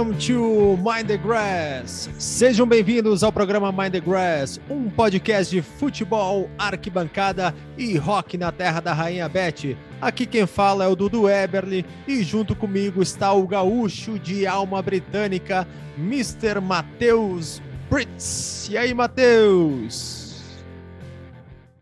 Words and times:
Welcome 0.00 0.18
to 0.28 0.78
Mind 0.78 1.08
the 1.08 1.18
Grass. 1.18 2.08
Sejam 2.18 2.66
bem-vindos 2.66 3.22
ao 3.22 3.30
programa 3.30 3.70
Mind 3.70 3.92
the 3.92 4.00
Grass, 4.00 4.58
um 4.70 4.88
podcast 4.88 5.54
de 5.54 5.60
futebol, 5.60 6.48
arquibancada 6.56 7.54
e 7.76 7.98
rock 7.98 8.38
na 8.38 8.50
terra 8.50 8.80
da 8.80 8.94
Rainha 8.94 9.28
Beth. 9.28 9.76
Aqui 10.00 10.24
quem 10.24 10.46
fala 10.46 10.84
é 10.84 10.88
o 10.88 10.96
Dudu 10.96 11.28
Eberly 11.28 11.84
e 12.08 12.22
junto 12.22 12.56
comigo 12.56 13.02
está 13.02 13.34
o 13.34 13.46
gaúcho 13.46 14.18
de 14.18 14.46
alma 14.46 14.80
britânica, 14.80 15.68
Mr. 15.98 16.62
Matheus 16.62 17.60
Brits. 17.90 18.70
E 18.70 18.78
aí, 18.78 18.94
Matheus? 18.94 20.19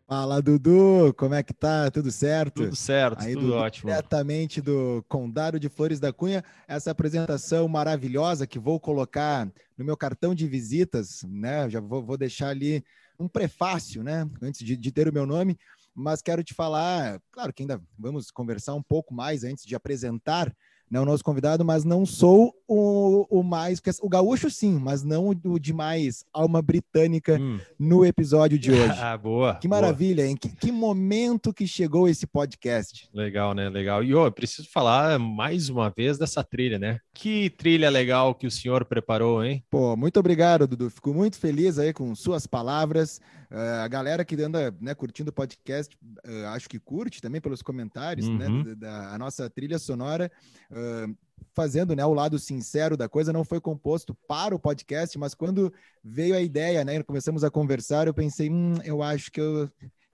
Fala, 0.08 0.40
Dudu, 0.40 1.12
como 1.18 1.34
é 1.34 1.42
que 1.42 1.52
tá? 1.52 1.90
Tudo 1.90 2.10
certo? 2.10 2.62
Tudo 2.62 2.74
certo, 2.74 3.20
Aí, 3.20 3.34
tudo 3.34 3.48
Dudu, 3.48 3.58
ótimo. 3.58 3.90
Diretamente 3.90 4.58
do 4.62 5.04
Condado 5.06 5.60
de 5.60 5.68
Flores 5.68 6.00
da 6.00 6.10
Cunha, 6.14 6.42
essa 6.66 6.90
apresentação 6.90 7.68
maravilhosa 7.68 8.46
que 8.46 8.58
vou 8.58 8.80
colocar 8.80 9.46
no 9.76 9.84
meu 9.84 9.98
cartão 9.98 10.34
de 10.34 10.48
visitas, 10.48 11.22
né? 11.28 11.68
Já 11.68 11.78
vou, 11.78 12.02
vou 12.02 12.16
deixar 12.16 12.48
ali 12.48 12.82
um 13.20 13.28
prefácio, 13.28 14.02
né? 14.02 14.26
Antes 14.40 14.64
de, 14.64 14.78
de 14.78 14.90
ter 14.90 15.10
o 15.10 15.12
meu 15.12 15.26
nome, 15.26 15.58
mas 15.94 16.22
quero 16.22 16.42
te 16.42 16.54
falar, 16.54 17.20
claro 17.30 17.52
que 17.52 17.62
ainda 17.62 17.78
vamos 17.98 18.30
conversar 18.30 18.72
um 18.72 18.82
pouco 18.82 19.12
mais 19.12 19.44
antes 19.44 19.66
de 19.66 19.74
apresentar 19.74 20.50
né, 20.90 21.00
o 21.00 21.04
nosso 21.04 21.22
convidado, 21.22 21.64
mas 21.64 21.84
não 21.84 22.06
sou 22.06 22.54
o, 22.66 23.26
o 23.30 23.42
mais. 23.42 23.80
O 24.02 24.08
gaúcho, 24.08 24.50
sim, 24.50 24.78
mas 24.78 25.02
não 25.02 25.28
o 25.44 25.58
de 25.58 25.72
mais 25.72 26.24
alma 26.32 26.62
britânica 26.62 27.38
hum. 27.40 27.58
no 27.78 28.04
episódio 28.04 28.58
de 28.58 28.72
hoje. 28.72 28.94
ah, 29.00 29.16
boa. 29.16 29.54
Que 29.56 29.68
maravilha, 29.68 30.22
boa. 30.22 30.28
hein? 30.28 30.36
Que, 30.36 30.48
que, 30.48 30.72
momento 30.72 31.52
que 31.52 31.66
chegou 31.66 32.08
esse 32.08 32.26
podcast. 32.26 33.08
Legal, 33.12 33.54
né? 33.54 33.68
Legal. 33.68 34.02
E 34.02 34.10
eu 34.10 34.30
preciso 34.32 34.68
falar 34.70 35.18
mais 35.18 35.68
uma 35.68 35.90
vez 35.90 36.18
dessa 36.18 36.42
trilha, 36.42 36.78
né? 36.78 37.00
Que 37.20 37.50
trilha 37.50 37.90
legal 37.90 38.32
que 38.32 38.46
o 38.46 38.50
senhor 38.50 38.84
preparou, 38.84 39.44
hein? 39.44 39.64
Pô, 39.68 39.96
muito 39.96 40.20
obrigado, 40.20 40.68
Dudu. 40.68 40.88
Fico 40.88 41.12
muito 41.12 41.36
feliz 41.36 41.76
aí 41.76 41.92
com 41.92 42.14
suas 42.14 42.46
palavras. 42.46 43.20
Uh, 43.50 43.82
a 43.82 43.88
galera 43.88 44.24
que 44.24 44.40
anda 44.40 44.72
né, 44.80 44.94
curtindo 44.94 45.30
o 45.30 45.32
podcast, 45.32 45.98
uh, 46.24 46.46
acho 46.54 46.68
que 46.68 46.78
curte 46.78 47.20
também 47.20 47.40
pelos 47.40 47.60
comentários, 47.60 48.28
né, 48.28 48.46
uhum. 48.46 48.62
né? 48.62 48.74
Da, 48.76 49.00
da, 49.00 49.14
a 49.14 49.18
nossa 49.18 49.50
trilha 49.50 49.80
sonora. 49.80 50.30
Uh, 50.70 51.12
fazendo 51.52 51.96
né, 51.96 52.06
o 52.06 52.14
lado 52.14 52.38
sincero 52.38 52.96
da 52.96 53.08
coisa, 53.08 53.32
não 53.32 53.44
foi 53.44 53.60
composto 53.60 54.16
para 54.28 54.54
o 54.54 54.60
podcast, 54.60 55.18
mas 55.18 55.34
quando 55.34 55.74
veio 56.04 56.36
a 56.36 56.40
ideia, 56.40 56.84
né, 56.84 57.02
começamos 57.02 57.42
a 57.42 57.50
conversar, 57.50 58.06
eu 58.06 58.14
pensei, 58.14 58.48
hum, 58.48 58.74
eu 58.84 59.02
acho 59.02 59.32
que 59.32 59.40
eu 59.40 59.68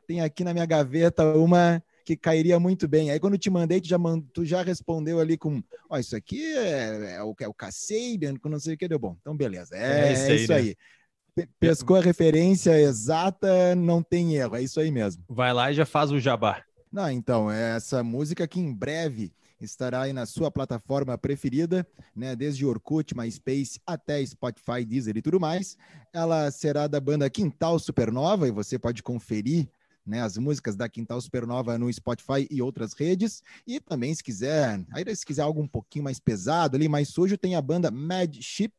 tenho 0.06 0.24
aqui 0.24 0.42
na 0.42 0.54
minha 0.54 0.64
gaveta 0.64 1.22
uma 1.36 1.82
que 2.04 2.16
cairia 2.16 2.60
muito 2.60 2.86
bem. 2.86 3.10
Aí 3.10 3.18
quando 3.18 3.38
te 3.38 3.48
mandei, 3.48 3.80
tu 3.80 3.88
já, 3.88 3.98
tu 4.32 4.44
já 4.44 4.62
respondeu 4.62 5.18
ali 5.18 5.38
com, 5.38 5.62
ó, 5.88 5.96
oh, 5.96 5.98
isso 5.98 6.14
aqui 6.14 6.42
é, 6.42 7.16
é 7.16 7.22
o, 7.22 7.34
é 7.40 7.48
o 7.48 7.54
com 8.40 8.48
não 8.48 8.60
sei 8.60 8.74
o 8.74 8.76
que, 8.76 8.86
deu 8.86 8.98
bom. 8.98 9.16
Então, 9.20 9.36
beleza, 9.36 9.76
é, 9.76 10.08
é 10.08 10.12
isso 10.12 10.22
aí. 10.24 10.30
É 10.30 10.36
isso 10.36 10.52
aí. 10.52 10.68
Né? 10.68 10.74
pescou 11.58 11.96
a 11.96 12.00
referência 12.00 12.78
exata, 12.80 13.74
não 13.74 14.02
tem 14.02 14.36
erro, 14.36 14.54
é 14.54 14.62
isso 14.62 14.78
aí 14.78 14.90
mesmo. 14.90 15.24
Vai 15.28 15.52
lá 15.52 15.70
e 15.70 15.74
já 15.74 15.84
faz 15.84 16.12
o 16.12 16.20
jabá. 16.20 16.62
Não, 16.92 17.10
então, 17.10 17.50
é 17.50 17.76
essa 17.76 18.04
música 18.04 18.46
que 18.46 18.60
em 18.60 18.72
breve 18.72 19.32
estará 19.60 20.02
aí 20.02 20.12
na 20.12 20.26
sua 20.26 20.50
plataforma 20.50 21.16
preferida, 21.18 21.86
né, 22.14 22.36
desde 22.36 22.64
Orkut, 22.64 23.16
MySpace 23.16 23.80
até 23.84 24.24
Spotify, 24.24 24.84
Deezer 24.84 25.16
e 25.16 25.22
tudo 25.22 25.40
mais. 25.40 25.76
Ela 26.12 26.50
será 26.50 26.86
da 26.86 27.00
banda 27.00 27.28
Quintal 27.28 27.78
Supernova 27.78 28.46
e 28.46 28.52
você 28.52 28.78
pode 28.78 29.02
conferir 29.02 29.68
né, 30.06 30.20
as 30.20 30.36
músicas 30.36 30.76
da 30.76 30.88
Quintal 30.88 31.20
Supernova 31.20 31.78
no 31.78 31.92
Spotify 31.92 32.46
e 32.50 32.60
outras 32.60 32.92
redes. 32.92 33.42
E 33.66 33.80
também, 33.80 34.14
se 34.14 34.22
quiser, 34.22 34.84
aí 34.92 35.16
se 35.16 35.24
quiser 35.24 35.42
algo 35.42 35.62
um 35.62 35.68
pouquinho 35.68 36.04
mais 36.04 36.18
pesado 36.18 36.76
ali, 36.76 36.88
mais 36.88 37.08
sujo, 37.08 37.38
tem 37.38 37.54
a 37.54 37.62
banda 37.62 37.90
Mad 37.90 38.36
Ship, 38.40 38.72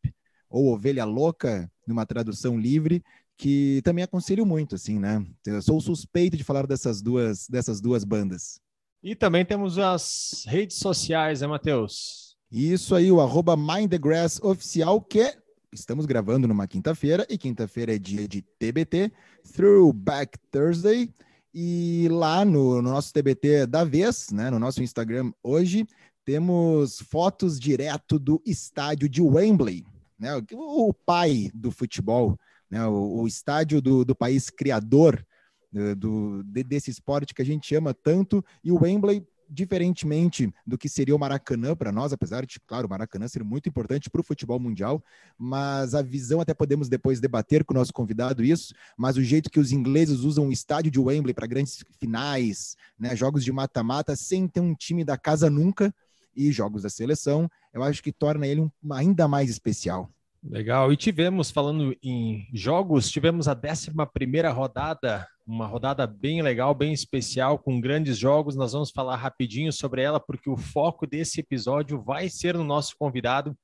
ou 0.50 0.74
Ovelha 0.74 1.06
Louca, 1.06 1.69
numa 1.88 2.06
tradução 2.06 2.58
livre, 2.58 3.03
que 3.38 3.81
também 3.84 4.03
aconselho 4.03 4.46
muito, 4.46 4.75
assim, 4.75 5.00
né? 5.00 5.25
Eu 5.46 5.62
sou 5.62 5.81
suspeito 5.81 6.38
de 6.38 6.44
falar 6.44 6.66
dessas 6.66 7.02
duas, 7.02 7.47
dessas 7.47 7.81
duas 7.81 8.03
bandas. 8.03 8.59
E 9.03 9.16
também 9.16 9.46
temos 9.46 9.78
as 9.78 10.46
redes 10.47 10.78
sociais, 10.78 11.42
né, 11.42 11.47
Matheus? 11.47 12.36
Isso 12.52 12.96
aí, 12.96 13.12
o 13.12 13.19
arroba 13.19 13.57
Mind 13.57 13.90
the 13.90 13.97
Grass 13.97 14.40
oficial, 14.42 15.02
que 15.02 15.36
estamos 15.72 16.06
gravando 16.06 16.48
numa 16.48 16.68
quinta-feira, 16.68 17.26
e 17.30 17.38
quinta-feira 17.38 17.96
é 17.96 18.00
dia 18.00 18.28
de 18.28 18.42
TBT, 18.42 19.12
Throwback 19.53 20.38
Thursday, 20.52 21.14
e 21.53 22.08
lá 22.12 22.44
no, 22.44 22.81
no, 22.81 22.90
nosso 22.90 23.14
TBT 23.14 23.66
da 23.66 23.84
vez, 23.84 24.30
né, 24.31 24.50
no 24.50 24.59
nosso 24.59 24.84
Instagram 24.84 25.31
hoje, 25.42 25.88
temos 26.25 27.00
fotos 27.00 27.59
direto 27.59 28.20
do 28.20 28.42
estádio 28.46 29.08
de 29.08 29.22
Wembley, 29.22 29.86
né? 30.20 30.31
O, 30.52 30.94
pai 30.94 31.52
do 31.54 31.72
futebol, 31.72 32.38
né? 32.70 32.86
O, 32.88 33.22
o 33.22 33.28
estádio 33.28 33.81
do, 33.81 34.04
do 34.04 34.16
país 34.16 34.50
criador 34.50 35.25
uh, 35.74 35.96
do, 35.96 36.44
de, 36.44 36.64
desse 36.64 36.90
esporte 36.90 37.34
que 37.34 37.42
a 37.42 37.46
gente 37.46 37.74
ama 37.75 37.94
tanto, 37.94 38.44
e 38.64 38.72
o 38.72 38.81
Wembley 38.81 39.25
diferentemente 39.50 40.53
do 40.66 40.78
que 40.78 40.89
seria 40.89 41.16
o 41.16 41.19
Maracanã 41.19 41.75
para 41.75 41.91
nós, 41.91 42.13
apesar 42.13 42.45
de, 42.45 42.59
claro, 42.59 42.88
o 42.88 42.89
Maracanã 42.89 43.28
ser 43.28 43.44
muito 43.44 43.69
importante 43.69 44.09
para 44.09 44.22
o 44.22 44.23
futebol 44.23 44.59
mundial, 44.59 45.03
mas 45.38 45.94
a 45.94 46.01
visão, 46.01 46.41
até 46.41 46.53
podemos 46.53 46.89
depois 46.89 47.19
debater 47.19 47.63
com 47.63 47.73
o 47.73 47.78
nosso 47.78 47.94
convidado 47.94 48.44
isso, 48.44 48.73
mas 48.97 49.17
o 49.17 49.23
jeito 49.23 49.50
que 49.50 49.59
os 49.59 49.72
ingleses 49.72 50.19
usam 50.19 50.47
o 50.47 50.51
estádio 50.51 50.91
de 50.91 51.00
Wembley 51.00 51.33
para 51.33 51.47
grandes 51.47 51.83
finais, 52.00 52.75
né, 52.97 53.16
jogos 53.16 53.44
de 53.44 53.51
mata-mata, 53.51 54.16
sem 54.16 54.47
ter 54.47 54.59
um 54.59 54.73
time 54.73 55.03
da 55.03 55.17
casa 55.17 55.50
nunca, 55.50 55.94
e 56.35 56.51
jogos 56.51 56.83
da 56.83 56.89
seleção, 56.89 57.50
eu 57.73 57.81
acho 57.81 58.03
que 58.03 58.12
torna 58.12 58.45
ele 58.45 58.62
um, 58.62 58.69
ainda 58.91 59.27
mais 59.27 59.50
especial. 59.50 60.12
Legal. 60.47 60.94
E 60.94 60.95
tivemos, 60.95 61.50
falando 61.50 61.95
em 62.03 62.47
jogos, 62.53 63.09
tivemos 63.09 63.47
a 63.47 63.53
11 63.53 63.91
rodada, 64.53 65.28
uma 65.45 65.66
rodada 65.66 66.06
bem 66.06 66.44
legal, 66.44 66.75
bem 66.75 66.94
especial, 66.94 67.57
com 67.57 67.81
grandes 67.81 68.16
jogos. 68.16 68.56
Nós 68.56 68.73
vamos 68.73 68.91
falar 68.91 69.16
rapidinho 69.16 69.73
sobre 69.73 70.03
ela, 70.03 70.19
porque 70.19 70.47
o 70.47 70.56
foco 70.56 71.07
desse 71.07 71.39
episódio 71.39 72.00
vai 72.00 72.29
ser 72.29 72.53
no 72.53 72.63
nosso 72.63 72.95
convidado, 72.97 73.57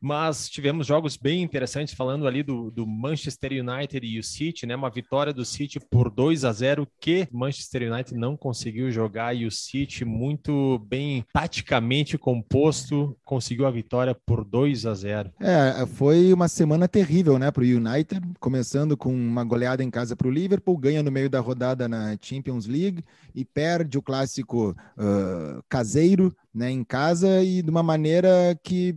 mas 0.00 0.48
tivemos 0.48 0.86
jogos 0.86 1.16
bem 1.16 1.42
interessantes, 1.42 1.94
falando 1.94 2.26
ali 2.26 2.42
do, 2.42 2.70
do, 2.70 2.86
Manchester 2.86 3.52
United 3.52 4.06
e 4.06 4.18
o 4.18 4.24
City, 4.24 4.66
né? 4.66 4.74
Uma 4.74 4.90
vitória 4.90 5.32
do 5.32 5.44
City 5.44 5.78
por 5.78 6.10
2 6.10 6.44
a 6.44 6.52
0 6.52 6.88
que 7.00 7.28
Manchester 7.30 7.92
United 7.92 8.14
não 8.14 8.36
conseguiu 8.36 8.90
jogar 8.90 9.34
e 9.34 9.44
o 9.44 9.50
City 9.50 10.04
muito 10.04 10.78
bem 10.88 11.24
taticamente 11.32 12.16
composto 12.16 13.16
conseguiu 13.24 13.66
a 13.66 13.70
vitória 13.70 14.16
por 14.26 14.44
2 14.44 14.86
a 14.86 14.94
0. 14.94 15.32
É, 15.40 15.86
foi 15.86 16.32
uma 16.32 16.48
semana 16.48 16.88
terrível, 16.88 17.38
né, 17.38 17.50
para 17.50 17.62
o 17.62 17.66
United, 17.66 18.20
começando 18.38 18.96
com 18.96 19.12
uma 19.12 19.44
goleada 19.44 19.84
em 19.84 19.90
casa 19.90 20.16
para 20.16 20.28
o 20.28 20.30
Liverpool, 20.30 20.78
ganha 20.78 21.02
no 21.02 21.10
meio 21.10 21.28
da 21.28 21.40
rodada 21.40 21.88
na 21.88 22.16
Champions 22.20 22.66
League 22.66 23.04
e 23.34 23.44
perde 23.44 23.98
o 23.98 24.02
clássico 24.02 24.70
uh, 24.70 25.62
caseiro, 25.68 26.34
né, 26.54 26.70
em 26.70 26.82
casa 26.82 27.42
e 27.42 27.62
de 27.62 27.70
uma 27.70 27.82
maneira 27.82 28.58
que 28.62 28.96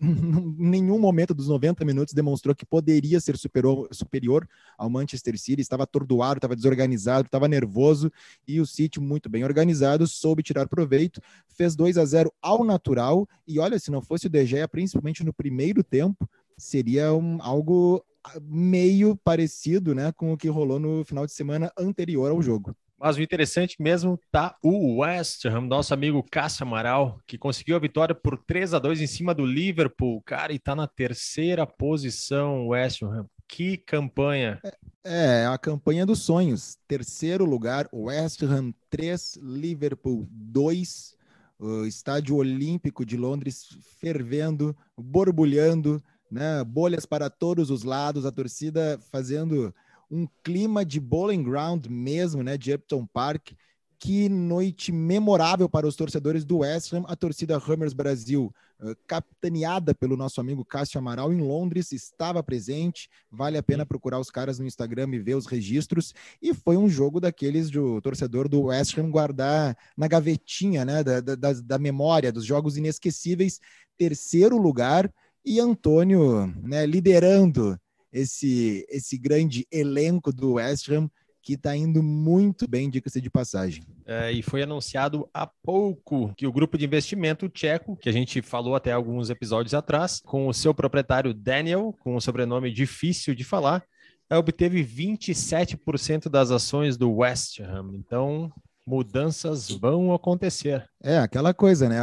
em 0.00 0.54
nenhum 0.56 0.98
momento 0.98 1.34
dos 1.34 1.48
90 1.48 1.84
minutos 1.84 2.14
demonstrou 2.14 2.54
que 2.54 2.66
poderia 2.66 3.20
ser 3.20 3.36
superior, 3.36 3.88
superior 3.92 4.48
ao 4.76 4.90
Manchester 4.90 5.38
City, 5.38 5.60
estava 5.60 5.84
atordoado, 5.84 6.38
estava 6.38 6.56
desorganizado, 6.56 7.26
estava 7.26 7.48
nervoso 7.48 8.10
e 8.46 8.60
o 8.60 8.66
City, 8.66 9.00
muito 9.00 9.28
bem 9.28 9.44
organizado, 9.44 10.06
soube 10.06 10.42
tirar 10.42 10.68
proveito, 10.68 11.20
fez 11.48 11.74
2 11.76 11.98
a 11.98 12.04
0 12.04 12.32
ao 12.40 12.64
natural 12.64 13.28
e 13.46 13.58
olha, 13.58 13.78
se 13.78 13.90
não 13.90 14.02
fosse 14.02 14.26
o 14.26 14.30
De 14.30 14.44
Gea, 14.44 14.68
principalmente 14.68 15.24
no 15.24 15.32
primeiro 15.32 15.82
tempo, 15.82 16.28
seria 16.56 17.12
um, 17.12 17.38
algo 17.40 18.04
meio 18.42 19.16
parecido 19.16 19.94
né, 19.94 20.12
com 20.12 20.32
o 20.32 20.36
que 20.36 20.48
rolou 20.48 20.78
no 20.78 21.04
final 21.04 21.26
de 21.26 21.32
semana 21.32 21.70
anterior 21.78 22.30
ao 22.30 22.40
jogo. 22.40 22.74
Mas 23.04 23.18
o 23.18 23.22
interessante 23.22 23.76
mesmo 23.78 24.18
tá 24.32 24.56
o 24.62 25.00
West 25.00 25.44
Ham, 25.44 25.66
nosso 25.66 25.92
amigo 25.92 26.24
Cássio 26.30 26.64
Amaral, 26.64 27.20
que 27.26 27.36
conseguiu 27.36 27.76
a 27.76 27.78
vitória 27.78 28.14
por 28.14 28.38
3 28.38 28.72
a 28.72 28.78
2 28.78 29.02
em 29.02 29.06
cima 29.06 29.34
do 29.34 29.44
Liverpool, 29.44 30.22
cara, 30.22 30.54
e 30.54 30.58
tá 30.58 30.74
na 30.74 30.86
terceira 30.86 31.66
posição, 31.66 32.68
West 32.68 33.02
Ham. 33.02 33.26
Que 33.46 33.76
campanha! 33.76 34.58
É, 35.04 35.42
é 35.42 35.46
a 35.46 35.58
campanha 35.58 36.06
dos 36.06 36.20
sonhos. 36.20 36.78
Terceiro 36.88 37.44
lugar, 37.44 37.86
West 37.92 38.42
Ham 38.42 38.72
3, 38.88 39.38
Liverpool 39.42 40.26
2. 40.30 41.14
O 41.58 41.84
estádio 41.84 42.36
olímpico 42.36 43.04
de 43.04 43.18
Londres 43.18 43.68
fervendo, 44.00 44.74
borbulhando, 44.96 46.02
né? 46.30 46.64
bolhas 46.64 47.04
para 47.04 47.28
todos 47.28 47.68
os 47.68 47.82
lados, 47.82 48.24
a 48.24 48.32
torcida 48.32 48.98
fazendo 49.12 49.74
um 50.14 50.28
clima 50.44 50.84
de 50.84 51.00
bowling 51.00 51.42
ground 51.42 51.86
mesmo, 51.86 52.42
né, 52.42 52.56
de 52.56 52.72
Upton 52.72 53.04
Park. 53.06 53.50
Que 53.98 54.28
noite 54.28 54.92
memorável 54.92 55.68
para 55.68 55.86
os 55.86 55.96
torcedores 55.96 56.44
do 56.44 56.58
West 56.58 56.92
Ham, 56.92 57.04
a 57.08 57.16
torcida 57.16 57.56
Hammers 57.56 57.94
Brasil, 57.94 58.52
uh, 58.80 58.94
capitaneada 59.06 59.94
pelo 59.94 60.14
nosso 60.14 60.40
amigo 60.42 60.62
Cássio 60.62 60.98
Amaral 60.98 61.32
em 61.32 61.40
Londres, 61.40 61.90
estava 61.90 62.42
presente. 62.42 63.08
Vale 63.30 63.56
a 63.56 63.62
pena 63.62 63.86
procurar 63.86 64.20
os 64.20 64.30
caras 64.30 64.58
no 64.58 64.66
Instagram 64.66 65.08
e 65.14 65.18
ver 65.18 65.36
os 65.36 65.46
registros. 65.46 66.12
E 66.42 66.52
foi 66.52 66.76
um 66.76 66.88
jogo 66.88 67.18
daqueles 67.18 67.70
do 67.70 67.98
torcedor 68.02 68.46
do 68.46 68.64
West 68.64 68.98
Ham 68.98 69.10
guardar 69.10 69.76
na 69.96 70.06
gavetinha, 70.06 70.84
né, 70.84 71.02
da, 71.02 71.20
da, 71.20 71.52
da 71.52 71.78
memória, 71.78 72.30
dos 72.30 72.44
jogos 72.44 72.76
inesquecíveis. 72.76 73.58
Terceiro 73.96 74.58
lugar, 74.58 75.10
e 75.44 75.60
Antônio 75.60 76.46
né, 76.62 76.86
liderando 76.86 77.78
esse, 78.14 78.86
esse 78.88 79.18
grande 79.18 79.66
elenco 79.72 80.32
do 80.32 80.54
West 80.54 80.88
Ham 80.88 81.10
que 81.42 81.54
está 81.54 81.76
indo 81.76 82.02
muito 82.02 82.66
bem, 82.66 82.88
dica-se 82.88 83.20
de 83.20 83.28
passagem. 83.28 83.84
É, 84.06 84.32
e 84.32 84.42
foi 84.42 84.62
anunciado 84.62 85.28
há 85.34 85.46
pouco 85.46 86.32
que 86.34 86.46
o 86.46 86.52
grupo 86.52 86.78
de 86.78 86.86
investimento 86.86 87.50
tcheco, 87.50 87.96
que 87.96 88.08
a 88.08 88.12
gente 88.12 88.40
falou 88.40 88.74
até 88.74 88.92
alguns 88.92 89.28
episódios 89.28 89.74
atrás, 89.74 90.22
com 90.24 90.48
o 90.48 90.54
seu 90.54 90.72
proprietário 90.72 91.34
Daniel, 91.34 91.94
com 92.00 92.16
um 92.16 92.20
sobrenome 92.20 92.72
difícil 92.72 93.34
de 93.34 93.44
falar, 93.44 93.84
obteve 94.32 94.82
27% 94.82 96.30
das 96.30 96.50
ações 96.50 96.96
do 96.96 97.12
West 97.12 97.60
Ham. 97.60 97.90
Então, 97.92 98.50
mudanças 98.86 99.70
vão 99.70 100.14
acontecer. 100.14 100.88
É 101.02 101.18
aquela 101.18 101.52
coisa, 101.52 101.90
né? 101.90 101.98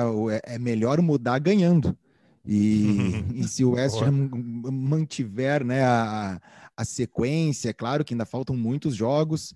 É, 0.45 0.55
é 0.55 0.59
melhor 0.59 1.01
mudar 1.01 1.39
ganhando. 1.39 1.97
E, 2.45 3.23
e 3.35 3.47
se 3.47 3.63
o 3.63 3.71
West 3.71 4.01
Ham 4.01 4.29
mantiver 4.71 5.63
né, 5.63 5.83
a, 5.83 6.41
a 6.75 6.85
sequência, 6.85 7.69
é 7.69 7.73
claro 7.73 8.03
que 8.03 8.13
ainda 8.13 8.25
faltam 8.25 8.55
muitos 8.55 8.95
jogos, 8.95 9.53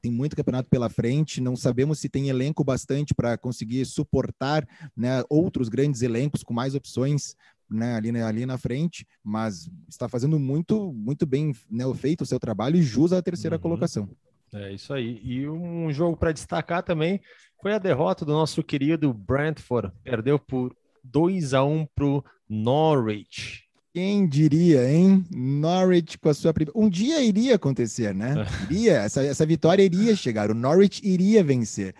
tem 0.00 0.12
muito 0.12 0.36
campeonato 0.36 0.68
pela 0.68 0.88
frente, 0.88 1.40
não 1.40 1.56
sabemos 1.56 1.98
se 1.98 2.08
tem 2.08 2.28
elenco 2.28 2.62
bastante 2.62 3.14
para 3.14 3.36
conseguir 3.38 3.84
suportar 3.86 4.66
né, 4.96 5.22
outros 5.28 5.68
grandes 5.68 6.02
elencos 6.02 6.42
com 6.42 6.52
mais 6.52 6.74
opções 6.74 7.34
né, 7.68 7.96
ali, 7.96 8.12
né, 8.12 8.22
ali 8.22 8.46
na 8.46 8.58
frente, 8.58 9.06
mas 9.24 9.68
está 9.88 10.08
fazendo 10.08 10.38
muito, 10.38 10.92
muito 10.92 11.26
bem 11.26 11.54
né, 11.70 11.84
feito 11.94 12.22
o 12.22 12.26
seu 12.26 12.38
trabalho 12.38 12.76
e 12.76 12.82
jus 12.82 13.12
à 13.12 13.22
terceira 13.22 13.56
uhum. 13.56 13.62
colocação. 13.62 14.08
É 14.54 14.72
isso 14.72 14.92
aí. 14.92 15.20
E 15.24 15.48
um 15.48 15.92
jogo 15.92 16.16
para 16.16 16.32
destacar 16.32 16.82
também 16.82 17.20
foi 17.60 17.72
a 17.72 17.78
derrota 17.78 18.24
do 18.24 18.32
nosso 18.32 18.62
querido 18.62 19.12
Brentford. 19.12 19.92
Perdeu 20.04 20.38
por 20.38 20.74
2 21.10 21.54
a 21.54 21.64
1 21.64 21.86
para 21.94 22.04
o 22.04 22.24
Norwich. 22.48 23.64
Quem 23.92 24.28
diria, 24.28 24.90
hein? 24.90 25.24
Norwich 25.30 26.18
com 26.18 26.28
a 26.28 26.34
sua 26.34 26.52
primeira. 26.52 26.78
Um 26.78 26.88
dia 26.88 27.22
iria 27.22 27.54
acontecer, 27.54 28.14
né? 28.14 28.34
Iria, 28.70 28.98
essa, 28.98 29.24
essa 29.24 29.46
vitória 29.46 29.82
iria 29.82 30.14
chegar, 30.14 30.50
o 30.50 30.54
Norwich 30.54 31.00
iria 31.02 31.42
vencer. 31.42 31.94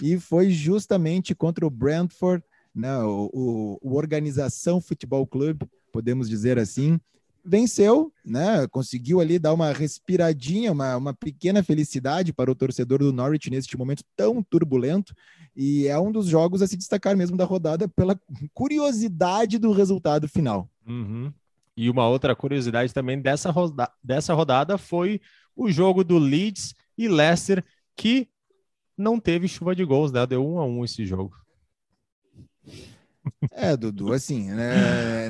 E 0.00 0.18
foi 0.18 0.50
justamente 0.50 1.34
contra 1.34 1.66
o 1.66 1.70
Brentford, 1.70 2.42
né? 2.74 2.96
o, 3.00 3.30
o, 3.32 3.78
o 3.82 3.96
Organização 3.96 4.80
Futebol 4.80 5.26
Clube, 5.26 5.66
podemos 5.92 6.26
dizer 6.26 6.58
assim, 6.58 6.98
venceu, 7.44 8.12
né? 8.24 8.66
Conseguiu 8.68 9.20
ali 9.20 9.38
dar 9.38 9.52
uma 9.52 9.72
respiradinha, 9.72 10.72
uma, 10.72 10.96
uma 10.96 11.14
pequena 11.14 11.62
felicidade 11.62 12.32
para 12.32 12.50
o 12.50 12.54
torcedor 12.54 13.00
do 13.00 13.12
Norwich 13.12 13.50
neste 13.50 13.76
momento 13.76 14.04
tão 14.16 14.42
turbulento. 14.42 15.14
E 15.54 15.86
é 15.86 15.98
um 15.98 16.12
dos 16.12 16.26
jogos 16.26 16.62
a 16.62 16.66
se 16.66 16.76
destacar 16.76 17.16
mesmo 17.16 17.36
da 17.36 17.44
rodada 17.44 17.88
pela 17.88 18.18
curiosidade 18.54 19.58
do 19.58 19.72
resultado 19.72 20.28
final. 20.28 20.68
Uhum. 20.86 21.32
E 21.76 21.90
uma 21.90 22.06
outra 22.08 22.36
curiosidade 22.36 22.92
também 22.92 23.20
dessa, 23.20 23.50
roda 23.50 23.90
dessa 24.02 24.34
rodada 24.34 24.78
foi 24.78 25.20
o 25.56 25.70
jogo 25.70 26.04
do 26.04 26.18
Leeds 26.18 26.74
e 26.96 27.08
Leicester, 27.08 27.64
que 27.96 28.28
não 28.96 29.18
teve 29.18 29.48
chuva 29.48 29.74
de 29.74 29.84
gols, 29.84 30.12
né? 30.12 30.26
Deu 30.26 30.46
um 30.46 30.58
a 30.58 30.64
um 30.64 30.84
esse 30.84 31.04
jogo. 31.04 31.41
É, 33.50 33.76
Dudu, 33.76 34.12
assim, 34.12 34.50
né? 34.50 35.28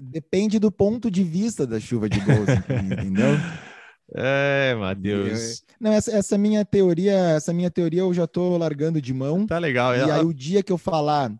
Depende 0.00 0.58
do 0.58 0.70
ponto 0.70 1.10
de 1.10 1.24
vista 1.24 1.66
da 1.66 1.80
chuva 1.80 2.08
de 2.08 2.20
gols, 2.20 2.48
entendeu? 2.92 3.36
É, 4.14 4.74
meu 4.74 4.94
Deus. 4.94 5.62
não, 5.78 5.92
essa, 5.92 6.16
essa, 6.16 6.38
minha 6.38 6.64
teoria, 6.64 7.12
essa 7.12 7.52
minha 7.52 7.70
teoria 7.70 8.00
eu 8.00 8.14
já 8.14 8.26
tô 8.26 8.56
largando 8.56 9.02
de 9.02 9.12
mão. 9.12 9.46
Tá 9.46 9.58
legal. 9.58 9.94
E 9.94 10.00
ela... 10.00 10.16
aí 10.16 10.24
o 10.24 10.32
dia 10.32 10.62
que 10.62 10.72
eu 10.72 10.78
falar 10.78 11.32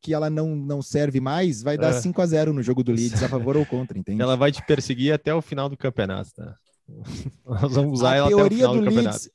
que 0.00 0.14
ela 0.14 0.30
não, 0.30 0.54
não 0.54 0.80
serve 0.80 1.20
mais, 1.20 1.62
vai 1.62 1.76
dar 1.76 1.88
é. 1.88 2.00
5 2.00 2.20
a 2.22 2.26
0 2.26 2.52
no 2.52 2.62
jogo 2.62 2.84
do 2.84 2.92
Leeds, 2.92 3.22
a 3.22 3.28
favor 3.28 3.56
ou 3.56 3.66
contra, 3.66 3.98
entende? 3.98 4.22
Ela 4.22 4.36
vai 4.36 4.52
te 4.52 4.64
perseguir 4.64 5.12
até 5.12 5.34
o 5.34 5.42
final 5.42 5.68
do 5.68 5.76
campeonato, 5.76 6.30
tá? 6.34 6.54
Nós 7.44 7.72
vamos 7.72 7.98
usar 7.98 8.12
a 8.12 8.16
ela 8.16 8.26
até 8.28 8.36
o 8.36 8.48
final 8.48 8.74
do, 8.74 8.80
do 8.80 8.86
campeonato. 8.86 9.30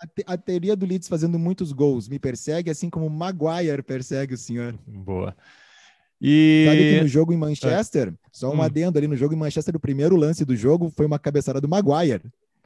a, 0.00 0.06
te, 0.06 0.24
a, 0.26 0.36
teoria 0.38 0.74
do 0.74 0.86
Leeds 0.86 1.08
fazendo 1.08 1.38
muitos 1.38 1.70
gols 1.72 2.08
me 2.08 2.18
persegue, 2.18 2.70
assim 2.70 2.88
como 2.88 3.06
o 3.06 3.10
Maguire 3.10 3.82
persegue 3.82 4.32
o 4.34 4.38
senhor. 4.38 4.74
Boa. 4.86 5.36
E... 6.20 6.64
Sabe 6.66 6.78
que 6.78 7.00
no 7.02 7.08
jogo 7.08 7.32
em 7.32 7.36
Manchester, 7.36 8.08
é. 8.08 8.12
só 8.32 8.50
um 8.50 8.56
hum. 8.56 8.62
adendo 8.62 8.98
ali, 8.98 9.06
no 9.06 9.16
jogo 9.16 9.34
em 9.34 9.38
Manchester, 9.38 9.76
o 9.76 9.80
primeiro 9.80 10.16
lance 10.16 10.44
do 10.44 10.56
jogo 10.56 10.90
foi 10.90 11.06
uma 11.06 11.18
cabeçada 11.18 11.60
do 11.60 11.68
Maguire, 11.68 12.22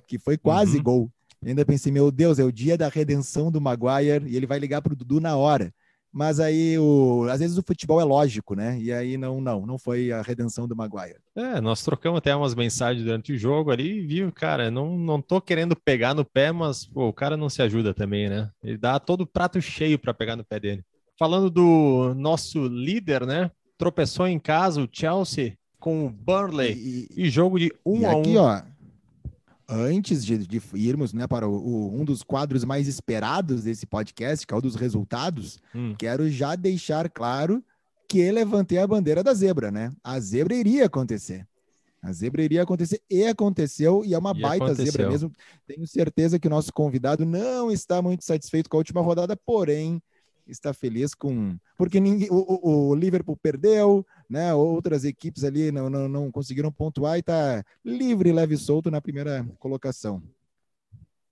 que 0.06 0.18
foi 0.18 0.36
quase 0.36 0.76
uhum. 0.78 0.82
gol. 0.82 1.12
Eu 1.42 1.48
ainda 1.48 1.64
pensei, 1.64 1.90
meu 1.90 2.10
Deus, 2.10 2.38
é 2.38 2.44
o 2.44 2.52
dia 2.52 2.76
da 2.76 2.88
redenção 2.88 3.50
do 3.50 3.60
Maguire 3.60 4.26
e 4.26 4.36
ele 4.36 4.46
vai 4.46 4.58
ligar 4.58 4.82
pro 4.82 4.94
Dudu 4.94 5.20
na 5.20 5.36
hora 5.36 5.72
mas 6.12 6.40
aí 6.40 6.76
o, 6.78 7.26
às 7.30 7.38
vezes 7.38 7.56
o 7.56 7.62
futebol 7.62 8.00
é 8.00 8.04
lógico, 8.04 8.54
né? 8.54 8.78
E 8.80 8.92
aí 8.92 9.16
não, 9.16 9.40
não, 9.40 9.64
não 9.64 9.78
foi 9.78 10.10
a 10.10 10.22
redenção 10.22 10.66
do 10.66 10.74
Maguire. 10.74 11.18
É, 11.36 11.60
nós 11.60 11.82
trocamos 11.82 12.18
até 12.18 12.34
umas 12.34 12.54
mensagens 12.54 13.04
durante 13.04 13.32
o 13.32 13.38
jogo 13.38 13.70
ali, 13.70 14.00
viu, 14.06 14.32
cara? 14.32 14.70
Não, 14.70 14.98
não 14.98 15.22
tô 15.22 15.40
querendo 15.40 15.76
pegar 15.76 16.14
no 16.14 16.24
pé, 16.24 16.50
mas 16.50 16.84
pô, 16.84 17.08
o 17.08 17.12
cara 17.12 17.36
não 17.36 17.48
se 17.48 17.62
ajuda 17.62 17.94
também, 17.94 18.28
né? 18.28 18.50
Ele 18.62 18.76
dá 18.76 18.98
todo 18.98 19.22
o 19.22 19.26
prato 19.26 19.60
cheio 19.62 19.98
para 19.98 20.12
pegar 20.12 20.36
no 20.36 20.44
pé 20.44 20.58
dele. 20.58 20.84
Falando 21.20 21.50
do 21.50 22.14
nosso 22.16 22.66
líder, 22.66 23.26
né? 23.26 23.50
Tropeçou 23.76 24.26
em 24.26 24.38
casa 24.38 24.82
o 24.82 24.88
Chelsea 24.90 25.52
com 25.78 26.06
o 26.06 26.08
Burnley 26.08 26.72
e, 26.72 27.08
e 27.14 27.28
jogo 27.28 27.58
de 27.58 27.70
um 27.84 28.08
a 28.08 28.12
aqui, 28.12 28.30
um. 28.30 28.36
Ó, 28.36 28.62
antes 29.68 30.24
de, 30.24 30.38
de 30.38 30.62
irmos 30.72 31.12
né, 31.12 31.26
para 31.26 31.46
o, 31.46 31.52
o, 31.52 32.00
um 32.00 32.06
dos 32.06 32.22
quadros 32.22 32.64
mais 32.64 32.88
esperados 32.88 33.64
desse 33.64 33.84
podcast, 33.84 34.46
que 34.46 34.54
é 34.54 34.56
o 34.56 34.62
dos 34.62 34.74
resultados, 34.74 35.58
hum. 35.74 35.94
quero 35.98 36.30
já 36.30 36.56
deixar 36.56 37.10
claro 37.10 37.62
que 38.08 38.32
levantei 38.32 38.78
a 38.78 38.86
bandeira 38.86 39.22
da 39.22 39.34
zebra, 39.34 39.70
né? 39.70 39.92
A 40.02 40.18
zebra 40.18 40.54
iria 40.54 40.86
acontecer. 40.86 41.46
A 42.02 42.14
zebra 42.14 42.42
iria 42.42 42.62
acontecer 42.62 43.02
e 43.10 43.24
aconteceu, 43.24 44.02
e 44.06 44.14
é 44.14 44.18
uma 44.18 44.32
e 44.34 44.40
baita 44.40 44.64
aconteceu. 44.64 44.90
zebra 44.90 45.10
mesmo. 45.10 45.30
Tenho 45.66 45.86
certeza 45.86 46.38
que 46.38 46.46
o 46.46 46.50
nosso 46.50 46.72
convidado 46.72 47.26
não 47.26 47.70
está 47.70 48.00
muito 48.00 48.24
satisfeito 48.24 48.70
com 48.70 48.78
a 48.78 48.80
última 48.80 49.02
rodada, 49.02 49.36
porém 49.36 50.02
está 50.50 50.74
feliz 50.74 51.14
com. 51.14 51.56
Porque 51.76 52.00
ninguém, 52.00 52.28
o, 52.30 52.90
o 52.90 52.94
Liverpool 52.94 53.36
perdeu, 53.36 54.04
né? 54.28 54.52
Outras 54.54 55.04
equipes 55.04 55.44
ali 55.44 55.70
não, 55.70 55.88
não, 55.88 56.08
não 56.08 56.30
conseguiram 56.30 56.72
pontuar 56.72 57.16
e 57.16 57.20
está 57.20 57.64
livre, 57.84 58.32
leve 58.32 58.54
e 58.54 58.58
solto 58.58 58.90
na 58.90 59.00
primeira 59.00 59.46
colocação. 59.58 60.22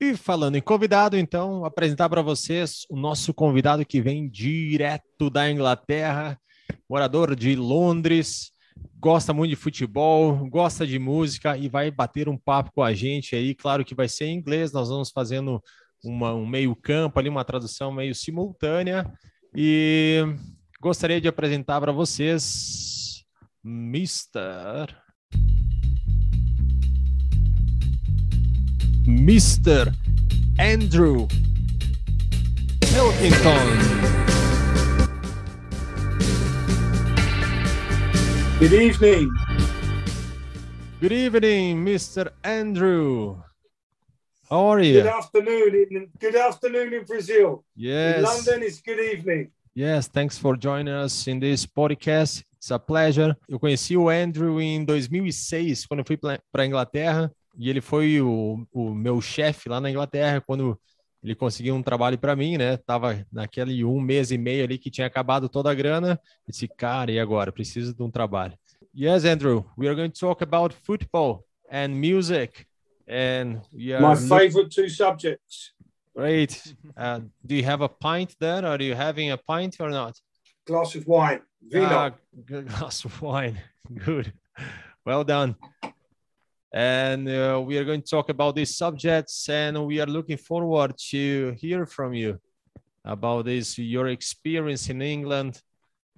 E 0.01 0.17
falando 0.17 0.55
em 0.55 0.63
convidado, 0.63 1.17
então, 1.17 1.65
apresentar 1.65 2.09
para 2.09 2.23
vocês 2.23 2.87
o 2.89 2.97
nosso 2.97 3.35
convidado 3.35 3.85
que 3.85 4.01
vem 4.01 4.29
direto 4.29 5.29
da 5.29 5.51
Inglaterra, 5.51 6.41
morador 6.89 7.35
de 7.35 7.57
Londres, 7.57 8.53
gosta 9.01 9.33
muito 9.33 9.51
de 9.51 9.57
futebol, 9.57 10.49
gosta 10.49 10.87
de 10.87 11.01
música 11.01 11.57
e 11.57 11.69
vai 11.69 11.91
bater 11.91 12.29
um 12.29 12.37
papo 12.37 12.71
com 12.73 12.83
a 12.83 12.95
gente 12.95 13.35
aí. 13.35 13.55
Claro 13.57 13.85
que 13.85 13.95
vai 13.95 14.09
ser 14.09 14.27
em 14.27 14.37
inglês, 14.37 14.73
nós 14.73 14.89
vamos 14.89 15.11
fazendo 15.11 15.61
uma, 16.05 16.35
um 16.35 16.47
meio 16.47 16.75
campo 16.77 17.19
ali, 17.19 17.29
uma 17.29 17.45
tradução 17.45 17.93
meio 17.93 18.15
simultânea. 18.15 19.11
E 19.55 20.25
gostaria 20.81 21.21
de 21.21 21.29
apresentar 21.29 21.81
para 21.81 21.93
vocês 21.93 23.25
Mr. 23.65 24.95
Mr. 29.07 29.93
Andrew 30.59 31.27
Pilkington. 32.81 34.09
Good 38.59 38.75
evening. 38.75 39.29
Good 41.01 41.13
evening, 41.13 41.77
Mr. 41.79 42.33
Andrew. 42.43 43.39
How 44.51 44.73
are 44.73 44.83
you? 44.83 45.03
Good 45.03 45.13
afternoon. 45.13 45.87
In, 45.91 46.11
good 46.19 46.35
afternoon 46.35 46.95
in 46.95 47.05
Brazil. 47.05 47.65
Yes. 47.77 48.17
In 48.17 48.23
London, 48.23 48.63
it's 48.63 48.81
good 48.81 48.99
evening. 48.99 49.51
Yes, 49.75 50.09
thanks 50.09 50.39
for 50.39 50.57
joining 50.57 50.95
us 50.95 51.27
in 51.27 51.39
this 51.39 51.67
podcast. 51.67 52.43
It's 52.57 52.71
a 52.71 52.79
pleasure. 52.79 53.37
Eu 53.47 53.61
conheci 53.61 53.95
o 53.95 54.09
Andrew 54.09 54.59
em 54.59 54.83
2006, 54.87 55.85
quando 55.85 56.01
eu 56.01 56.07
fui 56.07 56.17
para 56.17 56.41
a 56.55 56.67
Inglaterra, 56.67 57.31
e 57.59 57.69
ele 57.69 57.83
foi 57.83 58.23
o, 58.23 58.67
o 58.73 58.95
meu 58.95 59.21
chefe 59.21 59.69
lá 59.69 59.83
na 59.83 59.91
Inglaterra 59.91 60.41
quando 60.41 60.81
ele 61.23 61.35
conseguiu 61.35 61.75
um 61.75 61.83
trabalho 61.83 62.17
para 62.17 62.35
mim, 62.35 62.57
né? 62.57 62.79
Tava 62.79 63.27
naquele 63.31 63.85
um 63.85 64.01
mês 64.01 64.31
e 64.31 64.39
meio 64.39 64.65
ali 64.65 64.79
que 64.79 64.91
tinha 64.91 65.07
acabado 65.07 65.47
toda 65.51 65.71
a 65.71 65.75
grana. 65.75 66.19
Eu 66.47 66.53
disse, 66.53 66.67
cara, 66.69 67.13
e 67.13 67.21
agora? 67.21 67.53
Preciso 67.53 67.93
de 67.93 68.03
um 68.03 68.11
trabalho. 68.11 68.57
Yes, 68.97 69.27
Andrew, 69.27 69.63
we 69.77 69.87
are 69.89 69.95
going 69.95 70.11
to 70.11 70.19
talk 70.19 70.43
about 70.43 70.75
football 70.75 71.45
and 71.71 71.89
music. 71.89 72.65
And 73.09 73.63
yeah, 73.73 74.01
my 74.01 74.15
favorite 74.15 74.71
two 74.71 74.89
subjects. 74.89 75.73
Great. 76.15 76.75
Uh, 76.97 77.21
do 77.47 77.55
you 77.55 77.65
have 77.65 77.81
a 77.81 77.89
pint 77.89 78.37
there? 78.39 78.67
Are 78.67 78.81
you 78.83 78.95
having 78.95 79.31
a 79.31 79.37
pint 79.39 79.77
or 79.81 79.89
not? 79.89 80.21
Glass 80.67 80.95
of 80.95 81.07
wine. 81.07 81.41
Vino. 81.63 81.87
Uh, 81.87 82.11
glass 82.45 83.05
of 83.05 83.23
wine. 83.23 83.59
Good. 84.05 84.33
Well 85.07 85.25
done. 85.25 85.57
And 86.73 87.29
uh, 87.29 87.63
we 87.65 87.79
are 87.79 87.85
going 87.85 88.03
to 88.03 88.11
talk 88.11 88.29
about 88.29 88.55
these 88.55 88.77
subjects, 88.77 89.49
and 89.49 89.87
we 89.87 90.01
are 90.01 90.07
looking 90.07 90.37
forward 90.37 90.95
to 91.11 91.53
hear 91.59 91.87
from 91.87 92.13
you 92.13 92.39
about 93.05 93.47
this, 93.47 93.79
your 93.79 94.09
experience 94.09 94.91
in 94.91 95.01
England, 95.01 95.63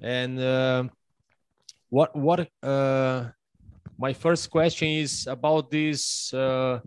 and 0.01 0.41
uh, 0.41 0.85
what 1.89 2.17
what 2.17 2.49
uh, 2.65 3.29
my 4.01 4.15
first 4.15 4.51
question 4.51 4.89
is 4.89 5.27
about 5.27 5.71
this 5.71 6.33
uh, 6.33 6.81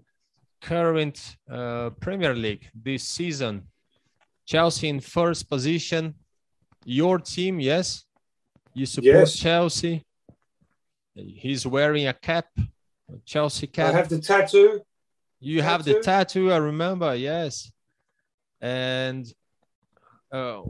current 0.61 1.37
uh, 1.49 1.91
Premier 2.01 2.33
League 2.33 2.67
this 2.73 3.03
season. 3.07 3.67
Chelsea 4.47 4.89
in 4.89 4.99
first 4.99 5.47
position. 5.47 6.15
Your 6.85 7.19
team, 7.19 7.59
yes, 7.59 8.03
you 8.73 8.85
support 8.85 9.27
Yes. 9.27 9.35
Chelsea. 9.35 10.03
He's 11.15 11.65
wearing 11.67 12.07
a 12.07 12.13
cap, 12.13 12.47
a 12.57 13.17
Chelsea 13.25 13.69
I 13.77 13.91
have 13.91 14.09
the 14.09 14.19
tattoo. 14.19 14.81
You 15.39 15.61
have 15.61 15.83
the 15.85 15.93
Tattoo? 16.01 16.47
tattoo, 16.47 16.51
I 16.51 16.57
remember, 16.57 17.13
yes. 17.15 17.71
And 18.59 19.31
uh, 20.31 20.61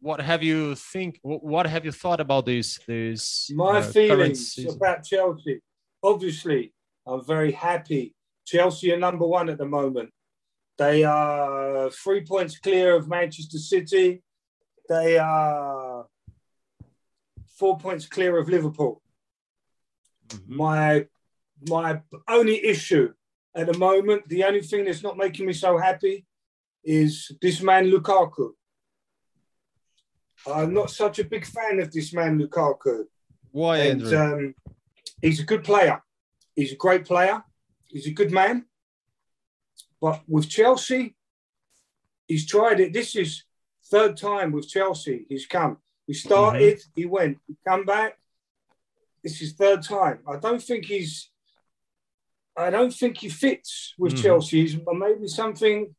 what 0.00 0.20
have 0.20 0.42
you 0.42 0.74
think? 0.74 1.20
What 1.22 1.66
have 1.66 1.84
you 1.84 1.92
thought 1.92 2.20
about 2.20 2.44
this? 2.46 2.78
This 2.88 3.50
My 3.54 3.78
uh, 3.78 3.82
feelings 3.82 4.58
about 4.68 5.04
Chelsea. 5.04 5.60
Obviously, 6.02 6.72
I'm 7.06 7.24
very 7.24 7.52
happy. 7.52 8.14
Chelsea 8.46 8.92
are 8.92 8.98
number 8.98 9.26
one 9.26 9.48
at 9.48 9.58
the 9.58 9.66
moment. 9.66 10.10
They 10.78 11.04
are 11.04 11.90
three 11.90 12.24
points 12.24 12.58
clear 12.58 12.96
of 12.96 13.08
Manchester 13.08 13.58
City. 13.58 14.22
They 14.88 15.18
are 15.18 16.06
four 17.56 17.78
points 17.78 18.06
clear 18.06 18.36
of 18.38 18.48
Liverpool. 18.48 19.00
Mhm. 20.28 20.48
My 20.48 21.06
my 21.68 22.00
only 22.26 22.64
issue 22.64 23.12
at 23.54 23.66
the 23.70 23.78
moment, 23.78 24.28
the 24.28 24.42
only 24.42 24.62
thing 24.62 24.84
that's 24.84 25.02
not 25.04 25.16
making 25.16 25.46
me 25.46 25.52
so 25.52 25.78
happy 25.78 26.26
is 26.82 27.30
this 27.40 27.62
man 27.62 27.86
Lukaku. 27.86 28.50
I'm 30.46 30.74
not 30.74 30.90
such 30.90 31.20
a 31.20 31.24
big 31.24 31.46
fan 31.46 31.78
of 31.78 31.92
this 31.92 32.12
man 32.12 32.38
Lukaku. 32.40 33.04
Why, 33.52 33.76
And 33.78 34.02
Andrew? 34.02 34.18
um, 34.18 34.54
he's 35.22 35.40
a 35.40 35.44
good 35.44 35.64
player. 35.64 36.02
He's 36.54 36.72
a 36.72 36.76
great 36.76 37.06
player. 37.06 37.42
He's 37.86 38.06
a 38.06 38.10
good 38.12 38.30
man. 38.32 38.66
But 40.00 40.22
with 40.28 40.48
Chelsea, 40.50 41.14
he's 42.26 42.46
tried 42.46 42.80
it. 42.80 42.92
This 42.92 43.16
is 43.16 43.44
third 43.90 44.16
time 44.16 44.52
with 44.52 44.68
Chelsea. 44.68 45.26
He's 45.28 45.46
come. 45.46 45.78
He 46.06 46.14
started, 46.14 46.80
he 46.96 47.06
went, 47.06 47.38
he 47.46 47.56
come 47.66 47.84
back. 47.84 48.18
This 49.22 49.40
is 49.40 49.52
third 49.52 49.82
time. 49.82 50.18
I 50.28 50.36
don't 50.36 50.62
think 50.62 50.84
he's. 50.86 51.30
I 52.56 52.68
don't 52.68 52.92
think 52.92 53.16
he 53.18 53.28
fits 53.30 53.94
with 53.96 54.12
Mhm. 54.14 54.22
Chelsea. 54.22 54.60
He's 54.60 54.76
maybe 54.92 55.26
something. 55.28 55.94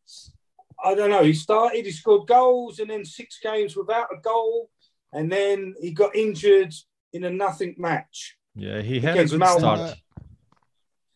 I 0.84 0.94
don't 0.94 1.10
know. 1.10 1.24
He 1.24 1.34
started, 1.34 1.86
he 1.86 1.92
scored 1.92 2.28
goals, 2.28 2.80
and 2.80 2.90
then 2.92 3.06
six 3.06 3.40
games 3.40 3.76
without 3.76 4.10
a 4.14 4.18
goal, 4.20 4.70
and 5.14 5.32
then 5.32 5.74
he 5.82 5.92
got 5.92 6.16
injured 6.16 6.74
in 7.14 7.24
a 7.24 7.30
nothing 7.32 7.74
match. 7.78 8.38
Yeah, 8.56 8.82
he 8.82 9.00
had 9.00 9.18
a 9.18 9.26
good 9.26 9.40
start. 9.60 9.98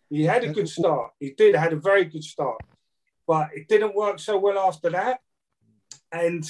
He 0.09 0.23
had 0.23 0.43
a 0.43 0.53
good 0.53 0.69
start. 0.69 1.11
He 1.19 1.31
did 1.31 1.55
had 1.55 1.73
a 1.73 1.77
very 1.77 2.05
good 2.05 2.23
start, 2.23 2.61
but 3.25 3.49
it 3.53 3.67
didn't 3.67 3.95
work 3.95 4.19
so 4.19 4.37
well 4.37 4.57
after 4.57 4.89
that. 4.91 5.19
And 6.11 6.43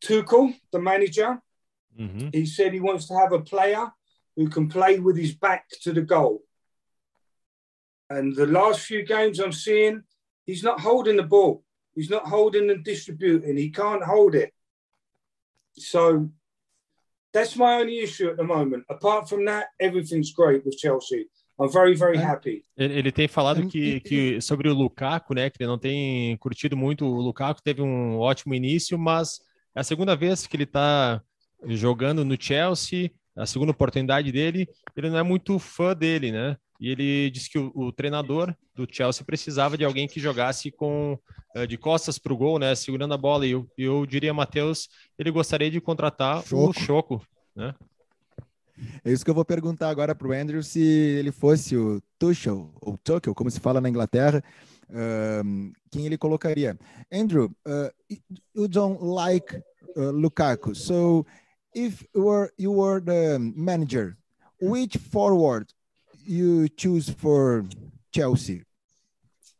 Tuchel, 0.00 0.54
the 0.70 0.80
manager, 0.80 1.42
Mhm. 1.98 2.34
he 2.34 2.46
said 2.46 2.72
he 2.72 2.80
wants 2.80 3.06
to 3.08 3.14
have 3.18 3.32
a 3.32 3.40
player 3.40 3.92
who 4.36 4.48
can 4.48 4.68
play 4.68 4.98
with 4.98 5.16
his 5.16 5.34
back 5.34 5.68
to 5.82 5.92
the 5.92 6.02
goal. 6.02 6.44
And 8.08 8.34
the 8.34 8.46
last 8.46 8.80
few 8.80 9.04
games 9.04 9.38
I'm 9.38 9.52
seeing, 9.52 10.04
he's 10.46 10.62
not 10.62 10.80
holding 10.80 11.16
the 11.16 11.24
ball. 11.24 11.64
He's 11.94 12.08
not 12.08 12.26
holding 12.26 12.70
and 12.70 12.84
distributing. 12.84 13.56
He 13.56 13.70
can't 13.70 14.04
hold 14.04 14.34
it. 14.34 14.54
So 15.74 16.30
that's 17.32 17.56
my 17.56 17.80
only 17.80 17.98
issue 18.02 18.28
at 18.28 18.36
the 18.36 18.42
moment. 18.44 18.84
Apart 18.88 19.28
from 19.28 19.44
that, 19.46 19.68
everything's 19.80 20.32
great 20.32 20.64
with 20.64 20.76
Chelsea. 20.78 21.26
I'm 21.60 21.68
very, 21.72 21.94
very 21.96 22.16
And- 22.18 22.24
happy. 22.24 22.62
Ele, 22.76 23.10
tem 23.10 23.26
falado 23.26 23.62
Hum, 23.62 23.68
que, 23.68 24.00
que 24.00 24.40
sobre 24.40 24.68
o 24.68 24.74
Lukaku, 24.74 25.34
né? 25.34 25.50
Que 25.50 25.56
ele 25.62 25.68
não 25.68 25.78
tem 25.78 26.36
curtido 26.36 26.76
muito. 26.76 27.04
O 27.04 27.20
Lukaku 27.20 27.60
teve 27.62 27.82
um 27.82 28.16
ótimo 28.18 28.54
início, 28.54 28.96
mas 28.96 29.40
é 29.74 29.80
a 29.80 29.84
segunda 29.84 30.14
vez 30.14 30.46
que 30.46 30.54
ele 30.56 30.62
está 30.64 31.20
jogando 31.66 32.24
no 32.24 32.40
Chelsea, 32.40 33.10
a 33.36 33.44
segunda 33.44 33.72
oportunidade 33.72 34.30
dele. 34.30 34.68
Ele 34.96 35.10
não 35.10 35.18
é 35.18 35.22
muito 35.24 35.58
fã 35.58 35.94
dele, 35.96 36.30
né? 36.30 36.56
E 36.80 36.90
ele 36.90 37.30
disse 37.30 37.50
que 37.50 37.58
o, 37.58 37.72
o 37.74 37.92
treinador 37.92 38.54
do 38.74 38.86
Chelsea 38.90 39.24
precisava 39.24 39.76
de 39.76 39.84
alguém 39.84 40.06
que 40.06 40.20
jogasse 40.20 40.70
com 40.70 41.18
eh, 41.54 41.66
de 41.66 41.76
costas 41.76 42.18
para 42.18 42.32
o 42.32 42.36
gol, 42.36 42.58
né? 42.58 42.74
Segurando 42.74 43.14
a 43.14 43.18
bola. 43.18 43.46
E 43.46 43.50
eu, 43.50 43.68
eu 43.76 44.06
diria, 44.06 44.32
Matheus, 44.32 44.88
ele 45.18 45.30
gostaria 45.30 45.70
de 45.70 45.80
contratar 45.80 46.38
o 46.40 46.72
Choco. 46.72 46.80
Choco. 46.80 47.26
É 49.04 49.10
isso 49.10 49.24
que 49.24 49.30
eu 49.30 49.34
vou 49.34 49.44
perguntar 49.44 49.88
agora 49.88 50.14
para 50.14 50.28
o 50.28 50.32
Andrew 50.32 50.62
se 50.62 50.80
ele 50.80 51.32
fosse 51.32 51.76
o 51.76 52.00
Tuchel, 52.18 52.70
ou 52.80 52.96
Tuchel, 52.98 53.34
como 53.34 53.50
se 53.50 53.58
fala 53.58 53.80
na 53.80 53.88
Inglaterra, 53.88 54.42
um, 55.44 55.72
quem 55.90 56.06
ele 56.06 56.16
colocaria. 56.16 56.78
Andrew, 57.12 57.50
uh, 57.66 57.90
you 58.54 58.68
don't 58.68 59.02
like 59.02 59.52
uh, 59.96 60.12
Lukaku, 60.12 60.76
so 60.76 61.26
if 61.74 62.04
you 62.14 62.24
were, 62.24 62.52
you 62.56 62.72
were 62.72 63.00
the 63.00 63.38
manager, 63.38 64.16
which 64.60 64.96
forward 64.96 65.66
you 66.28 66.68
choose 66.68 67.08
for 67.10 67.64
Chelsea? 68.12 68.64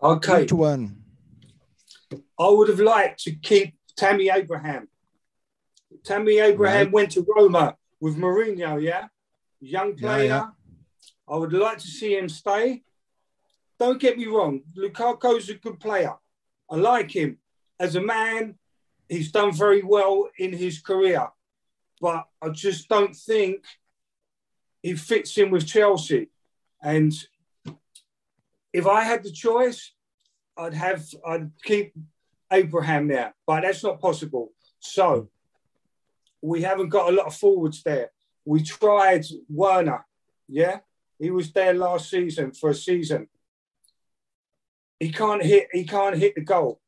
Okay. 0.02 0.42
Which 0.42 0.52
one? 0.52 1.02
I 2.38 2.48
would 2.48 2.68
have 2.68 2.80
liked 2.80 3.24
to 3.24 3.32
keep 3.34 3.74
Tammy 3.96 4.28
Abraham. 4.30 4.88
Tammy 6.04 6.38
Abraham 6.38 6.86
Right. 6.86 6.92
went 6.92 7.10
to 7.12 7.26
Roma 7.36 7.76
with 8.00 8.16
Mourinho, 8.16 8.80
yeah? 8.82 9.08
Young 9.60 9.94
Yeah, 9.96 10.00
player. 10.06 10.24
yeah. 10.26 10.46
I 11.26 11.36
would 11.36 11.52
like 11.52 11.78
to 11.78 11.86
see 11.86 12.16
him 12.16 12.28
stay. 12.28 12.84
Don't 13.78 14.00
get 14.00 14.16
me 14.16 14.26
wrong, 14.26 14.62
Lukaku's 14.76 15.48
a 15.48 15.54
good 15.54 15.78
player. 15.80 16.14
I 16.70 16.76
like 16.76 17.10
him. 17.10 17.38
As 17.80 17.96
a 17.96 18.00
man, 18.00 18.58
he's 19.08 19.30
done 19.32 19.52
very 19.52 19.82
well 19.82 20.28
in 20.38 20.52
his 20.52 20.80
career. 20.80 21.28
But 22.00 22.26
I 22.40 22.50
just 22.50 22.88
don't 22.88 23.14
think 23.14 23.64
he 24.82 24.94
fits 24.94 25.36
in 25.38 25.50
with 25.50 25.66
Chelsea. 25.66 26.28
And 26.82 27.12
if 28.72 28.86
I 28.86 29.02
had 29.02 29.22
the 29.22 29.32
choice, 29.32 29.92
I'd 30.56 30.74
have 30.74 31.04
I'd 31.26 31.50
keep 31.62 31.94
Abraham 32.52 33.08
there, 33.08 33.34
but 33.46 33.62
that's 33.62 33.82
not 33.84 34.00
possible. 34.00 34.52
So 34.80 35.28
we 36.40 36.62
haven't 36.62 36.88
got 36.88 37.08
a 37.12 37.16
lot 37.16 37.26
of 37.26 37.34
forwards 37.34 37.82
there. 37.82 38.10
We 38.44 38.62
tried 38.62 39.24
Werner, 39.48 40.06
yeah, 40.48 40.78
he 41.18 41.30
was 41.30 41.52
there 41.52 41.74
last 41.74 42.10
season 42.10 42.52
for 42.52 42.70
a 42.70 42.74
season. 42.74 43.28
He 44.98 45.12
can't 45.12 45.42
hit. 45.42 45.68
He 45.72 45.84
can't 45.84 46.16
hit 46.16 46.34
the 46.34 46.40
goal. 46.40 46.80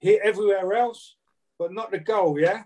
Hit 0.00 0.20
everywhere 0.24 0.72
else, 0.74 1.16
but 1.58 1.72
not 1.72 1.90
the 1.90 1.98
goal. 1.98 2.38
Yeah, 2.38 2.64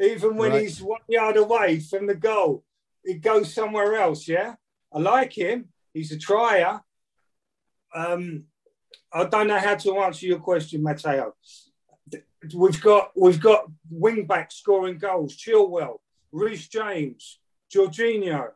even 0.00 0.36
when 0.36 0.52
Right. 0.52 0.62
he's 0.62 0.82
one 0.82 1.02
yard 1.08 1.36
away 1.36 1.80
from 1.80 2.06
the 2.06 2.14
goal, 2.14 2.64
it 3.04 3.20
goes 3.20 3.52
somewhere 3.54 3.94
else. 3.96 4.26
Yeah, 4.26 4.56
I 4.92 4.98
like 4.98 5.32
him. 5.36 5.72
He's 5.96 6.12
a 6.12 6.18
trier. 6.18 6.82
Um, 7.94 8.44
I 9.10 9.24
don't 9.24 9.46
know 9.46 9.58
how 9.58 9.76
to 9.76 9.98
answer 10.00 10.26
your 10.26 10.40
question, 10.40 10.82
Matteo. 10.82 11.34
We've 12.54 12.80
got 12.82 13.12
we've 13.16 13.40
got 13.40 13.64
wing 13.88 14.26
backs 14.26 14.56
scoring 14.56 14.98
goals. 14.98 15.34
Chilwell, 15.34 16.00
Reece 16.32 16.68
James, 16.68 17.38
Jorginho. 17.74 18.50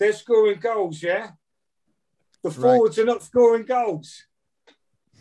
They're 0.00 0.12
scoring 0.12 0.58
goals, 0.58 1.00
yeah. 1.00 1.30
The 2.42 2.50
Right. 2.50 2.56
forwards 2.60 2.98
are 2.98 3.04
not 3.04 3.22
scoring 3.22 3.64
goals. 3.64 4.24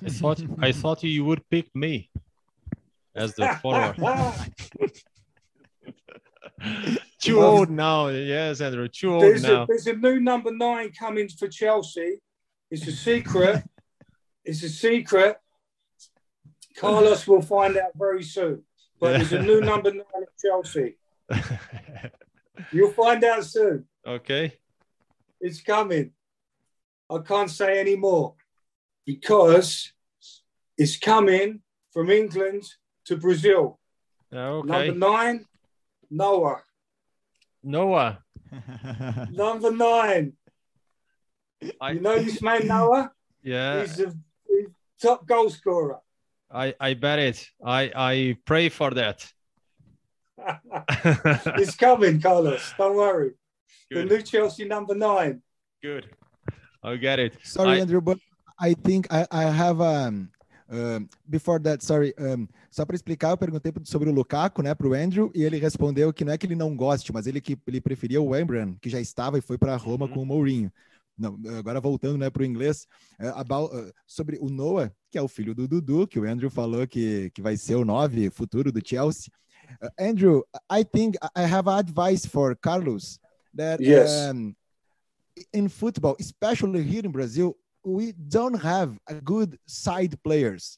I 0.04 0.10
thought 0.10 0.42
I 0.60 0.72
thought 0.72 1.04
you 1.04 1.24
would 1.26 1.48
pick 1.52 1.70
me 1.76 2.10
as 3.14 3.36
the 3.36 3.48
forward. 3.62 3.96
Too 7.22 7.42
old 7.42 7.70
now. 7.70 8.08
Yes, 8.08 8.62
Andrew. 8.62 8.88
Too 8.88 9.14
old 9.14 9.24
there's, 9.24 9.44
now. 9.44 9.64
a, 9.64 9.68
there's 9.68 9.88
a 9.88 9.94
new 9.94 10.20
number 10.20 10.52
nine 10.52 10.92
coming 10.92 11.30
for 11.30 11.48
Chelsea. 11.48 12.20
It's 12.72 12.88
a 12.88 12.92
secret. 12.92 13.64
it's 14.44 14.64
a 14.64 14.70
secret. 14.70 15.38
Carlos 16.76 17.28
will 17.28 17.42
find 17.42 17.78
out 17.78 17.92
very 17.96 18.24
soon. 18.24 18.64
But 19.00 19.18
there's 19.18 19.34
a 19.34 19.42
new 19.42 19.62
number 19.62 19.92
nine 19.92 20.02
at 20.22 20.30
Chelsea. 20.44 20.98
You'll 22.72 22.92
find 22.92 23.24
out 23.24 23.46
soon. 23.46 23.86
okay. 24.06 24.58
It's 25.40 25.62
coming. 25.62 26.12
I 27.10 27.18
can't 27.20 27.50
say 27.50 27.80
any 27.80 27.96
more 27.96 28.36
because 29.06 29.92
it's 30.78 30.98
coming 30.98 31.62
from 31.92 32.10
England 32.10 32.64
to 33.06 33.18
Brazil. 33.18 33.80
Okay. 34.34 34.88
Number 34.88 34.94
nine, 34.94 35.46
Noah. 36.10 36.62
Noah. 37.64 38.20
Number 39.32 39.72
nine. 39.72 40.34
I, 41.80 41.92
You 41.92 42.02
know 42.02 42.18
this 42.20 42.42
man, 42.42 42.68
Noah? 42.68 43.12
yeah, 43.44 43.82
He's 43.82 44.00
a 44.00 44.14
he's 44.48 44.68
top 45.02 45.26
goal 45.28 45.50
scorer. 45.50 46.00
I, 46.52 46.74
I 46.80 46.96
bet 46.96 47.20
it. 47.20 47.50
I, 47.64 47.92
I 47.96 48.38
pray 48.46 48.70
for 48.70 48.92
that. 48.92 49.32
it's 51.58 51.76
coming, 51.76 52.20
Carlos. 52.20 52.74
Don't 52.78 52.96
worry. 52.96 53.32
Good. 53.92 54.10
The 54.10 54.16
new 54.18 54.22
Chelsea 54.22 54.66
number 54.66 54.96
nine. 54.96 55.42
Good. 55.82 56.08
I 56.84 56.96
get 56.98 57.20
it. 57.20 57.38
Sorry, 57.44 57.78
I- 57.78 57.82
Andrew, 57.82 58.02
but 58.02 58.18
I 58.60 58.74
think 58.74 59.08
I, 59.14 59.28
I 59.32 59.44
have 59.44 59.80
um, 59.82 60.30
um, 60.72 61.08
before 61.28 61.62
that, 61.62 61.84
sorry, 61.84 62.16
um, 62.18 62.48
só 62.70 62.86
para 62.86 62.96
explicar, 62.96 63.32
eu 63.32 63.38
perguntei 63.38 63.74
sobre 63.84 64.10
o 64.10 64.14
Lukaku, 64.14 64.62
né, 64.64 64.74
pro 64.74 64.94
Andrew, 64.94 65.30
e 65.36 65.44
ele 65.44 65.58
respondeu 65.58 66.14
que 66.14 66.24
não 66.24 66.32
é 66.32 66.38
que 66.38 66.46
ele 66.46 66.56
não 66.56 66.76
goste, 66.76 67.12
mas 67.12 67.28
ele 67.28 67.42
que 67.42 67.58
ele 67.68 67.82
preferia 67.82 68.22
o 68.22 68.36
Embran, 68.36 68.76
que 68.82 68.90
já 68.90 69.00
estava 69.00 69.38
e 69.38 69.42
foi 69.42 69.58
para 69.58 69.76
Roma 69.76 70.06
Uhum. 70.06 70.14
com 70.14 70.22
o 70.22 70.26
Mourinho. 70.26 70.72
Não, 71.18 71.38
agora 71.60 71.80
voltando, 71.82 72.18
né, 72.18 72.30
pro 72.30 72.46
inglês, 72.46 72.88
uh, 73.20 73.38
about, 73.38 73.76
uh, 73.76 73.92
sobre 74.08 74.38
o 74.40 74.50
Noah, 74.50 74.92
que 75.12 75.18
é 75.18 75.22
o 75.22 75.28
filho 75.28 75.54
do 75.54 75.68
Dudu, 75.68 76.08
que 76.08 76.18
o 76.20 76.24
Andrew 76.24 76.50
falou 76.50 76.88
que, 76.88 77.30
que 77.32 77.42
vai 77.42 77.58
ser 77.58 77.76
o 77.76 77.86
9 77.86 78.30
futuro 78.30 78.72
do 78.72 78.82
Chelsea. 78.84 79.32
Uh, 79.84 79.90
Andrew, 80.00 80.44
I 80.72 80.84
think 80.84 81.18
I 81.36 81.44
have 81.44 81.70
advice 81.70 82.26
for 82.26 82.56
Carlos 82.56 83.20
that 83.56 83.84
Yes. 83.84 84.10
um, 84.34 84.56
in 85.54 85.68
football, 85.70 86.16
especially 86.20 86.82
here 86.82 87.06
in 87.06 87.12
Brazil, 87.12 87.56
we 87.84 88.12
don't 88.12 88.62
have 88.62 88.98
a 89.08 89.16
good 89.16 89.58
side 89.66 90.22
players, 90.24 90.78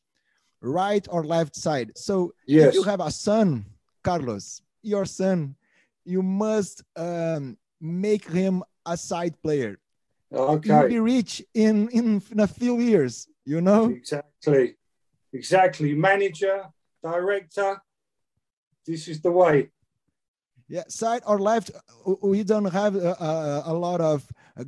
right 0.61 1.05
or 1.09 1.25
left 1.25 1.55
side. 1.55 1.91
So 1.97 2.33
Yes. 2.47 2.69
if 2.69 2.73
you 2.75 2.83
have 2.83 2.99
a 3.01 3.11
son, 3.11 3.65
Carlos, 4.03 4.61
your 4.81 5.05
son, 5.05 5.55
you 6.05 6.21
must 6.21 6.83
um, 6.95 7.57
make 7.79 8.25
him 8.29 8.63
a 8.85 8.97
side 8.97 9.35
player. 9.41 9.79
Okay. 10.31 10.69
You'll 10.69 10.89
be 10.89 10.99
rich 10.99 11.43
in, 11.53 11.89
in 11.89 12.21
in 12.31 12.39
a 12.39 12.47
few 12.47 12.79
years. 12.79 13.27
You 13.45 13.61
know. 13.61 13.89
Exactly. 13.89 14.77
Exactly. 15.31 15.93
Manager, 15.93 16.65
director. 17.03 17.81
This 18.85 19.07
is 19.07 19.21
the 19.21 19.31
way. 19.31 19.69
Yeah, 20.67 20.83
side 20.87 21.23
or 21.27 21.39
left, 21.39 21.71
we 22.21 22.43
don't 22.43 22.71
have 22.71 22.95
a, 22.95 23.11
a, 23.19 23.63
a 23.67 23.73
lot 23.73 24.01
of 24.01 24.25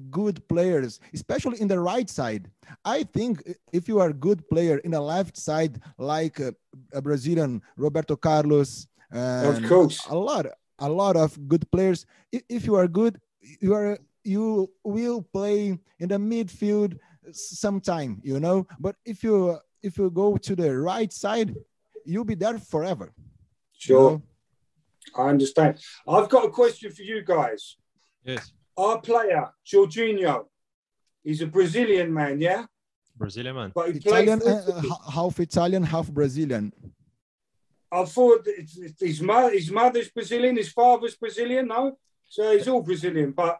good 0.10 0.42
players, 0.48 1.00
especially 1.14 1.62
in 1.62 1.68
the 1.68 1.80
right 1.80 2.10
side. 2.10 2.50
I 2.84 3.04
think 3.04 3.44
if 3.72 3.88
you 3.88 4.00
are 4.00 4.10
a 4.10 4.14
good 4.28 4.48
player 4.50 4.78
in 4.80 4.92
the 4.92 5.02
left 5.02 5.38
side, 5.38 5.80
like 5.98 6.40
uh, 6.40 6.52
a 6.94 7.02
Brazilian 7.02 7.62
Roberto 7.78 8.16
Carlos, 8.16 8.88
Of 9.12 9.62
course. 9.70 10.02
a 10.10 10.16
lot, 10.18 10.46
a 10.80 10.90
lot 10.90 11.16
of 11.16 11.38
good 11.48 11.70
players. 11.72 12.06
If 12.32 12.66
you 12.66 12.76
are 12.76 12.88
good, 12.88 13.20
you 13.62 13.74
are 13.74 13.98
you 14.24 14.72
will 14.84 15.22
play 15.22 15.78
in 16.00 16.08
the 16.10 16.18
midfield 16.18 16.98
sometime, 17.32 18.20
you 18.24 18.40
know. 18.40 18.66
But 18.80 18.96
if 19.06 19.24
you 19.24 19.60
if 19.84 19.98
you 20.00 20.10
go 20.10 20.36
to 20.38 20.56
the 20.56 20.76
right 20.78 21.14
side, 21.14 21.54
you'll 22.06 22.26
be 22.26 22.36
there 22.36 22.58
forever. 22.58 23.14
you 23.16 23.24
Sure. 23.78 24.12
know? 24.12 24.22
I 25.16 25.30
understand. 25.30 25.78
I've 26.08 26.30
got 26.30 26.46
a 26.46 26.50
question 26.50 26.92
for 26.92 27.04
you 27.04 27.22
guys. 27.24 27.78
Yes. 28.24 28.52
Our 28.78 29.00
player, 29.02 29.50
Jorginho, 29.66 30.46
he's 31.24 31.42
a 31.42 31.48
Brazilian 31.48 32.14
man, 32.14 32.40
yeah? 32.42 32.66
Brazilian 33.16 33.56
man. 33.56 33.72
But 33.74 33.92
he 33.92 33.98
Italian, 34.00 34.40
for 34.42 34.50
uh, 34.50 35.12
half 35.12 35.40
Italian, 35.40 35.84
half 35.84 36.10
Brazilian. 36.12 36.74
I 37.92 38.04
thought 38.04 38.44
that 38.46 38.56
it's, 38.60 38.78
it's 38.78 39.02
his, 39.02 39.22
mo- 39.22 39.50
his 39.50 39.72
mother's 39.72 40.10
Brazilian, 40.10 40.58
his 40.58 40.72
father's 40.72 41.16
Brazilian, 41.16 41.68
no? 41.68 41.98
So 42.28 42.52
he's 42.58 42.68
all 42.68 42.82
Brazilian, 42.82 43.32
but 43.32 43.60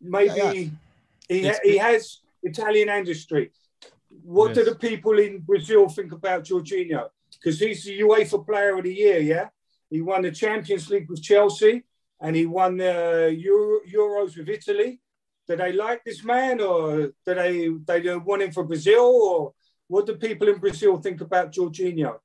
maybe 0.00 0.32
Yeah, 0.36 0.52
he, 0.52 0.70
It's- 1.28 1.60
he 1.62 1.76
has 1.76 2.20
Italian 2.42 2.88
ancestry. 2.88 3.50
What 4.22 4.54
do 4.54 4.64
the 4.64 4.76
people 4.76 5.18
in 5.18 5.40
Brazil 5.40 5.88
think 5.88 6.12
about 6.12 6.44
Jorginho? 6.44 7.08
Because 7.32 7.58
he's 7.58 7.84
the 7.84 7.98
UEFA 8.00 8.46
Player 8.46 8.78
of 8.78 8.84
the 8.84 8.94
Year, 8.94 9.18
yeah? 9.18 9.48
He 9.90 10.00
won 10.00 10.22
the 10.22 10.30
Champions 10.30 10.88
League 10.88 11.10
with 11.10 11.20
Chelsea 11.22 11.82
and 12.24 12.34
he 12.34 12.46
won 12.46 12.78
the 12.78 13.36
Euro, 13.38 13.80
Euros 13.86 14.36
with 14.36 14.48
Italy. 14.48 14.98
Do 15.46 15.56
they 15.56 15.72
like 15.72 16.02
this 16.04 16.24
man 16.24 16.58
or 16.58 17.12
do 17.26 17.34
they, 17.34 17.68
they 17.86 18.16
want 18.16 18.42
him 18.42 18.50
for 18.50 18.64
Brazil? 18.64 19.04
Or 19.04 19.52
what 19.88 20.06
do 20.06 20.16
people 20.16 20.48
in 20.48 20.56
Brazil 20.56 20.96
think 20.96 21.20
about 21.20 21.52
Jorginho? 21.52 22.16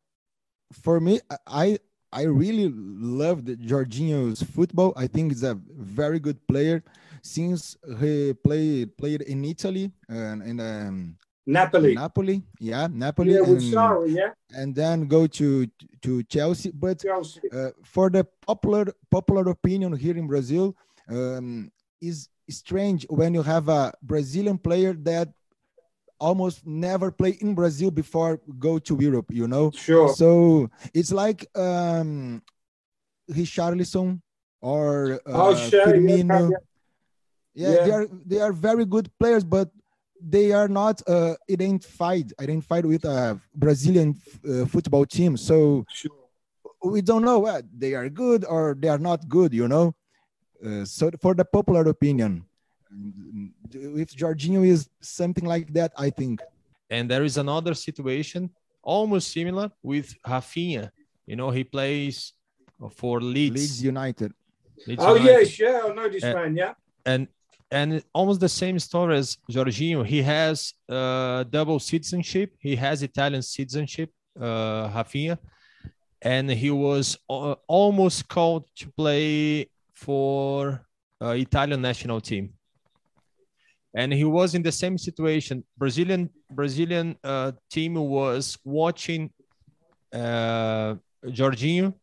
For 0.71 1.01
me, 1.01 1.19
I 1.45 1.79
I 2.11 2.23
really 2.23 2.71
love 2.73 3.45
the 3.45 3.55
Jorginho's 3.57 4.41
football. 4.41 4.93
I 4.95 5.05
think 5.07 5.31
he's 5.31 5.43
a 5.43 5.59
very 5.77 6.19
good 6.19 6.39
player. 6.47 6.81
Since 7.21 7.75
he 7.99 8.33
played 8.33 8.95
played 8.97 9.21
in 9.23 9.43
Italy 9.43 9.91
and 10.07 10.41
in 10.43 10.59
um, 10.61 11.17
Napoli. 11.49 11.95
Napoli, 11.95 12.43
yeah, 12.59 12.87
Napoli, 12.91 13.33
Yeah, 13.33 13.43
and, 13.43 13.61
Sarri, 13.61 14.15
yeah? 14.15 14.31
and 14.51 14.75
then 14.75 15.07
go 15.07 15.25
to 15.25 15.65
to 16.03 16.23
Chelsea. 16.23 16.71
But 16.71 17.01
Chelsea. 17.01 17.41
uh, 17.51 17.71
for 17.83 18.09
the 18.11 18.23
popular 18.45 18.85
popular 19.09 19.49
opinion 19.49 19.93
here 19.97 20.15
in 20.17 20.27
Brazil 20.27 20.75
um, 21.09 21.71
is 22.01 22.29
strange 22.49 23.05
when 23.09 23.33
you 23.33 23.41
have 23.41 23.67
a 23.69 23.93
Brazilian 24.01 24.57
player 24.57 24.93
that 25.09 25.29
almost 26.19 26.65
never 26.67 27.11
play 27.11 27.37
in 27.41 27.55
Brazil 27.55 27.89
before 27.91 28.39
go 28.59 28.77
to 28.79 28.93
Europe. 28.99 29.31
You 29.33 29.47
know, 29.47 29.71
Sure. 29.73 30.09
so 30.13 30.69
it's 30.93 31.11
like 31.11 31.47
um, 31.55 32.43
Richarlison 33.31 34.21
or 34.61 35.19
uh, 35.25 35.49
Oh, 35.49 35.55
sure, 35.55 35.79
yeah, 35.79 35.85
Firmino. 35.85 36.51
yeah. 36.51 36.57
Yeah, 37.55 37.71
Yeah. 37.73 37.83
they 37.85 37.91
are 37.91 38.07
they 38.31 38.39
are 38.45 38.53
very 38.53 38.85
good 38.85 39.09
players, 39.19 39.43
but 39.43 39.69
they 40.21 40.51
are 40.51 40.67
not 40.67 41.01
uh, 41.07 41.35
identified 41.49 42.33
identified 42.39 42.85
with 42.85 43.05
a 43.05 43.39
Brazilian 43.55 44.15
uh, 44.47 44.65
football 44.65 45.05
team. 45.05 45.37
So 45.37 45.85
Sure. 45.89 46.11
we 46.83 47.01
don't 47.01 47.23
know 47.23 47.39
what 47.39 47.63
they 47.77 47.93
are 47.93 48.09
good 48.09 48.45
or 48.45 48.75
they 48.79 48.89
are 48.89 48.99
not 48.99 49.27
good. 49.27 49.53
You 49.53 49.67
know. 49.67 49.95
Uh, 50.65 50.83
so 50.85 51.09
for 51.21 51.33
the 51.33 51.45
popular 51.45 51.87
opinion, 51.87 52.43
if 53.71 54.09
Jorginho 54.15 54.65
is 54.67 54.89
something 55.01 55.45
like 55.45 55.71
that, 55.73 55.91
I 55.97 56.09
think. 56.09 56.41
And 56.89 57.09
there 57.09 57.23
is 57.23 57.37
another 57.37 57.73
situation 57.73 58.49
almost 58.81 59.31
similar 59.31 59.71
with 59.83 60.13
Rafinha. 60.25 60.91
You 61.25 61.35
know, 61.35 61.51
he 61.51 61.63
plays 61.63 62.33
for 62.95 63.21
Leeds. 63.21 63.55
Leeds 63.55 63.83
United. 63.83 64.33
Leeds 64.87 65.03
Oh, 65.05 65.15
United. 65.15 65.39
yes, 65.39 65.59
yeah, 65.59 65.81
I 65.85 65.93
know 65.93 66.09
this 66.09 66.23
Uh, 66.23 66.33
man, 66.33 66.55
yeah. 66.55 66.73
and 67.05 67.27
and 67.71 68.03
almost 68.13 68.39
the 68.39 68.49
same 68.49 68.79
story 68.79 69.17
as 69.17 69.37
Jorginho. 69.51 70.05
He 70.05 70.21
has 70.23 70.73
uh, 70.89 71.43
double 71.43 71.79
citizenship. 71.79 72.55
He 72.59 72.75
has 72.75 73.03
Italian 73.03 73.41
citizenship, 73.41 74.11
uh, 74.39 74.89
Rafinha, 74.89 75.37
and 76.21 76.49
he 76.49 76.71
was 76.71 77.17
uh, 77.29 77.55
almost 77.67 78.27
called 78.27 78.65
to 78.77 78.89
play 78.91 79.69
for 79.93 80.81
uh, 81.21 81.29
Italian 81.29 81.81
national 81.81 82.21
team. 82.21 82.53
And 83.93 84.13
he 84.13 84.23
was 84.23 84.55
in 84.55 84.61
the 84.61 84.71
same 84.71 84.97
situation. 84.97 85.63
Brazilian 85.77 86.29
Brazilian 86.51 87.17
uh, 87.23 87.51
team 87.71 87.95
was 87.95 88.57
watching 88.63 89.31
uh, 90.13 90.95
Jorginho, 91.25 91.93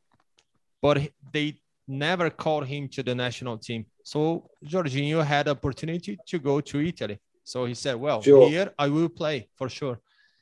but 0.82 1.08
they 1.32 1.60
never 1.88 2.28
called 2.30 2.66
him 2.66 2.88
to 2.88 3.02
the 3.02 3.14
national 3.14 3.58
team. 3.58 3.86
So 4.06 4.48
Jorginho 4.64 5.24
had 5.24 5.48
opportunity 5.48 6.16
to 6.30 6.38
go 6.38 6.60
to 6.60 6.76
Italy. 6.80 7.18
So 7.42 7.58
he 7.70 7.74
said, 7.74 7.96
"Well, 7.96 8.22
Sure. 8.22 8.48
here 8.48 8.68
I 8.78 8.86
will 8.88 9.08
play 9.08 9.48
for 9.58 9.68
sure." 9.68 9.96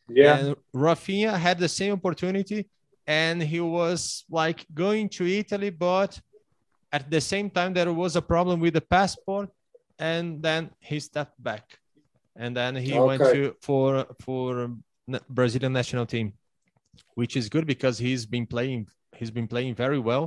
Yeah. 0.07 0.37
And 0.37 0.57
Rafinha 0.75 1.33
had 1.47 1.57
the 1.59 1.69
same 1.81 1.93
opportunity, 1.99 2.69
and 3.07 3.43
he 3.43 3.61
was 3.61 4.25
like 4.29 4.67
going 4.75 5.09
to 5.17 5.25
Italy, 5.27 5.71
but 5.71 6.21
at 6.93 7.11
the 7.11 7.23
same 7.33 7.49
time 7.49 7.73
there 7.73 7.91
was 8.03 8.17
a 8.17 8.23
problem 8.23 8.61
with 8.61 8.75
the 8.75 8.83
passport, 8.97 9.49
and 9.99 10.43
then 10.43 10.63
he 10.81 11.01
stepped 11.01 11.43
back, 11.43 11.65
and 12.37 12.55
then 12.55 12.77
he 12.77 12.93
went 13.09 13.23
to 13.33 13.57
for 13.67 13.89
for 14.27 14.45
Brazilian 15.39 15.73
national 15.73 16.05
team, 16.05 16.27
which 17.15 17.35
is 17.41 17.49
good 17.49 17.67
because 17.67 17.97
he's 18.07 18.27
been 18.27 18.47
playing 18.47 18.89
he's 19.19 19.31
been 19.39 19.49
playing 19.49 19.75
very 19.75 20.01
well, 20.11 20.25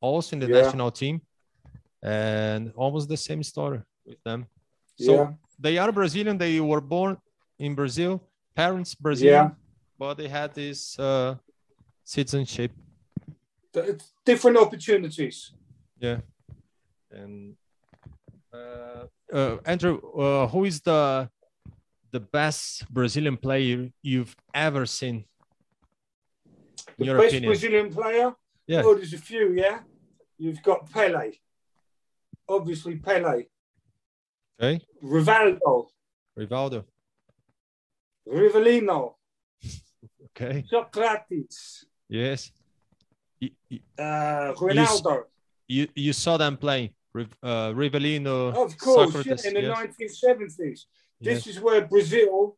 also 0.00 0.34
in 0.34 0.40
the 0.40 0.48
Yeah. 0.48 0.62
national 0.62 0.90
team, 0.90 1.20
and 2.02 2.72
almost 2.76 3.08
the 3.08 3.16
same 3.16 3.42
story 3.42 3.80
with 4.06 4.22
them. 4.24 4.46
So 4.98 5.14
yeah. 5.14 5.30
they 5.58 5.78
are 5.78 5.92
Brazilian. 5.92 6.38
They 6.38 6.60
were 6.60 6.80
born 6.80 7.16
in 7.58 7.74
Brazil, 7.74 8.22
parents 8.54 8.94
Brazilian, 8.94 9.46
Yeah. 9.46 9.50
but 9.98 10.14
they 10.14 10.28
had 10.28 10.54
this 10.54 10.98
uh, 10.98 11.36
citizenship. 12.04 12.72
D- 13.72 13.94
Different 14.24 14.56
opportunities. 14.58 15.52
Yeah, 15.98 16.20
and 17.10 17.56
uh, 18.52 19.06
uh, 19.32 19.56
Andrew, 19.64 20.00
uh, 20.16 20.46
who 20.48 20.64
is 20.64 20.80
the 20.80 21.28
the 22.10 22.20
best 22.20 22.90
Brazilian 22.92 23.36
player 23.36 23.90
you've 24.02 24.34
ever 24.54 24.86
seen? 24.86 25.24
The 26.98 27.04
best 27.14 27.26
opinion? 27.28 27.50
Brazilian 27.50 27.90
player? 27.92 28.34
Yeah. 28.66 28.82
Oh, 28.84 28.94
there's 28.94 29.12
a 29.14 29.18
few, 29.18 29.52
yeah. 29.52 29.80
You've 30.38 30.62
got 30.62 30.90
Pele. 30.90 31.32
Obviously, 32.50 32.96
Pele. 32.96 33.44
Okay, 34.60 34.80
Rivaldo. 35.02 35.86
Rivaldo. 36.38 36.84
Rivellino. 38.28 39.14
Okay, 40.36 40.64
Socrates. 40.70 41.84
yes, 42.08 42.52
You, 43.40 43.50
you, 43.68 43.80
uh, 43.98 44.54
Ronaldo. 44.54 45.24
you, 45.66 45.88
you 45.94 46.12
saw 46.12 46.36
them 46.36 46.56
playing, 46.56 46.90
uh, 47.14 47.72
Rivellino, 47.72 48.54
Of 48.54 48.78
course, 48.78 49.12
yeah, 49.26 49.36
in 49.48 49.54
the 49.54 49.62
yes, 49.62 49.76
1970s. 50.22 50.58
This 50.58 50.84
yes. 51.20 51.46
is 51.48 51.60
where 51.60 51.84
Brazil 51.86 52.56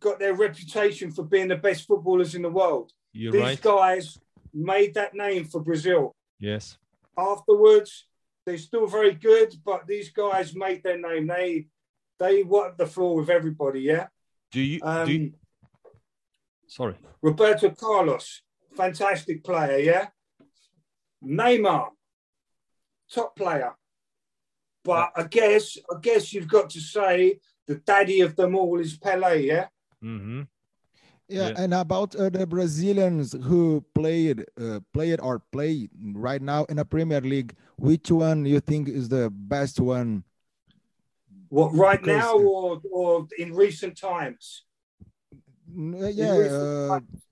got 0.00 0.18
their 0.18 0.34
reputation 0.34 1.12
for 1.12 1.22
being 1.22 1.48
the 1.48 1.56
best 1.56 1.86
footballers 1.86 2.34
in 2.34 2.42
the 2.42 2.50
world. 2.50 2.92
You're 3.12 3.32
These 3.32 3.40
right. 3.42 3.60
guys 3.60 4.18
made 4.54 4.94
that 4.94 5.14
name 5.14 5.44
for 5.44 5.60
Brazil. 5.60 6.16
Yes. 6.40 6.78
Afterwards, 7.16 8.06
they're 8.50 8.58
still 8.58 8.88
very 8.88 9.14
good, 9.14 9.54
but 9.64 9.86
these 9.86 10.10
guys 10.10 10.56
made 10.56 10.82
their 10.82 10.98
name. 10.98 11.28
They 11.28 11.66
they 12.18 12.42
wiped 12.42 12.78
the 12.78 12.86
floor 12.86 13.14
with 13.16 13.30
everybody. 13.30 13.82
Yeah. 13.82 14.08
Do 14.50 14.60
you? 14.60 14.80
Um, 14.82 15.06
do 15.06 15.12
you, 15.12 15.32
sorry. 16.66 16.96
Roberto 17.22 17.70
Carlos, 17.70 18.42
fantastic 18.76 19.44
player. 19.44 19.78
Yeah. 19.78 20.08
Neymar, 21.24 21.90
top 23.12 23.36
player. 23.36 23.76
But 24.82 25.12
I 25.14 25.22
guess 25.24 25.78
I 25.88 26.00
guess 26.00 26.32
you've 26.32 26.48
got 26.48 26.70
to 26.70 26.80
say 26.80 27.38
the 27.68 27.76
daddy 27.76 28.20
of 28.22 28.34
them 28.34 28.56
all 28.56 28.80
is 28.80 28.98
Pele. 28.98 29.46
Yeah. 29.46 29.68
hmm 30.00 30.42
Yeah, 31.30 31.48
Yeah. 31.50 31.54
and 31.62 31.74
about 31.74 32.16
uh, 32.16 32.28
the 32.28 32.44
Brazilians 32.46 33.32
who 33.44 33.84
played, 33.94 34.44
uh, 34.60 34.80
played 34.92 35.20
or 35.20 35.38
play 35.52 35.88
right 36.12 36.42
now 36.42 36.64
in 36.64 36.78
a 36.80 36.84
Premier 36.84 37.20
League, 37.20 37.54
which 37.76 38.10
one 38.10 38.44
you 38.44 38.58
think 38.60 38.88
is 38.88 39.08
the 39.08 39.30
best 39.30 39.78
one? 39.78 40.24
What 41.48 41.72
right 41.72 42.00
Because- 42.00 42.18
now 42.18 42.36
or 42.38 42.80
or 42.90 43.26
in 43.38 43.54
recent 43.54 43.96
times? 43.96 44.64
N- 45.72 45.94
uh, 45.94 46.06
In 46.06 46.16
Yeah, 46.16 46.36
recent 46.36 46.62
uh, 46.62 46.88
times? 46.88 47.22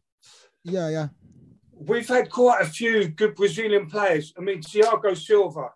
yeah, 0.63 0.89
yeah. 0.91 1.09
We've 1.73 2.09
had 2.09 2.31
quite 2.31 2.63
a 2.63 2.67
few 2.67 3.09
good 3.09 3.35
Brazilian 3.35 3.87
players. 3.87 4.33
I 4.39 4.41
mean, 4.43 4.61
Thiago 4.63 5.17
Silva, 5.17 5.71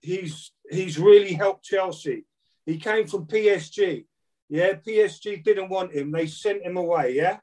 he's 0.00 0.52
he's 0.70 0.98
really 0.98 1.34
helped 1.34 1.64
Chelsea. 1.64 2.24
He 2.66 2.78
came 2.78 3.06
from 3.06 3.26
PSG. 3.26 4.06
Yeah, 4.48 4.74
PSG 4.74 5.42
didn't 5.42 5.68
want 5.70 5.92
him. 5.92 6.10
They 6.12 6.26
sent 6.26 6.62
him 6.62 6.76
away. 6.76 7.14
Yeah, 7.14 7.38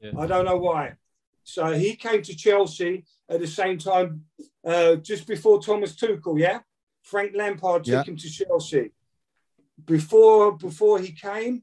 Yeah. 0.00 0.12
I 0.18 0.26
don't 0.26 0.44
know 0.44 0.56
why. 0.58 0.94
So 1.44 1.72
he 1.72 1.96
came 1.96 2.22
to 2.22 2.36
Chelsea 2.36 3.04
at 3.28 3.40
the 3.40 3.46
same 3.46 3.78
time, 3.78 4.24
uh, 4.64 4.96
just 4.96 5.26
before 5.26 5.60
Thomas 5.62 5.96
Tuchel. 5.96 6.38
Yeah, 6.38 6.60
Frank 7.02 7.32
Lampard 7.34 7.84
took 7.84 7.92
Yeah. 7.92 8.04
him 8.04 8.16
to 8.16 8.30
Chelsea. 8.30 8.92
Before 9.84 10.52
before 10.56 10.98
he 11.00 11.12
came, 11.12 11.62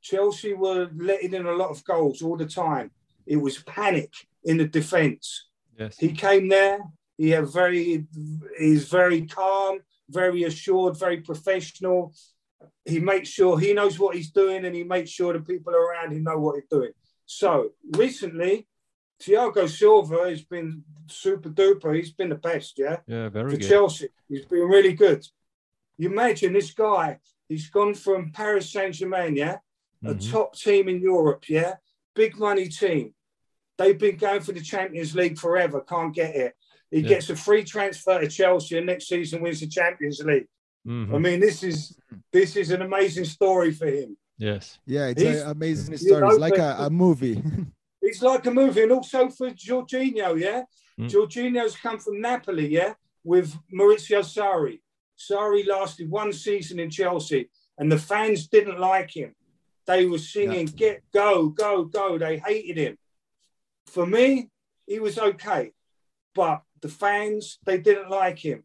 Chelsea 0.00 0.54
were 0.54 0.90
letting 0.94 1.34
in 1.34 1.46
a 1.46 1.52
lot 1.52 1.70
of 1.70 1.84
goals 1.84 2.22
all 2.22 2.36
the 2.36 2.46
time. 2.46 2.90
It 3.26 3.36
was 3.36 3.58
panic 3.62 4.12
in 4.44 4.56
the 4.58 4.66
defence. 4.68 5.48
Yes. 5.78 5.98
He 5.98 6.12
came 6.12 6.48
there. 6.48 6.80
He 7.16 7.30
had 7.30 7.48
very, 7.48 8.06
he's 8.58 8.88
very 8.88 9.26
calm, 9.26 9.80
very 10.08 10.44
assured, 10.44 10.96
very 10.96 11.20
professional. 11.20 12.14
He 12.84 13.00
makes 13.00 13.28
sure 13.28 13.58
he 13.58 13.72
knows 13.74 13.98
what 13.98 14.14
he's 14.14 14.30
doing, 14.30 14.64
and 14.64 14.74
he 14.74 14.84
makes 14.84 15.10
sure 15.10 15.32
the 15.32 15.40
people 15.40 15.74
around 15.74 16.12
him 16.12 16.22
know 16.22 16.38
what 16.38 16.56
he's 16.56 16.68
doing. 16.70 16.92
So 17.30 17.72
recently, 17.92 18.66
Thiago 19.20 19.68
Silva 19.68 20.30
has 20.30 20.42
been 20.42 20.82
super 21.08 21.50
duper. 21.50 21.94
He's 21.94 22.10
been 22.12 22.30
the 22.30 22.36
best, 22.36 22.78
yeah 22.78 22.96
yeah. 23.06 23.28
Very 23.28 23.50
for 23.50 23.56
good. 23.58 23.68
Chelsea. 23.68 24.08
He's 24.28 24.46
been 24.46 24.66
really 24.66 24.94
good. 24.94 25.26
You 25.98 26.08
imagine 26.10 26.54
this 26.54 26.72
guy, 26.72 27.18
he's 27.46 27.68
gone 27.68 27.92
from 27.94 28.30
Paris 28.32 28.72
Saint 28.72 28.94
Germain, 28.94 29.36
yeah, 29.36 29.58
a 30.04 30.14
Mhm. 30.14 30.30
top 30.30 30.56
team 30.56 30.88
in 30.88 31.02
Europe, 31.02 31.48
yeah, 31.50 31.74
big 32.14 32.38
money 32.38 32.66
team. 32.68 33.14
They've 33.76 33.98
been 33.98 34.16
going 34.16 34.40
for 34.40 34.52
the 34.52 34.62
Champions 34.62 35.14
League 35.14 35.38
forever, 35.38 35.82
can't 35.82 36.14
get 36.14 36.34
it. 36.34 36.54
He 36.90 37.00
Yeah. 37.00 37.08
gets 37.10 37.28
a 37.28 37.36
free 37.36 37.62
transfer 37.62 38.18
to 38.20 38.28
Chelsea 38.28 38.78
and 38.78 38.86
next 38.86 39.06
season 39.08 39.42
wins 39.42 39.60
the 39.60 39.66
Champions 39.68 40.20
League. 40.24 40.48
Mhm. 40.86 41.14
I 41.14 41.18
mean, 41.18 41.40
this 41.40 41.62
is 41.62 41.94
this 42.32 42.56
is 42.56 42.70
an 42.70 42.80
amazing 42.80 43.26
story 43.26 43.70
for 43.72 43.86
him. 43.86 44.16
Yes. 44.38 44.78
Yeah, 44.86 45.08
it's 45.08 45.20
He's- 45.22 45.42
an 45.42 45.50
amazing 45.50 45.92
you 45.92 45.98
story. 45.98 46.26
It's 46.26 46.36
know, 46.36 46.40
like 46.40 46.58
a, 46.58 46.76
a 46.80 46.90
movie. 46.90 47.42
It's 48.00 48.22
like 48.22 48.46
a 48.46 48.50
movie, 48.50 48.84
and 48.84 48.92
also 48.92 49.28
for 49.28 49.50
Jorginho, 49.50 50.40
yeah. 50.40 50.62
Mm. 50.98 51.10
Jorginho's 51.10 51.76
come 51.76 51.98
from 51.98 52.20
Napoli, 52.20 52.68
yeah, 52.68 52.94
with 53.24 53.54
Maurizio 53.74 54.20
Sarri. 54.20 54.80
Sarri 55.18 55.66
lasted 55.66 56.08
one 56.08 56.32
season 56.32 56.78
in 56.78 56.90
Chelsea, 56.90 57.50
and 57.76 57.90
the 57.90 57.98
fans 57.98 58.46
didn't 58.46 58.78
like 58.78 59.10
him. 59.14 59.34
They 59.84 60.06
were 60.06 60.18
singing, 60.18 60.66
"Get 60.66 61.02
go, 61.12 61.48
go, 61.48 61.84
go." 61.84 62.16
They 62.18 62.38
hated 62.38 62.76
him. 62.78 62.98
For 63.86 64.06
me, 64.06 64.48
he 64.86 65.00
was 65.00 65.18
okay, 65.18 65.72
but 66.34 66.62
the 66.80 66.88
fans 66.88 67.58
they 67.66 67.78
didn't 67.78 68.10
like 68.10 68.38
him, 68.38 68.62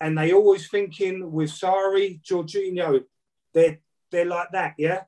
and 0.00 0.16
they 0.16 0.32
always 0.32 0.68
thinking 0.68 1.32
with 1.32 1.50
Sarri, 1.50 2.20
Jorginho, 2.22 3.04
they're 3.54 3.78
they're 4.10 4.24
like 4.24 4.48
that, 4.52 4.74
yeah. 4.78 5.02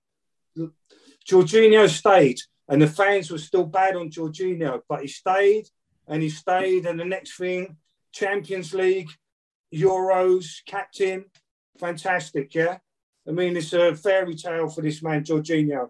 Jorginho 1.28 1.88
stayed, 1.88 2.38
and 2.68 2.82
the 2.82 2.86
fans 2.86 3.30
were 3.30 3.38
still 3.38 3.64
bad 3.64 3.96
on 3.96 4.10
Jorginho, 4.10 4.80
but 4.88 5.02
he 5.02 5.08
stayed 5.08 5.68
and 6.08 6.22
he 6.22 6.28
stayed. 6.28 6.86
And 6.86 6.98
the 6.98 7.04
next 7.04 7.36
thing, 7.36 7.76
Champions 8.12 8.74
League, 8.74 9.10
Euros, 9.74 10.64
captain, 10.66 11.24
fantastic, 11.78 12.54
yeah. 12.54 12.78
I 13.26 13.30
mean, 13.30 13.56
it's 13.56 13.72
a 13.72 13.94
fairy 13.94 14.34
tale 14.34 14.68
for 14.68 14.82
this 14.82 15.02
man, 15.02 15.22
Jorginho. 15.24 15.88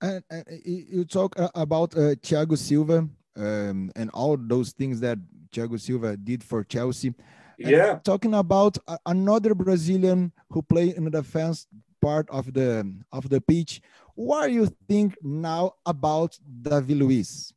and, 0.00 0.24
and 0.30 0.44
you 0.64 1.04
talk 1.04 1.38
uh, 1.38 1.48
about 1.54 1.94
uh, 1.94 2.14
Thiago 2.16 2.56
Silva 2.56 3.08
um, 3.36 3.90
and 3.96 4.10
all 4.10 4.36
those 4.38 4.72
things 4.72 5.00
that 5.00 5.18
Thiago 5.52 5.78
Silva 5.78 6.16
did 6.16 6.42
for 6.42 6.64
Chelsea. 6.64 7.14
And 7.58 7.70
Yeah, 7.70 7.98
talking 8.02 8.34
about 8.34 8.78
another 9.06 9.54
Brazilian 9.54 10.32
who 10.50 10.62
played 10.62 10.94
in 10.94 11.04
the 11.04 11.10
defense 11.10 11.66
part 12.04 12.26
of 12.38 12.52
the 12.52 12.70
of 13.18 13.28
the 13.32 13.40
pitch. 13.40 13.80
What 14.14 14.46
do 14.46 14.52
you 14.52 14.66
think 14.88 15.16
now 15.22 15.64
about 15.94 16.38
Davi 16.62 16.94
Luiz? 17.02 17.52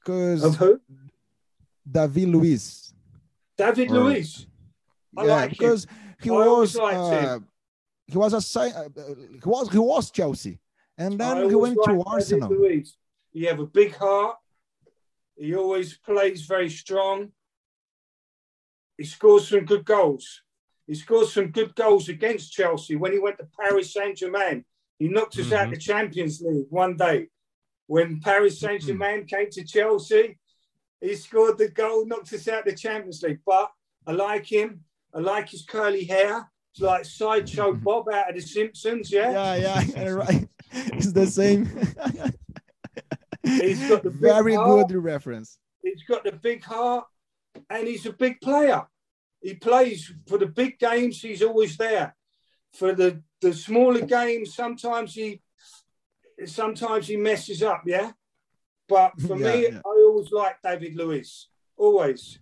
Because 0.00 0.42
of 0.44 0.56
who? 0.56 0.80
Davi 1.96 2.24
Luiz, 2.34 2.64
David 3.56 3.90
Or- 3.90 3.94
Luiz. 4.00 4.46
I 5.18 5.24
yeah, 5.24 5.34
like 5.36 5.44
him. 5.44 5.50
because 5.58 5.86
he 6.22 6.30
I 6.30 6.32
was 6.32 6.76
uh, 6.76 6.88
him. 6.88 7.48
he 8.06 8.16
was 8.18 8.32
a 8.34 8.42
uh, 8.60 8.88
he 9.42 9.48
was 9.54 9.64
he 9.70 9.78
was 9.78 10.10
Chelsea, 10.10 10.58
and 10.98 11.18
then 11.20 11.48
he 11.50 11.54
went 11.54 11.78
to 11.84 11.92
Arsenal. 12.14 12.50
Luiz. 12.50 12.96
He 13.32 13.44
have 13.44 13.60
a 13.60 13.66
big 13.80 13.94
heart. 13.94 14.36
He 15.36 15.54
always 15.54 15.88
plays 16.08 16.40
very 16.54 16.70
strong. 16.70 17.18
He 18.98 19.04
scores 19.04 19.48
some 19.48 19.64
good 19.66 19.84
goals. 19.84 20.42
He 20.86 20.94
scored 20.94 21.26
some 21.28 21.48
good 21.50 21.74
goals 21.74 22.08
against 22.08 22.52
Chelsea 22.52 22.96
when 22.96 23.12
he 23.12 23.18
went 23.18 23.38
to 23.38 23.48
Paris 23.58 23.92
Saint 23.92 24.18
Germain. 24.18 24.64
He 24.98 25.08
knocked 25.08 25.38
us 25.38 25.52
out 25.52 25.68
Mhm. 25.68 25.70
the 25.72 25.76
Champions 25.78 26.40
League 26.40 26.66
one 26.70 26.96
day. 26.96 27.28
When 27.86 28.20
Paris 28.20 28.58
Saint 28.60 28.82
Germain 28.82 29.26
came 29.26 29.50
to 29.50 29.64
Chelsea, 29.64 30.38
he 31.00 31.14
scored 31.16 31.58
the 31.58 31.68
goal, 31.68 32.06
knocked 32.06 32.32
us 32.32 32.48
out 32.48 32.60
of 32.60 32.64
the 32.66 32.74
Champions 32.74 33.22
League. 33.22 33.40
But 33.44 33.70
I 34.06 34.12
like 34.12 34.46
him. 34.46 34.84
I 35.14 35.18
like 35.20 35.48
his 35.50 35.64
curly 35.64 36.04
hair. 36.04 36.50
It's 36.72 36.80
like 36.80 37.04
sideshow 37.04 37.72
Bob 37.72 38.08
out 38.10 38.28
of 38.30 38.36
The 38.36 38.42
Simpsons. 38.42 39.10
Yeah. 39.10 39.30
Yeah, 39.56 39.82
yeah, 39.82 40.08
right. 40.24 40.48
It's 40.72 41.12
the 41.12 41.26
same. 41.26 41.66
He's 43.42 43.88
got 43.88 44.02
the 44.02 44.10
very 44.30 44.54
heart. 44.54 44.88
good 44.88 45.02
reference. 45.02 45.58
He's 45.82 46.02
got 46.08 46.24
the 46.24 46.32
big 46.32 46.64
heart, 46.64 47.06
and 47.70 47.86
he's 47.86 48.04
a 48.06 48.12
big 48.12 48.40
player. 48.40 48.82
He 49.40 49.54
plays 49.54 50.12
for 50.26 50.38
the 50.38 50.46
big 50.46 50.78
games. 50.78 51.20
He's 51.20 51.42
always 51.42 51.76
there. 51.76 52.14
For 52.72 52.94
the 52.94 53.22
the 53.40 53.52
smaller 53.52 54.02
games, 54.02 54.54
sometimes 54.54 55.14
he 55.14 55.40
sometimes 56.44 57.08
he 57.08 57.16
messes 57.16 57.62
up. 57.62 57.82
Yeah, 57.86 58.12
but 58.88 59.12
for 59.20 59.36
Yeah, 59.40 59.56
me, 59.56 59.62
yeah. 59.62 59.80
I 59.84 60.04
always 60.06 60.30
like 60.30 60.56
David 60.62 60.96
Luiz. 60.96 61.48
Always. 61.76 62.40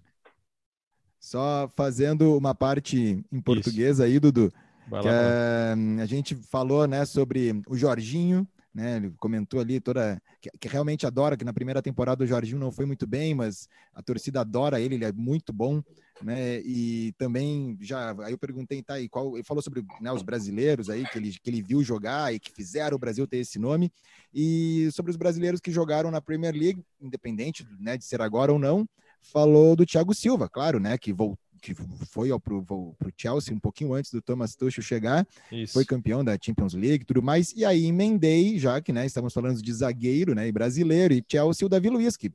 Só 1.18 1.70
fazendo 1.74 2.36
uma 2.36 2.54
parte 2.54 3.24
em 3.32 3.40
português 3.40 3.98
aí, 3.98 4.20
Dudu. 4.20 4.52
Lá, 4.90 5.00
eh, 5.02 6.02
a 6.02 6.06
gente 6.06 6.34
falou 6.34 6.86
né, 6.86 7.06
sobre 7.06 7.62
o 7.66 7.76
Jorginho, 7.76 8.46
né? 8.74 8.96
Ele 8.96 9.14
comentou 9.18 9.60
ali 9.60 9.78
toda 9.78 10.20
que, 10.40 10.50
que 10.58 10.68
realmente 10.68 11.06
adora, 11.06 11.36
que 11.36 11.44
na 11.44 11.52
primeira 11.52 11.80
temporada 11.80 12.24
o 12.24 12.26
Jorginho 12.26 12.58
não 12.58 12.72
foi 12.72 12.84
muito 12.84 13.06
bem, 13.06 13.34
mas 13.34 13.68
a 13.94 14.02
torcida 14.02 14.40
adora 14.40 14.80
ele, 14.80 14.96
ele 14.96 15.04
é 15.04 15.12
muito 15.12 15.52
bom, 15.52 15.80
né? 16.20 16.60
E 16.60 17.12
também 17.16 17.78
já 17.80 18.10
aí 18.24 18.32
eu 18.32 18.38
perguntei, 18.38 18.82
tá, 18.82 18.98
e 18.98 19.08
qual 19.08 19.36
ele 19.36 19.44
falou 19.44 19.62
sobre 19.62 19.84
né, 20.00 20.10
os 20.10 20.22
brasileiros 20.22 20.90
aí 20.90 21.06
que 21.06 21.18
ele, 21.18 21.30
que 21.30 21.50
ele 21.50 21.62
viu 21.62 21.84
jogar 21.84 22.34
e 22.34 22.40
que 22.40 22.50
fizeram 22.50 22.96
o 22.96 23.00
Brasil 23.00 23.26
ter 23.26 23.38
esse 23.38 23.58
nome, 23.58 23.92
e 24.32 24.88
sobre 24.92 25.10
os 25.10 25.16
brasileiros 25.16 25.60
que 25.60 25.70
jogaram 25.70 26.10
na 26.10 26.20
Premier 26.20 26.52
League, 26.52 26.84
independente 27.00 27.64
né, 27.78 27.96
de 27.96 28.04
ser 28.04 28.20
agora 28.20 28.52
ou 28.52 28.58
não, 28.58 28.88
falou 29.20 29.76
do 29.76 29.86
Thiago 29.86 30.14
Silva, 30.14 30.48
claro, 30.48 30.80
né? 30.80 30.98
Que 30.98 31.12
voltou 31.12 31.43
que 31.64 31.74
foi 31.74 32.30
ao, 32.30 32.38
pro, 32.38 32.62
pro 32.62 33.12
Chelsea 33.16 33.54
um 33.54 33.58
pouquinho 33.58 33.94
antes 33.94 34.10
do 34.10 34.20
Thomas 34.20 34.54
Tuchel 34.54 34.84
chegar, 34.84 35.26
Isso. 35.50 35.72
foi 35.72 35.84
campeão 35.86 36.22
da 36.22 36.36
Champions 36.38 36.74
League 36.74 37.02
e 37.02 37.06
tudo 37.06 37.22
mais, 37.22 37.54
e 37.56 37.64
aí 37.64 37.86
emendei, 37.86 38.58
já 38.58 38.82
que 38.82 38.92
né, 38.92 39.06
estamos 39.06 39.32
falando 39.32 39.62
de 39.62 39.72
zagueiro 39.72 40.34
né, 40.34 40.46
e 40.46 40.52
brasileiro, 40.52 41.14
e 41.14 41.24
Chelsea 41.26 41.64
o 41.64 41.68
Davi 41.68 41.88
Luiz, 41.88 42.18
que 42.18 42.30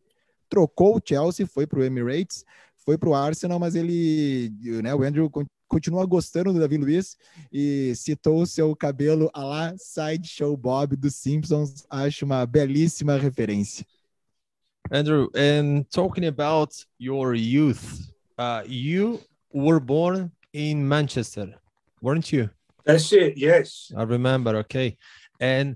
trocou 0.50 0.98
o 0.98 1.02
Chelsea, 1.04 1.46
foi 1.46 1.68
para 1.68 1.80
o 1.80 1.84
Emirates, 1.84 2.44
foi 2.78 2.98
para 2.98 3.10
o 3.10 3.14
Arsenal, 3.14 3.60
mas 3.60 3.76
ele, 3.76 4.52
né, 4.82 4.96
o 4.96 5.04
Andrew 5.04 5.30
continua 5.68 6.04
gostando 6.08 6.52
do 6.52 6.60
Davi 6.60 6.78
Luiz 6.78 7.16
e 7.54 7.94
citou 7.96 8.42
o 8.42 8.48
seu 8.48 8.76
cabelo 8.76 9.30
a 9.32 9.44
lá 9.44 9.76
Sideshow 9.78 10.58
Bob 10.58 10.96
dos 10.96 11.14
Simpsons. 11.14 11.86
Acho 11.88 12.26
uma 12.26 12.44
belíssima 12.48 13.16
referência. 13.16 13.86
Andrew, 14.92 15.30
and 15.36 15.84
talking 15.92 16.26
about 16.26 16.74
your 17.00 17.36
youth, 17.36 18.10
uh, 18.40 18.64
you 18.66 19.22
were 19.52 19.80
born 19.80 20.32
in 20.54 20.88
Manchester, 20.88 21.54
weren't 22.02 22.32
you? 22.32 22.50
That's 22.86 23.12
it, 23.14 23.38
yes. 23.38 23.92
I 23.96 24.04
remember, 24.04 24.56
okay. 24.64 24.98
And 25.40 25.76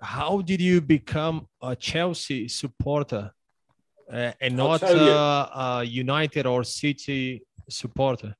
how 0.00 0.42
did 0.42 0.60
you 0.60 0.80
become 0.80 1.46
a 1.62 1.76
Chelsea 1.76 2.48
supporter 2.48 3.32
uh, 4.12 4.32
and 4.40 4.56
not 4.56 4.82
uh, 4.82 5.48
a 5.54 5.84
United 5.84 6.44
or 6.44 6.64
City 6.64 7.42
supporter? 7.68 8.34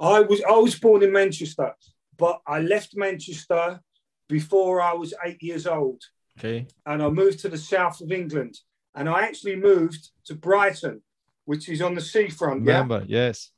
I 0.00 0.20
was 0.20 0.42
I 0.42 0.58
was 0.66 0.78
born 0.78 1.02
in 1.02 1.12
Manchester, 1.12 1.74
but 2.16 2.40
I 2.46 2.60
left 2.60 2.96
Manchester 2.96 3.80
before 4.28 4.80
I 4.80 4.92
was 4.92 5.12
eight 5.24 5.42
years 5.42 5.66
old. 5.66 6.02
Okay. 6.38 6.66
And 6.86 7.02
I 7.02 7.08
moved 7.08 7.40
to 7.40 7.48
the 7.48 7.58
south 7.58 8.00
of 8.00 8.12
England, 8.12 8.54
and 8.94 9.08
I 9.08 9.22
actually 9.22 9.56
moved 9.56 10.10
to 10.26 10.34
Brighton, 10.34 11.02
which 11.50 11.68
is 11.68 11.82
on 11.82 11.96
the 11.96 12.00
seafront. 12.00 12.60
Remember, 12.60 13.02
yeah? 13.08 13.26
yes. 13.26 13.50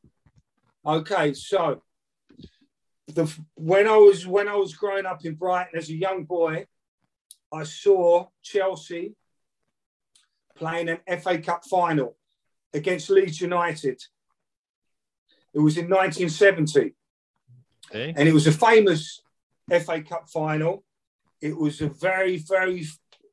Okay, 0.84 1.34
so 1.34 1.82
the 3.06 3.30
when 3.54 3.86
I 3.86 3.98
was 3.98 4.26
when 4.26 4.48
I 4.48 4.56
was 4.56 4.72
growing 4.72 5.04
up 5.04 5.22
in 5.26 5.34
Brighton 5.34 5.78
as 5.78 5.90
a 5.90 5.94
young 5.94 6.24
boy, 6.24 6.64
I 7.52 7.64
saw 7.64 8.28
Chelsea 8.42 9.14
playing 10.56 10.88
an 10.88 11.20
FA 11.20 11.36
Cup 11.36 11.66
final 11.66 12.16
against 12.72 13.10
Leeds 13.10 13.42
United 13.42 14.00
it 15.52 15.58
was 15.58 15.76
in 15.76 15.84
1970. 15.84 16.94
Okay. 17.90 18.14
And 18.16 18.26
it 18.26 18.32
was 18.32 18.46
a 18.46 18.52
famous 18.52 19.20
FA 19.68 20.00
Cup 20.00 20.30
final. 20.30 20.82
It 21.42 21.54
was 21.54 21.82
a 21.82 21.90
very, 21.90 22.38
very 22.38 22.86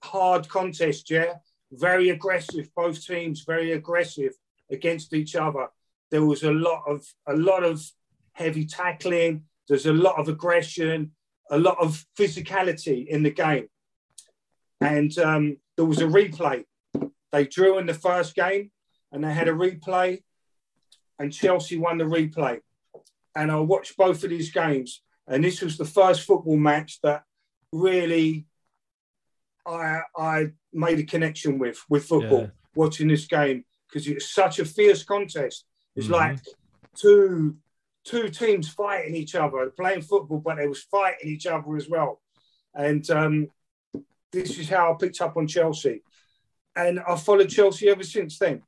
hard 0.03 0.49
contest, 0.49 1.09
yeah. 1.09 1.35
Very 1.71 2.09
aggressive, 2.09 2.69
both 2.75 3.01
teams 3.05 3.45
very 3.47 3.71
aggressive 3.71 4.33
against 4.71 5.13
each 5.13 5.35
other. 5.35 5.67
There 6.11 6.25
was 6.25 6.43
a 6.43 6.51
lot 6.51 6.83
of 6.87 7.05
a 7.27 7.35
lot 7.35 7.63
of 7.63 7.83
heavy 8.33 8.65
tackling, 8.65 9.43
there's 9.67 9.85
a 9.85 9.93
lot 9.93 10.19
of 10.19 10.29
aggression, 10.29 11.11
a 11.51 11.59
lot 11.59 11.77
of 11.79 12.05
physicality 12.17 13.07
in 13.07 13.23
the 13.23 13.31
game. 13.31 13.67
And 14.81 15.17
um, 15.19 15.57
there 15.75 15.85
was 15.85 15.99
a 15.99 16.05
replay. 16.05 16.63
They 17.31 17.45
drew 17.45 17.77
in 17.77 17.85
the 17.85 17.93
first 17.93 18.33
game 18.33 18.71
and 19.11 19.23
they 19.23 19.33
had 19.33 19.47
a 19.47 19.51
replay 19.51 20.21
and 21.19 21.33
Chelsea 21.33 21.77
won 21.77 21.97
the 21.97 22.05
replay. 22.05 22.61
And 23.35 23.51
I 23.51 23.59
watched 23.59 23.97
both 23.97 24.23
of 24.23 24.29
these 24.29 24.51
games, 24.51 25.01
and 25.27 25.43
this 25.43 25.61
was 25.61 25.77
the 25.77 25.85
first 25.85 26.23
football 26.23 26.57
match 26.57 26.99
that 27.03 27.23
really 27.71 28.47
I 29.65 30.01
I 30.17 30.47
made 30.73 30.99
a 30.99 31.03
connection 31.03 31.59
with 31.59 31.79
with 31.89 32.05
football. 32.05 32.41
Yeah. 32.41 32.49
Watching 32.75 33.09
this 33.09 33.25
game 33.25 33.65
because 33.89 34.07
it's 34.07 34.29
such 34.29 34.59
a 34.59 34.65
fierce 34.65 35.03
contest. 35.03 35.65
It's 35.95 36.05
mm-hmm. 36.05 36.15
like 36.15 36.39
two 36.95 37.57
two 38.05 38.29
teams 38.29 38.69
fighting 38.69 39.15
each 39.15 39.35
other, 39.35 39.71
playing 39.77 40.01
football, 40.01 40.39
but 40.39 40.57
they 40.57 40.67
was 40.67 40.83
fighting 40.83 41.29
each 41.29 41.45
other 41.45 41.75
as 41.75 41.89
well. 41.89 42.21
And 42.73 43.07
um, 43.11 43.47
this 44.31 44.57
is 44.57 44.69
how 44.69 44.93
I 44.93 44.95
picked 44.97 45.21
up 45.21 45.37
on 45.37 45.47
Chelsea, 45.47 46.03
and 46.75 46.99
I 46.99 47.15
followed 47.15 47.49
Chelsea 47.49 47.89
ever 47.89 48.03
since 48.03 48.37
then. 48.39 48.61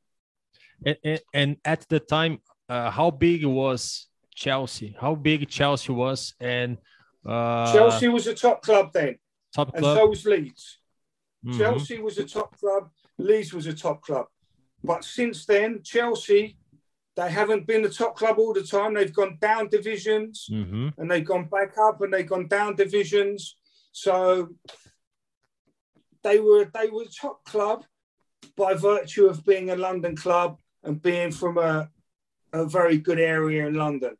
And, 0.86 1.21
and 1.34 1.57
at 1.63 1.88
the 1.89 1.99
time, 1.99 2.39
uh, 2.67 2.89
how 2.89 3.12
big 3.12 3.45
was 3.45 4.07
Chelsea? 4.34 4.95
How 4.99 5.15
big 5.15 5.47
Chelsea 5.49 5.91
was, 5.91 6.34
and 6.39 6.77
uh, 7.25 7.71
Chelsea 7.71 8.07
was 8.07 8.27
a 8.27 8.34
top 8.34 8.62
club 8.62 8.91
then. 8.93 9.17
Top 9.53 9.75
club, 9.75 9.84
and 9.84 9.99
so 9.99 10.07
was 10.07 10.25
Leeds. 10.25 10.79
Mm-hmm. 11.45 11.60
Chelsea 11.60 11.99
was 11.99 12.17
a 12.17 12.25
top 12.25 12.57
club. 12.60 12.89
Leeds 13.17 13.53
was 13.53 13.67
a 13.67 13.73
top 13.73 14.01
club. 14.01 14.25
But 14.84 15.04
since 15.04 15.46
then, 15.46 15.82
Chelsea, 15.84 16.58
they 17.15 17.30
haven't 17.30 17.67
been 17.67 17.82
the 17.82 17.89
top 17.89 18.15
club 18.15 18.39
all 18.39 18.54
the 18.54 18.63
time. 18.63 18.94
They've 18.94 19.13
gone 19.13 19.38
down 19.41 19.67
divisions, 19.67 20.48
mm-hmm. 20.52 20.89
and 20.98 21.12
they've 21.12 21.26
gone 21.26 21.46
back 21.46 21.78
up, 21.78 22.02
and 22.02 22.13
they've 22.13 22.28
gone 22.28 22.48
down 22.48 22.76
divisions. 22.76 23.58
So 23.91 24.50
they 26.24 26.39
were 26.39 26.65
they 26.74 26.88
were 26.88 27.04
a 27.04 27.08
top 27.08 27.44
club 27.44 27.84
by 28.56 28.74
virtue 28.74 29.28
of 29.28 29.46
being 29.46 29.70
a 29.70 29.76
London 29.76 30.15
club 30.15 30.58
and 30.84 31.02
being 31.02 31.32
from 31.32 31.58
a, 31.58 31.89
a 32.54 32.65
very 32.65 32.98
good 32.98 33.20
area 33.20 33.67
in 33.67 33.76
London. 33.76 34.15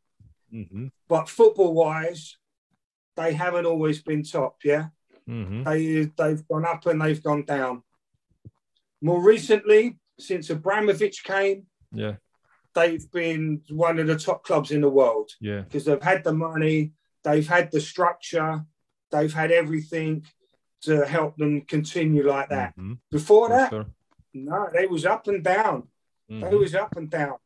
Mm-hmm. 0.52 0.86
But 1.08 1.28
football 1.28 1.74
wise, 1.74 2.36
they 3.16 3.32
haven't 3.32 3.66
always 3.66 4.02
been 4.02 4.22
top. 4.22 4.56
Yeah, 4.64 4.86
mm-hmm. 5.28 5.64
they 5.64 6.10
they've 6.16 6.46
gone 6.46 6.66
up 6.66 6.86
and 6.86 7.00
they've 7.00 7.22
gone 7.22 7.44
down. 7.44 7.82
More 9.00 9.22
recently, 9.22 9.98
since 10.22 10.50
Abramovich 10.50 11.24
came, 11.24 11.66
yeah, 11.92 12.14
they've 12.74 13.10
been 13.10 13.62
one 13.68 13.98
of 13.98 14.06
the 14.06 14.18
top 14.18 14.44
clubs 14.44 14.70
in 14.70 14.80
the 14.80 14.90
world. 14.90 15.30
Yeah, 15.40 15.60
because 15.60 15.84
they've 15.84 16.02
had 16.02 16.24
the 16.24 16.32
money, 16.32 16.92
they've 17.24 17.48
had 17.48 17.70
the 17.70 17.80
structure, 17.80 18.64
they've 19.10 19.32
had 19.32 19.50
everything 19.50 20.24
to 20.82 21.04
help 21.06 21.36
them 21.36 21.62
continue 21.62 22.28
like 22.28 22.48
that. 22.48 22.70
Mm-hmm. 22.70 22.94
Before 23.10 23.48
that, 23.48 23.86
no, 24.34 24.68
they 24.72 24.86
was 24.86 25.06
up 25.06 25.28
and 25.28 25.42
down. 25.42 25.88
Mm-hmm. 26.30 26.50
They 26.50 26.56
was 26.56 26.74
up 26.74 26.96
and 26.96 27.10
down. 27.10 27.36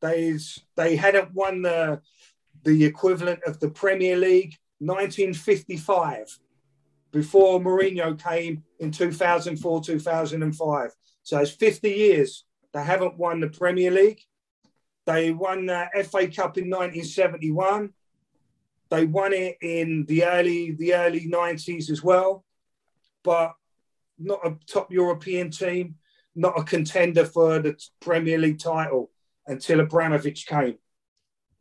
They 0.00 0.36
they 0.76 0.96
hadn't 0.96 1.32
won 1.32 1.62
the 1.62 2.00
the 2.64 2.84
equivalent 2.84 3.40
of 3.46 3.60
the 3.60 3.70
Premier 3.70 4.16
League 4.16 4.56
1955 4.78 6.38
before 7.12 7.60
Mourinho 7.60 8.20
came 8.20 8.64
in 8.80 8.90
2004 8.90 9.82
2005. 9.82 10.90
So 11.24 11.38
it's 11.40 11.50
50 11.50 11.90
years 11.90 12.44
they 12.72 12.84
haven't 12.84 13.18
won 13.18 13.40
the 13.40 13.48
Premier 13.48 13.90
League. 13.90 14.20
They 15.06 15.32
won 15.32 15.66
the 15.66 15.88
FA 16.04 16.28
Cup 16.28 16.56
in 16.56 16.70
1971. 16.70 17.90
They 18.90 19.04
won 19.06 19.32
it 19.32 19.56
in 19.60 20.04
the 20.06 20.24
early 20.24 20.72
the 20.72 20.94
early 20.94 21.28
90s 21.28 21.90
as 21.90 22.02
well, 22.02 22.44
but 23.24 23.54
not 24.18 24.46
a 24.46 24.56
top 24.66 24.92
European 24.92 25.50
team 25.50 25.96
not 26.34 26.58
a 26.58 26.64
contender 26.64 27.24
for 27.24 27.60
the 27.60 27.76
Premier 28.00 28.38
League 28.38 28.58
title 28.58 29.10
until 29.46 29.80
Abramovich 29.80 30.46
came. 30.46 30.78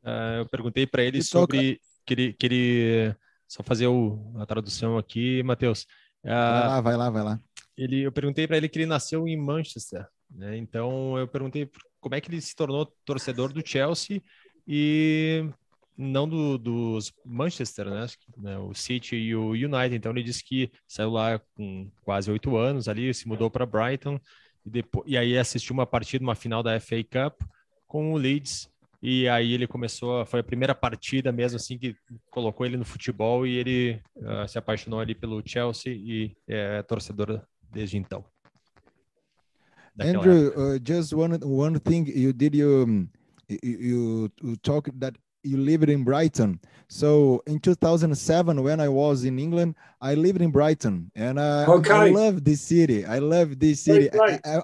Uh, 0.05 0.39
eu 0.39 0.45
perguntei 0.47 0.85
para 0.85 1.03
ele 1.03 1.23
sobre 1.23 1.79
que 2.05 2.13
ele, 2.13 2.33
que 2.33 2.45
ele 2.45 3.15
só 3.47 3.63
fazer 3.63 3.87
o, 3.87 4.33
a 4.37 4.45
tradução 4.45 4.97
aqui, 4.97 5.41
Matheus. 5.43 5.83
Uh, 6.23 6.27
vai 6.27 6.67
lá, 6.67 6.81
vai 6.81 6.97
lá, 6.97 7.09
vai 7.09 7.23
lá. 7.23 7.39
Ele, 7.77 8.01
eu 8.01 8.11
perguntei 8.11 8.47
para 8.47 8.57
ele 8.57 8.69
que 8.69 8.77
ele 8.77 8.85
nasceu 8.85 9.27
em 9.27 9.37
Manchester, 9.37 10.07
né? 10.29 10.57
Então 10.57 11.17
eu 11.17 11.27
perguntei 11.27 11.69
como 11.99 12.15
é 12.15 12.21
que 12.21 12.29
ele 12.29 12.41
se 12.41 12.55
tornou 12.55 12.93
torcedor 13.05 13.51
do 13.51 13.65
Chelsea 13.65 14.21
e 14.67 15.45
não 15.97 16.27
do, 16.27 16.57
dos 16.57 17.13
Manchester, 17.25 17.89
né? 17.89 18.05
né? 18.37 18.57
O 18.57 18.73
City 18.73 19.15
e 19.15 19.35
o 19.35 19.51
United. 19.51 19.95
Então 19.95 20.11
ele 20.11 20.23
disse 20.23 20.43
que 20.43 20.71
saiu 20.87 21.11
lá 21.11 21.39
com 21.55 21.89
quase 22.01 22.31
oito 22.31 22.55
anos 22.57 22.87
ali, 22.87 23.13
se 23.13 23.27
mudou 23.27 23.49
para 23.49 23.65
Brighton 23.65 24.19
e, 24.65 24.69
depois, 24.69 25.05
e 25.07 25.17
aí 25.17 25.37
assistiu 25.37 25.73
uma 25.73 25.85
partida, 25.85 26.23
uma 26.23 26.35
final 26.35 26.63
da 26.63 26.79
FA 26.79 27.03
Cup 27.03 27.41
com 27.87 28.13
o 28.13 28.17
Leeds. 28.17 28.69
E 29.01 29.27
aí 29.27 29.51
ele 29.51 29.67
começou, 29.67 30.25
foi 30.25 30.39
a 30.39 30.43
primeira 30.43 30.73
partida 30.73 31.29
mesmo 31.29 31.57
assim 31.57 31.77
que 31.77 31.93
colocou 32.31 32.65
ele 32.65 32.77
no 32.77 32.85
futebol 32.85 33.45
e 33.45 33.57
ele 33.57 34.01
uh, 34.15 34.47
se 34.47 34.57
apaixonou 34.57 34.99
ali 34.99 35.13
pelo 35.13 35.43
Chelsea 35.45 35.93
e 35.93 36.33
é 36.47 36.81
torcedor 36.83 37.45
desde 37.73 37.97
então. 37.97 38.23
Andrew, 39.99 40.51
uh, 40.55 40.79
just 40.79 41.13
one 41.13 41.39
one 41.41 41.79
thing 41.79 42.05
you 42.07 42.33
did 42.33 42.55
you 42.55 43.07
you, 43.47 44.31
you 44.41 44.55
talk 44.57 44.89
that 44.97 45.15
you 45.43 45.57
lived 45.57 45.89
in 45.89 46.03
Brighton. 46.03 46.59
So 46.87 47.43
in 47.45 47.59
2007, 47.59 48.63
when 48.63 48.79
I 48.79 48.87
was 48.87 49.25
in 49.25 49.37
England, 49.37 49.75
I 50.01 50.15
lived 50.15 50.41
in 50.41 50.51
Brighton, 50.51 51.11
and 51.15 51.37
uh, 51.37 51.65
okay. 51.67 51.93
I 51.93 52.09
love 52.09 52.43
this 52.43 52.61
city. 52.61 53.05
I 53.05 53.19
love 53.19 53.59
this 53.59 53.81
city. 53.81 54.09
I, 54.13 54.39
I, 54.45 54.61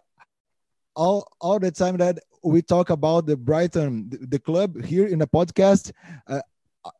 all 0.95 1.27
all 1.39 1.59
the 1.59 1.71
time 1.71 1.97
that 1.97 2.19
we 2.43 2.61
talk 2.61 2.89
about 2.89 3.25
the 3.25 3.37
Brighton, 3.37 4.09
the, 4.09 4.17
the 4.25 4.39
club 4.39 4.83
here 4.83 5.07
in 5.07 5.19
the 5.19 5.27
podcast. 5.27 5.91
Uh, 6.25 6.41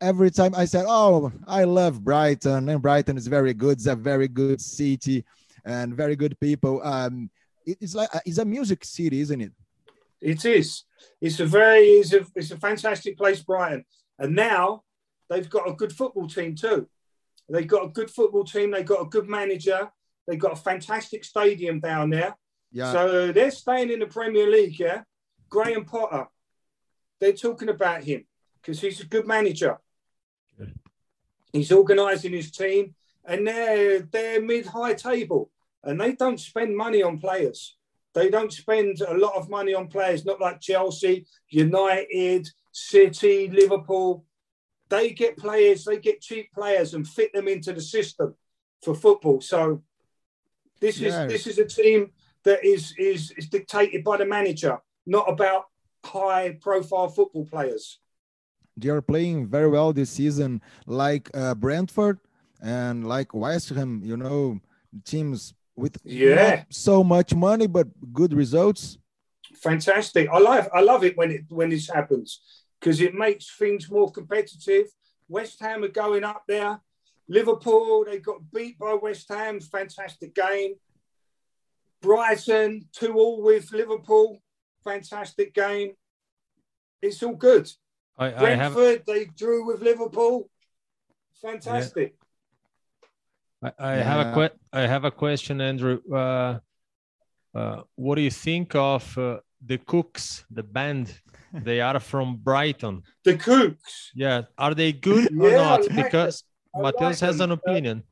every 0.02 0.30
time 0.30 0.54
I 0.56 0.66
said, 0.66 0.86
"Oh, 0.88 1.32
I 1.48 1.64
love 1.64 2.04
Brighton," 2.04 2.70
and 2.70 2.82
Brighton 2.82 3.18
is 3.18 3.26
very 3.26 3.56
good. 3.56 3.78
It's 3.78 3.88
a 3.88 3.96
very 3.96 4.28
good 4.28 4.62
city 4.62 5.26
and 5.70 5.96
very 5.96 6.16
good 6.16 6.40
people. 6.40 6.82
Um, 6.84 7.30
it, 7.66 7.78
it's 7.82 7.96
like 7.96 8.14
uh, 8.14 8.20
it's 8.26 8.38
a 8.38 8.46
music 8.46 8.84
city, 8.84 9.22
isn't 9.22 9.42
it? 9.42 9.52
It 10.22 10.44
is. 10.46 10.84
It's 11.22 11.40
a 11.40 11.46
very 11.46 11.86
it's 12.02 12.14
a, 12.14 12.26
it's 12.36 12.52
a 12.52 12.58
fantastic 12.58 13.18
place, 13.18 13.42
Brighton. 13.42 13.86
And 14.18 14.36
now 14.36 14.84
they've 15.30 15.50
got 15.50 15.70
a 15.70 15.74
good 15.74 15.94
football 15.94 16.28
team 16.28 16.56
too. 16.56 16.88
They've 17.50 17.68
got 17.68 17.86
a 17.86 17.90
good 17.90 18.12
football 18.12 18.44
team. 18.44 18.72
They've 18.72 18.86
got 18.86 19.02
a 19.02 19.10
good 19.10 19.28
manager. 19.28 19.90
They've 20.28 20.40
got 20.40 20.54
a 20.54 20.56
fantastic 20.56 21.24
stadium 21.24 21.80
down 21.80 22.10
there. 22.10 22.36
Yeah. 22.72 22.92
So 22.92 23.32
they're 23.32 23.52
staying 23.52 23.92
in 23.92 24.00
the 24.00 24.06
Premier 24.06 24.50
League, 24.50 24.80
yeah. 24.80 25.02
Graham 25.50 25.86
Potter, 25.86 26.28
they're 27.20 27.34
talking 27.34 27.70
about 27.70 28.04
him 28.04 28.26
because 28.62 28.80
he's 28.80 29.02
a 29.02 29.08
good 29.08 29.28
manager. 29.28 29.80
Good. 30.58 30.76
He's 31.52 31.72
organising 31.72 32.34
his 32.34 32.52
team, 32.52 32.94
and 33.26 33.48
they're 33.48 34.02
they're 34.02 34.42
mid 34.42 34.68
high 34.68 34.94
table, 34.94 35.50
and 35.84 36.00
they 36.00 36.14
don't 36.14 36.40
spend 36.40 36.76
money 36.76 37.02
on 37.02 37.20
players. 37.20 37.78
They 38.14 38.30
don't 38.30 38.52
spend 38.52 39.02
a 39.02 39.14
lot 39.16 39.36
of 39.36 39.50
money 39.50 39.74
on 39.74 39.88
players, 39.88 40.26
not 40.26 40.42
like 40.42 40.60
Chelsea, 40.62 41.26
United, 41.50 42.50
City, 42.72 43.50
Liverpool. 43.50 44.26
They 44.90 45.12
get 45.12 45.38
players, 45.38 45.86
they 45.86 46.00
get 46.00 46.22
cheap 46.22 46.52
players 46.54 46.94
and 46.96 47.08
fit 47.08 47.32
them 47.34 47.48
into 47.48 47.72
the 47.74 47.82
system 47.82 48.36
for 48.84 48.96
football. 48.96 49.42
So 49.42 49.84
this 50.82 51.00
Yeah. 51.00 51.26
is 51.28 51.32
this 51.34 51.48
is 51.48 51.60
a 51.60 51.66
team 51.66 52.12
that 52.44 52.66
is 52.66 52.94
is 52.98 53.32
is 53.38 53.48
dictated 53.48 54.04
by 54.04 54.18
the 54.18 54.26
manager, 54.26 54.80
not 55.06 55.30
about 55.30 55.66
high 56.04 56.58
profile 56.62 57.10
football 57.10 57.46
players. 57.46 58.00
they 58.78 58.88
are 58.90 59.02
playing 59.02 59.46
very 59.46 59.68
well 59.68 59.92
this 59.92 60.10
season, 60.10 60.62
like 60.86 61.30
uh, 61.34 61.54
Brentford 61.54 62.18
and 62.62 63.06
like 63.08 63.34
West 63.34 63.70
Ham. 63.70 64.02
You 64.04 64.16
know, 64.16 64.62
teams 65.04 65.54
with 65.80 65.98
Yeah. 66.04 66.36
not 66.36 66.66
so 66.70 67.04
much 67.04 67.34
money 67.34 67.68
but 67.68 67.88
good 68.14 68.34
results. 68.34 68.98
Fantastic. 69.56 70.30
I 70.30 70.40
love 70.40 70.70
I 70.74 70.82
love 70.82 71.04
it 71.04 71.18
when 71.18 71.32
it 71.32 71.46
when 71.50 71.70
this 71.70 71.90
happens 71.90 72.42
because 72.80 73.02
it 73.02 73.14
makes 73.14 73.46
things 73.58 73.90
more 73.90 74.12
competitive. 74.12 74.88
West 75.28 75.60
Ham 75.60 75.84
are 75.84 75.90
going 76.04 76.24
up 76.24 76.44
there. 76.48 76.80
Liverpool, 77.28 78.06
they 78.06 78.20
got 78.20 78.52
beat 78.52 78.80
by 78.80 78.94
West 78.94 79.28
Ham. 79.30 79.60
Fantastic 79.60 80.34
game. 80.34 80.76
Brighton, 82.02 82.88
two 82.94 83.14
all 83.14 83.42
with 83.44 83.72
Liverpool. 83.72 84.42
Fantastic 84.84 85.54
game. 85.54 85.92
It's 87.02 87.22
all 87.22 87.36
good. 87.36 87.70
I, 88.18 88.28
I 88.28 88.50
have 88.56 88.74
Brentford, 88.74 89.04
they 89.06 89.26
drew 89.26 89.66
with 89.66 89.82
Liverpool. 89.82 90.50
Fantastic. 91.42 92.16
I, 93.62 93.72
I 93.80 93.92
have 93.96 94.28
a 94.28 94.34
que- 94.34 94.58
I 94.72 94.82
have 94.82 95.06
a 95.06 95.12
question, 95.12 95.62
Andrew. 95.62 96.00
Uh, 96.12 96.60
uh, 97.54 97.82
what 97.96 98.16
do 98.16 98.22
you 98.22 98.32
think 98.32 98.76
of 98.76 99.18
uh, 99.18 99.40
the 99.66 99.78
Kooks, 99.78 100.44
the 100.52 100.64
band? 100.64 101.20
they 101.54 101.82
are 101.82 102.00
from 102.00 102.38
Brighton. 102.38 103.04
The 103.26 103.34
Kooks. 103.36 104.10
Yeah, 104.16 104.44
are 104.58 104.74
they 104.76 104.94
good 104.94 105.32
or 105.40 105.50
Yeah, 105.50 105.56
not? 105.58 105.80
like 105.92 105.96
because 106.06 106.44
I 106.76 106.82
Mateus 106.82 107.22
like 107.22 107.28
has 107.28 107.38
them. 107.40 107.52
an 107.52 107.60
opinion. 107.60 108.04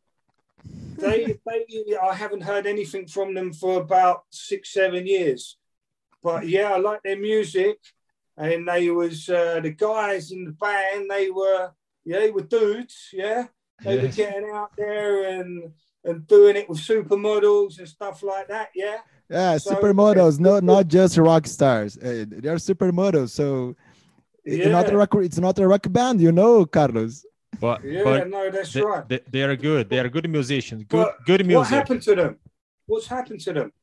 they, 0.97 1.38
they 1.45 1.97
I 2.01 2.13
haven't 2.13 2.41
heard 2.41 2.65
anything 2.65 3.07
from 3.07 3.33
them 3.33 3.53
for 3.53 3.79
about 3.79 4.23
six, 4.31 4.73
seven 4.73 5.05
years. 5.05 5.57
But 6.23 6.47
yeah, 6.47 6.73
I 6.73 6.77
like 6.79 7.03
their 7.03 7.19
music. 7.19 7.77
And 8.36 8.67
they 8.67 8.89
was 8.89 9.29
uh, 9.29 9.60
the 9.62 9.71
guys 9.71 10.31
in 10.31 10.45
the 10.45 10.51
band, 10.51 11.10
they 11.10 11.29
were 11.31 11.71
yeah, 12.05 12.19
they 12.19 12.31
were 12.31 12.41
dudes, 12.41 13.10
yeah. 13.13 13.47
They 13.84 13.96
were 13.98 14.04
Yes. 14.04 14.16
getting 14.16 14.50
out 14.54 14.72
there 14.78 15.24
and 15.40 15.72
and 16.04 16.26
doing 16.28 16.56
it 16.56 16.70
with 16.70 16.78
supermodels 16.80 17.80
and 17.80 17.88
stuff 17.88 18.24
like 18.24 18.48
that, 18.48 18.70
yeah. 18.74 18.98
Yeah, 19.30 19.58
So- 19.58 19.76
supermodels, 19.76 20.40
no, 20.40 20.60
not 20.60 20.88
just 20.88 21.18
rock 21.18 21.46
stars. 21.48 21.98
Uh, 21.98 22.24
they 22.30 22.48
are 22.48 22.56
supermodels. 22.56 23.32
So 23.32 23.76
it's 24.46 24.68
not 24.68 24.90
a 24.90 24.96
rock. 24.96 25.13
It's 25.16 25.38
not 25.38 25.60
a 25.60 25.68
rock 25.68 25.86
band, 25.92 26.22
you 26.22 26.32
know, 26.32 26.66
Carlos. 26.66 27.26
But, 27.60 27.84
Yeah, 27.84 28.04
but 28.06 28.30
no, 28.30 28.50
that's 28.50 28.72
they, 28.72 28.82
right. 28.82 29.08
they, 29.10 29.20
they 29.32 29.44
are 29.44 29.56
good. 29.58 29.90
They 29.90 30.00
are 30.00 30.08
good 30.08 30.30
musicians. 30.30 30.84
Good 30.84 30.98
But 30.98 31.26
good 31.26 31.46
music. 31.46 31.58
What 31.72 31.80
happened 31.80 32.02
to 32.04 32.16
them? 32.16 32.38
What's 32.86 33.08
happened 33.08 33.42
to 33.42 33.52
them? 33.54 33.74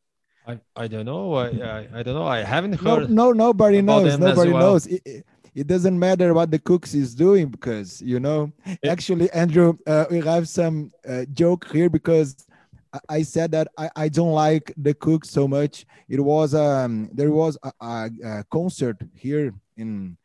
I, 0.46 0.60
I 0.76 0.86
don't 0.88 1.04
know. 1.06 1.34
I, 1.34 1.46
I 1.48 1.88
I 1.98 2.02
don't 2.02 2.14
know. 2.14 2.26
I 2.26 2.40
haven't 2.42 2.80
No, 2.82 3.00
heard. 3.00 3.10
no, 3.10 3.32
nobody 3.32 3.82
knows. 3.82 4.18
Nobody 4.18 4.52
well. 4.52 4.62
knows. 4.62 4.86
It, 4.86 5.02
it, 5.04 5.26
it 5.54 5.66
doesn't 5.66 5.98
matter 5.98 6.34
what 6.34 6.50
the 6.50 6.58
Kooks 6.58 6.94
is 6.94 7.14
doing 7.14 7.48
because 7.48 8.02
you 8.02 8.18
know. 8.20 8.52
It- 8.66 8.88
Actually, 8.88 9.30
Andrew, 9.32 9.76
uh, 9.86 10.04
we 10.10 10.20
have 10.20 10.48
some 10.48 10.92
uh, 11.08 11.24
joke 11.32 11.68
here 11.72 11.88
because 11.88 12.46
I, 12.92 12.98
I 13.18 13.22
said 13.22 13.50
that 13.52 13.68
I, 13.78 13.90
I 13.96 14.08
don't 14.08 14.32
like 14.32 14.72
the 14.76 14.94
Kooks 14.94 15.26
so 15.26 15.46
much. 15.48 15.86
It 16.08 16.20
was 16.20 16.54
um 16.54 17.08
there 17.12 17.30
was 17.30 17.56
a, 17.62 17.72
a, 17.80 18.10
a 18.24 18.44
concert 18.50 18.96
here 19.14 19.54
in 19.76 20.16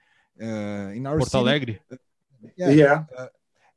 uh, 0.42 0.90
in 0.98 1.06
our 1.08 1.18
Porto 1.20 1.46
city. 1.46 1.50
Alegre. 1.50 1.80
Yeah. 2.56 2.70
yeah. 2.70 3.04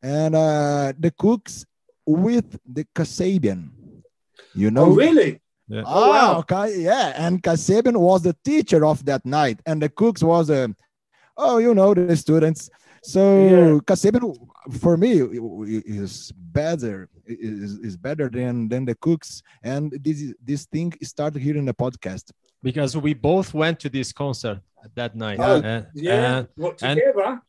and 0.02 0.34
uh, 0.34 0.92
the 0.98 1.10
Kooks 1.10 1.64
with 2.06 2.58
the 2.66 2.84
Kasabian. 2.94 3.70
You 4.54 4.70
know, 4.70 4.84
Oh, 4.86 4.94
really? 4.94 5.40
Yeah. 5.68 5.82
Oh, 5.86 6.10
wow. 6.10 6.32
Ah, 6.34 6.38
okay, 6.40 6.80
yeah, 6.82 7.12
and 7.16 7.42
Kasabian 7.42 7.96
was 7.96 8.22
the 8.22 8.36
teacher 8.44 8.84
of 8.84 9.02
that 9.06 9.24
night, 9.24 9.60
and 9.64 9.80
the 9.80 9.88
Kooks 9.88 10.22
was 10.22 10.50
a, 10.50 10.68
oh, 11.36 11.58
you 11.58 11.74
know, 11.74 11.94
the 11.94 12.16
students. 12.16 12.70
So 13.04 13.20
Yeah. 13.22 13.78
Kasabian, 13.88 14.34
for 14.80 14.96
me, 14.96 15.10
is 16.00 16.32
better 16.36 17.08
is, 17.26 17.78
is 17.88 17.96
better 17.96 18.28
than 18.28 18.68
than 18.68 18.84
the 18.84 18.94
Kooks, 18.94 19.42
and 19.62 19.90
this 20.04 20.32
this 20.44 20.66
thing 20.66 20.92
started 21.02 21.40
here 21.42 21.56
in 21.56 21.64
the 21.64 21.74
podcast. 21.74 22.30
Because 22.62 22.96
we 22.96 23.12
both 23.14 23.52
went 23.54 23.80
to 23.80 23.88
this 23.88 24.12
concert 24.12 24.60
that 24.94 25.16
night. 25.16 25.38
Oh, 25.40 25.60
And- 25.62 25.86
Yeah. 25.94 26.38
and- 26.38 26.48
what 26.56 26.82
and- 26.82 26.98
together? 26.98 27.40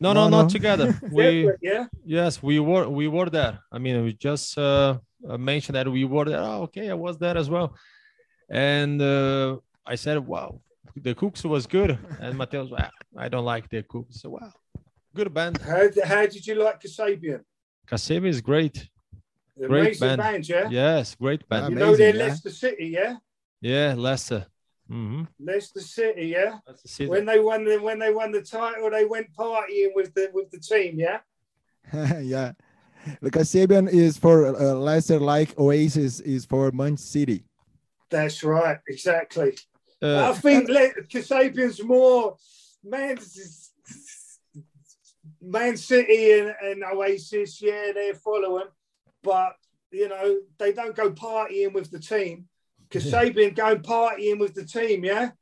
no, 0.00 0.12
No, 0.12 0.12
no, 0.12 0.28
no. 0.28 0.42
not 0.42 0.50
together. 0.50 0.88
we 1.18 1.50
yeah. 1.60 1.86
yes, 2.04 2.42
we 2.42 2.60
were 2.60 2.88
we 2.88 3.06
were 3.08 3.28
there. 3.30 3.58
I 3.72 3.78
mean, 3.78 3.96
we 4.04 4.12
just 4.28 4.56
uh, 4.58 4.98
uh, 5.28 5.38
mentioned 5.38 5.74
that 5.78 5.88
we 5.88 6.04
were 6.04 6.26
there. 6.30 6.40
Oh, 6.40 6.62
okay, 6.66 6.86
I 6.90 6.94
was 7.06 7.16
there 7.18 7.36
as 7.36 7.48
well. 7.50 7.68
And 8.48 9.00
uh, 9.02 9.56
I 9.92 9.96
said, 9.96 10.18
"Wow, 10.32 10.60
the 10.96 11.14
Kooks 11.14 11.44
was 11.44 11.66
good." 11.66 11.98
And 12.20 12.36
Mateus, 12.36 12.70
"Ah, 12.76 12.90
I 13.16 13.28
don't 13.28 13.44
like 13.44 13.68
the 13.68 13.82
Kooks. 13.82 14.14
So, 14.20 14.30
wow, 14.30 14.52
good 15.14 15.32
band. 15.32 15.58
How, 15.58 15.88
how 16.04 16.26
did 16.26 16.46
you 16.46 16.54
like 16.56 16.80
Kasabian? 16.82 17.42
Kasabian 17.86 18.26
is 18.28 18.40
great. 18.40 18.88
Great 19.58 19.70
Amazing 20.00 20.08
band. 20.08 20.18
band, 20.22 20.48
yeah? 20.48 20.68
Yes, 20.70 21.14
great 21.14 21.46
band. 21.48 21.70
You 21.70 21.76
Amazing, 21.76 21.90
know 21.90 21.96
they're 21.96 22.16
yeah. 22.16 22.24
Leicester 22.24 22.50
City, 22.50 22.86
yeah? 22.86 23.16
Yeah, 23.60 23.94
Leicester. 23.96 24.46
hmm 24.88 25.24
Leicester 25.38 25.80
City, 25.80 26.26
yeah? 26.28 26.58
That's 26.66 26.82
the 26.82 26.88
city. 26.88 27.10
When 27.10 27.26
they 27.26 27.40
won 27.40 27.64
the 27.64 27.76
when 27.78 27.98
they 27.98 28.12
won 28.12 28.32
the 28.32 28.42
title, 28.42 28.90
they 28.90 29.04
went 29.04 29.26
partying 29.36 29.90
with 29.94 30.14
the 30.14 30.30
with 30.32 30.50
the 30.50 30.58
team, 30.60 30.98
yeah? 30.98 31.18
yeah, 32.22 32.52
the 33.20 33.30
Kasabian 33.30 33.88
is 33.90 34.16
for 34.16 34.46
uh, 34.46 34.74
Leicester, 34.74 35.18
like 35.20 35.58
Oasis 35.58 36.20
is 36.20 36.46
for 36.46 36.70
Manchester 36.72 37.06
City. 37.18 37.44
That's 38.08 38.42
right, 38.42 38.78
exactly. 38.88 39.56
Uh, 40.02 40.30
I 40.30 40.34
think 40.38 40.68
Le- 40.68 41.02
Kasabian's 41.08 41.82
more 41.82 42.36
Man 42.82 43.18
Man 45.42 45.76
City 45.76 46.32
and, 46.38 46.54
and 46.62 46.84
Oasis, 46.84 47.60
yeah, 47.62 47.92
they're 47.94 48.14
following, 48.14 48.66
but 49.22 49.54
you 49.90 50.08
know, 50.08 50.36
they 50.58 50.72
don't 50.72 50.94
go 50.94 51.10
partying 51.10 51.72
with 51.72 51.90
the 51.90 51.98
team. 51.98 52.46
Kasabian 52.90 53.54
going 53.54 53.82
partying 53.82 54.38
with 54.38 54.54
the 54.54 54.64
team, 54.64 55.04
yeah? 55.04 55.30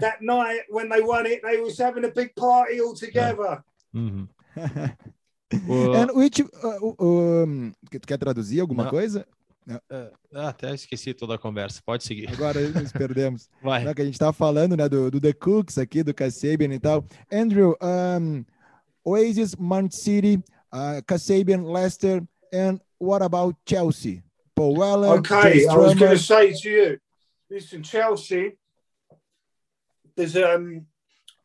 That 0.00 0.20
night 0.20 0.62
when 0.68 0.88
they 0.88 1.00
won 1.00 1.26
it, 1.26 1.40
they 1.44 1.60
was 1.60 1.78
having 1.78 2.04
a 2.04 2.10
big 2.10 2.34
party 2.34 2.80
all 2.80 2.92
together. 2.94 3.62
mhm. 3.94 4.28
Well- 5.68 5.94
And 5.94 6.10
which, 6.12 6.40
uh, 6.40 6.78
um, 6.98 7.72
que- 7.90 8.00
tu 8.00 8.06
quer 8.06 8.18
traduzir 8.18 8.60
alguma 8.60 8.84
Não. 8.84 8.90
coisa? 8.90 9.24
Uh, 9.68 10.12
ah, 10.32 10.48
até 10.50 10.72
esqueci 10.74 11.12
toda 11.12 11.34
a 11.34 11.38
conversa. 11.38 11.82
Pode 11.84 12.04
seguir. 12.04 12.30
Agora 12.30 12.60
nos 12.68 12.92
perdemos. 12.92 13.50
Vai. 13.60 13.82
Não, 13.82 13.92
que 13.94 14.02
a 14.02 14.04
gente 14.04 14.14
estava 14.14 14.32
falando 14.32 14.76
né, 14.76 14.88
do, 14.88 15.10
do 15.10 15.20
The 15.20 15.32
Cooks 15.32 15.76
aqui, 15.76 16.04
do 16.04 16.14
Kasabian 16.14 16.72
e 16.72 16.78
tal. 16.78 17.04
Andrew, 17.32 17.76
um, 17.82 18.44
Oasis, 19.04 19.56
Man 19.56 19.90
City, 19.90 20.42
uh, 20.72 21.02
Kasabian, 21.04 21.64
Leicester, 21.64 22.22
and 22.52 22.80
what 22.98 23.24
about 23.24 23.56
Chelsea? 23.66 24.22
Paul 24.54 24.76
Weller, 24.76 25.18
Okay, 25.18 25.66
I 25.66 25.76
was 25.76 25.94
going 25.94 26.12
to 26.12 26.18
say 26.18 26.52
to 26.52 26.70
you, 26.70 26.98
listen, 27.50 27.82
Chelsea. 27.82 28.52
There's 30.14 30.36
um, 30.36 30.86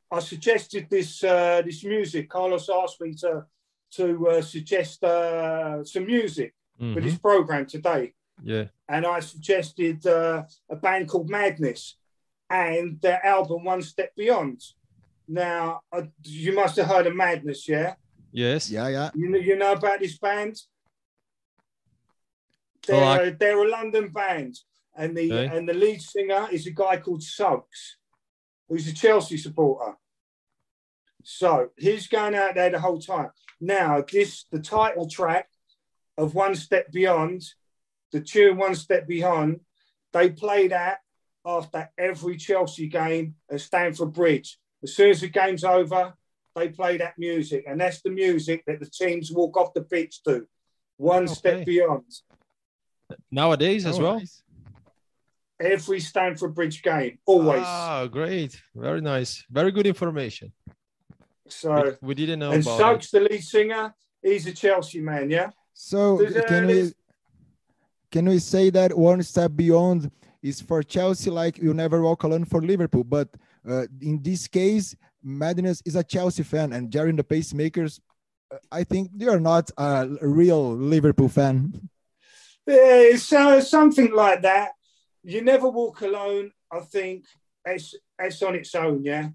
I 0.10 0.20
suggested 0.20 0.88
this 0.90 1.22
uh, 1.24 1.62
this 1.66 1.84
music. 1.84 2.30
Carlos 2.30 2.70
asked 2.70 3.02
me 3.02 3.14
to 3.16 3.46
to 3.96 4.28
uh, 4.30 4.42
suggest 4.42 5.04
uh, 5.04 5.84
some 5.84 6.06
music 6.06 6.54
for 6.82 6.86
Mhm. 7.00 7.04
this 7.04 7.18
program 7.20 7.68
today, 7.68 8.14
Yeah. 8.42 8.66
and 8.90 9.06
I 9.06 9.20
suggested 9.20 10.04
uh, 10.08 10.46
a 10.68 10.76
band 10.76 11.08
called 11.10 11.30
Madness 11.30 11.96
and 12.50 13.00
their 13.02 13.24
album 13.24 13.64
One 13.64 13.84
Step 13.84 14.16
Beyond. 14.16 14.60
Now, 15.28 15.82
uh, 15.92 16.06
you 16.24 16.54
must 16.54 16.76
have 16.78 16.88
heard 16.88 17.06
of 17.06 17.16
Madness, 17.16 17.68
yeah? 17.70 17.94
Yes. 18.32 18.72
Yeah, 18.72 18.88
yeah. 18.88 19.12
You 19.14 19.30
know, 19.30 19.38
you 19.38 19.56
know 19.56 19.74
about 19.74 20.00
this 20.00 20.18
band? 20.18 20.56
Oh, 21.60 21.60
They're, 22.88 23.04
I- 23.04 23.30
they're 23.30 23.64
a 23.64 23.70
London 23.70 24.10
band, 24.10 24.58
and 24.96 25.16
the 25.16 25.32
Okay. 25.32 25.56
and 25.56 25.70
the 25.70 25.74
lead 25.76 26.02
singer 26.02 26.48
is 26.52 26.66
a 26.66 26.72
guy 26.72 26.98
called 26.98 27.22
Suggs, 27.22 27.98
who's 28.68 28.88
a 28.88 28.94
Chelsea 28.94 29.38
supporter. 29.38 29.96
So 31.24 31.70
he's 31.78 32.08
going 32.08 32.34
out 32.34 32.56
there 32.56 32.72
the 32.72 32.80
whole 32.80 33.00
time. 33.00 33.30
Now, 33.60 34.02
this 34.02 34.46
the 34.50 34.60
title 34.60 35.08
track 35.08 35.48
of 36.22 36.36
One 36.36 36.56
Step 36.56 36.92
Beyond, 36.92 37.44
the 38.12 38.22
tune 38.22 38.58
One 38.58 38.76
Step 38.76 39.08
Beyond. 39.08 39.60
They 40.14 40.30
play 40.30 40.68
that 40.68 41.00
after 41.44 41.90
every 41.98 42.38
Chelsea 42.38 42.88
game 42.88 43.36
at 43.50 43.62
Stamford 43.62 44.14
Bridge. 44.14 44.60
As 44.84 44.96
soon 44.96 45.10
as 45.10 45.22
the 45.22 45.30
game's 45.30 45.64
over, 45.64 46.14
they 46.56 46.70
play 46.70 46.98
that 46.98 47.18
music, 47.18 47.64
and 47.68 47.82
that's 47.82 48.02
the 48.02 48.12
music 48.12 48.64
that 48.68 48.80
the 48.80 48.86
teams 48.86 49.32
walk 49.32 49.58
off 49.58 49.74
the 49.74 49.82
pitch 49.82 50.22
to, 50.24 50.48
one 50.98 51.24
okay. 51.24 51.34
step 51.34 51.66
beyond. 51.66 52.04
Nowadays, 53.32 53.86
as 53.86 54.00
well. 54.00 54.20
Nice. 54.20 54.44
Every 55.60 56.00
Stamford 56.00 56.54
Bridge 56.54 56.84
game, 56.84 57.18
always. 57.26 57.64
Ah, 57.66 58.08
great! 58.08 58.62
Very 58.76 59.02
nice. 59.02 59.44
Very 59.50 59.72
good 59.72 59.88
information. 59.88 60.52
So 61.48 61.98
we, 62.02 62.10
we 62.10 62.16
didn't 62.16 62.40
know. 62.40 62.52
And 62.52 62.64
Suggs, 62.64 63.10
the 63.12 63.22
lead 63.22 63.44
singer, 63.44 63.94
he's 64.22 64.46
a 64.48 64.54
Chelsea 64.54 65.02
man. 65.02 65.30
Yeah. 65.30 65.52
So 65.84 66.24
can 66.48 66.68
we 66.68 66.94
can 68.12 68.30
we 68.30 68.38
say 68.38 68.70
that 68.70 68.96
one 68.96 69.24
step 69.24 69.52
beyond 69.56 70.12
is 70.44 70.62
for 70.62 70.84
Chelsea, 70.84 71.32
like 71.32 71.58
you 71.58 71.74
never 71.74 72.04
walk 72.04 72.22
alone 72.22 72.46
for 72.46 72.62
Liverpool, 72.62 73.04
but 73.04 73.30
uh, 73.68 73.88
in 74.00 74.22
this 74.22 74.48
case, 74.48 74.96
Madness 75.24 75.82
is 75.84 75.96
a 75.96 76.04
Chelsea 76.04 76.44
fan, 76.44 76.74
and 76.74 76.92
Gerry 76.92 77.10
and 77.10 77.18
the 77.18 77.24
Pacemakers, 77.24 78.00
uh, 78.54 78.58
I 78.72 78.84
think 78.84 79.10
they 79.16 79.28
are 79.28 79.40
not 79.40 79.72
a 79.76 80.08
real 80.22 80.72
Liverpool 80.76 81.30
fan. 81.30 81.90
Yeah, 82.68 83.02
it's 83.14 83.34
uh, 83.34 83.60
something 83.60 84.14
like 84.14 84.44
that. 84.44 84.74
You 85.24 85.42
never 85.42 85.68
walk 85.68 86.02
alone. 86.02 86.52
I 86.72 86.82
think 86.82 87.26
it's 87.66 87.96
it's 88.20 88.42
on 88.44 88.54
its 88.54 88.76
own. 88.76 89.04
Yeah, 89.04 89.30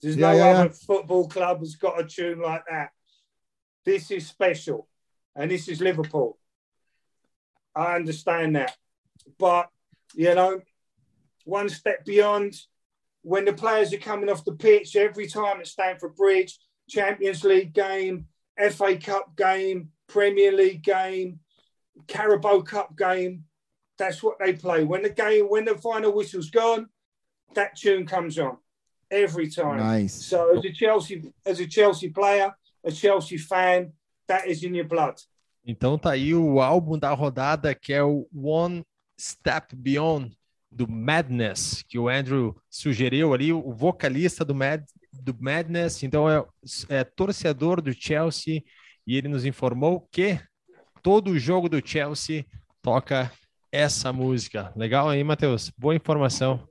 there's 0.00 0.16
yeah, 0.16 0.30
no 0.30 0.36
yeah, 0.36 0.50
other 0.50 0.70
football 0.70 1.26
club 1.26 1.58
that's 1.60 1.74
got 1.74 2.00
a 2.00 2.04
tune 2.04 2.40
like 2.40 2.62
that. 2.70 2.90
This 3.84 4.10
is 4.12 4.28
special, 4.28 4.86
and 5.36 5.50
this 5.50 5.68
is 5.68 5.80
Liverpool. 5.80 6.38
I 7.74 7.96
understand 7.96 8.56
that, 8.56 8.76
but 9.38 9.68
you 10.14 10.34
know, 10.34 10.60
one 11.44 11.68
step 11.68 12.04
beyond 12.04 12.54
when 13.22 13.44
the 13.44 13.52
players 13.52 13.92
are 13.92 13.98
coming 13.98 14.28
off 14.28 14.44
the 14.44 14.52
pitch 14.52 14.96
every 14.96 15.26
time 15.26 15.60
at 15.60 15.66
Stamford 15.66 16.16
Bridge, 16.16 16.58
Champions 16.88 17.44
League 17.44 17.72
game, 17.72 18.26
FA 18.70 18.96
Cup 18.96 19.36
game, 19.36 19.90
Premier 20.08 20.52
League 20.52 20.82
game, 20.82 21.40
Carabao 22.06 22.62
Cup 22.62 22.96
game. 22.96 23.44
That's 23.98 24.22
what 24.22 24.38
they 24.38 24.54
play. 24.54 24.84
When 24.84 25.02
the 25.02 25.10
game, 25.10 25.46
when 25.46 25.66
the 25.66 25.76
final 25.76 26.12
whistle's 26.12 26.50
gone, 26.50 26.88
that 27.54 27.76
tune 27.76 28.06
comes 28.06 28.38
on 28.38 28.56
every 29.10 29.50
time. 29.50 29.78
Nice. 29.78 30.14
So 30.14 30.56
as 30.56 30.64
a 30.64 30.72
Chelsea, 30.72 31.32
as 31.44 31.60
a 31.60 31.66
Chelsea 31.66 32.08
player, 32.08 32.54
a 32.84 32.90
Chelsea 32.90 33.36
fan, 33.36 33.92
that 34.30 34.48
is 34.48 34.62
in 34.62 34.76
your 34.76 34.86
blood. 34.86 35.16
Então 35.66 35.98
tá 35.98 36.12
aí 36.12 36.34
o 36.34 36.60
álbum 36.60 36.98
da 36.98 37.12
rodada 37.12 37.74
que 37.74 37.92
é 37.92 38.02
o 38.02 38.26
One 38.32 38.82
Step 39.20 39.76
Beyond 39.76 40.34
do 40.70 40.88
Madness, 40.88 41.82
que 41.82 41.98
o 41.98 42.08
Andrew 42.08 42.56
sugeriu 42.70 43.34
ali, 43.34 43.52
o 43.52 43.72
vocalista 43.72 44.44
do, 44.44 44.54
Mad, 44.54 44.82
do 45.12 45.36
Madness, 45.38 46.04
então 46.04 46.30
é, 46.30 46.44
é 46.88 47.02
torcedor 47.02 47.82
do 47.82 47.92
Chelsea, 47.92 48.62
e 49.04 49.16
ele 49.16 49.26
nos 49.26 49.44
informou 49.44 50.08
que 50.12 50.40
todo 51.02 51.36
jogo 51.38 51.68
do 51.68 51.84
Chelsea 51.84 52.46
toca 52.80 53.32
essa 53.72 54.12
música. 54.12 54.72
Legal 54.76 55.08
aí, 55.08 55.24
Matheus? 55.24 55.72
Boa 55.76 55.96
informação. 55.96 56.68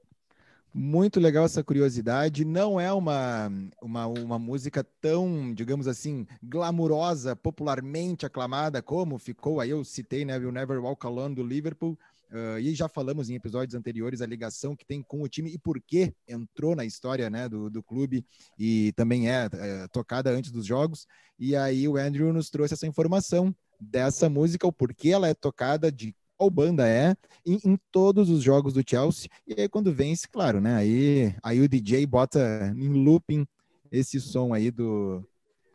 Muito 0.74 1.20
legal 1.20 1.46
essa 1.46 1.64
curiosidade. 1.64 2.46
Não 2.46 2.80
é 2.80 2.94
uma, 2.94 3.52
uma, 3.82 4.08
uma 4.08 4.40
música 4.40 4.86
tão, 5.02 5.54
digamos 5.54 5.88
assim, 5.88 6.28
glamurosa, 6.44 7.36
popularmente 7.36 8.26
aclamada 8.26 8.82
como 8.82 9.18
ficou. 9.18 9.60
Aí 9.60 9.72
eu 9.72 9.84
citei, 9.84 10.24
né? 10.24 10.38
o 10.38 10.52
Never 10.52 10.80
Walk 10.80 11.06
Alone 11.06 11.36
do 11.36 11.44
Liverpool. 11.44 11.98
Uh, 12.32 12.60
e 12.60 12.76
já 12.76 12.88
falamos 12.88 13.28
em 13.28 13.34
episódios 13.34 13.74
anteriores 13.74 14.22
a 14.22 14.26
ligação 14.28 14.76
que 14.76 14.86
tem 14.86 15.02
com 15.02 15.24
o 15.24 15.28
time 15.28 15.52
e 15.52 15.58
por 15.58 15.82
que 15.82 16.14
entrou 16.28 16.76
na 16.76 16.86
história 16.86 17.28
né, 17.28 17.50
do, 17.50 17.72
do 17.72 17.82
clube 17.82 18.24
e 18.56 18.92
também 18.92 19.28
é, 19.28 19.50
é, 19.52 19.88
tocada 19.88 20.30
antes 20.30 20.52
dos 20.52 20.64
jogos. 20.64 21.08
E 21.40 21.56
aí 21.56 21.88
o 21.88 21.98
Andrew 21.98 22.32
nos 22.32 22.52
trouxe 22.52 22.76
essa 22.76 22.86
informação 22.86 23.56
dessa 23.80 24.30
música, 24.30 24.68
o 24.68 24.72
porquê 24.72 25.10
ela 25.10 25.28
é 25.28 25.34
tocada, 25.34 25.92
de 25.92 26.14
qual 26.40 26.50
banda 26.50 26.88
é, 26.88 27.14
em, 27.46 27.60
em, 27.66 27.78
todos 27.92 28.30
os 28.30 28.42
jogos 28.42 28.74
do 28.74 28.84
Chelsea. 28.88 29.30
E 29.46 29.60
aí 29.60 29.68
quando 29.68 29.94
vence, 29.94 30.26
claro, 30.26 30.62
né? 30.62 30.74
Aí, 30.78 31.36
aí 31.44 31.60
o 31.60 31.68
DJ 31.68 32.06
bota 32.06 32.74
em 32.78 32.88
looping 32.88 33.46
esse 33.92 34.22
som 34.22 34.54
aí 34.54 34.72
do, 34.72 35.22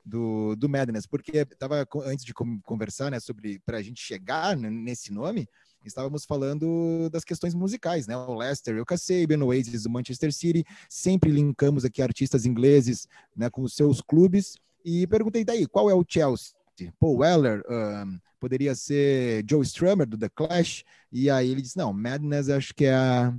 do, 0.02 0.56
do 0.56 0.66
Madness, 0.66 1.06
porque 1.06 1.44
tava 1.44 1.86
antes 2.06 2.24
de 2.24 2.32
conversar, 2.32 3.10
né, 3.10 3.20
sobre 3.20 3.60
para 3.66 3.76
a 3.76 3.82
gente 3.82 4.00
chegar 4.00 4.56
nesse 4.56 5.12
nome, 5.12 5.46
estávamos 5.84 6.24
falando 6.24 7.10
das 7.10 7.24
questões 7.24 7.54
musicais, 7.54 8.06
né? 8.06 8.16
O 8.16 8.34
Leicester, 8.34 8.80
o 8.80 8.86
Kasabian, 8.86 9.44
o 9.44 9.48
Oasis, 9.48 9.84
o 9.84 9.90
Manchester 9.90 10.32
City, 10.32 10.64
sempre 10.88 11.30
linkamos 11.30 11.84
aqui 11.84 12.00
artistas 12.00 12.46
ingleses, 12.46 13.06
né, 13.36 13.50
com 13.50 13.60
os 13.62 13.74
seus 13.74 14.00
clubes 14.00 14.56
e 14.82 15.06
perguntei 15.08 15.44
daí, 15.44 15.66
qual 15.66 15.90
é 15.90 15.94
o 15.94 16.04
Chelsea? 16.08 16.54
Paul 16.98 17.18
Weller, 17.18 17.62
um, 17.68 18.20
poderia 18.40 18.74
ser 18.74 19.44
Joe 19.48 19.62
Strummer 19.62 20.06
do 20.06 20.18
The 20.18 20.28
Clash, 20.28 20.84
e 21.10 21.30
aí 21.30 21.50
ele 21.50 21.62
disse, 21.62 21.76
não, 21.76 21.92
Madness 21.92 22.48
acho 22.48 22.74
que 22.74 22.84
é 22.84 22.94
a, 22.94 23.34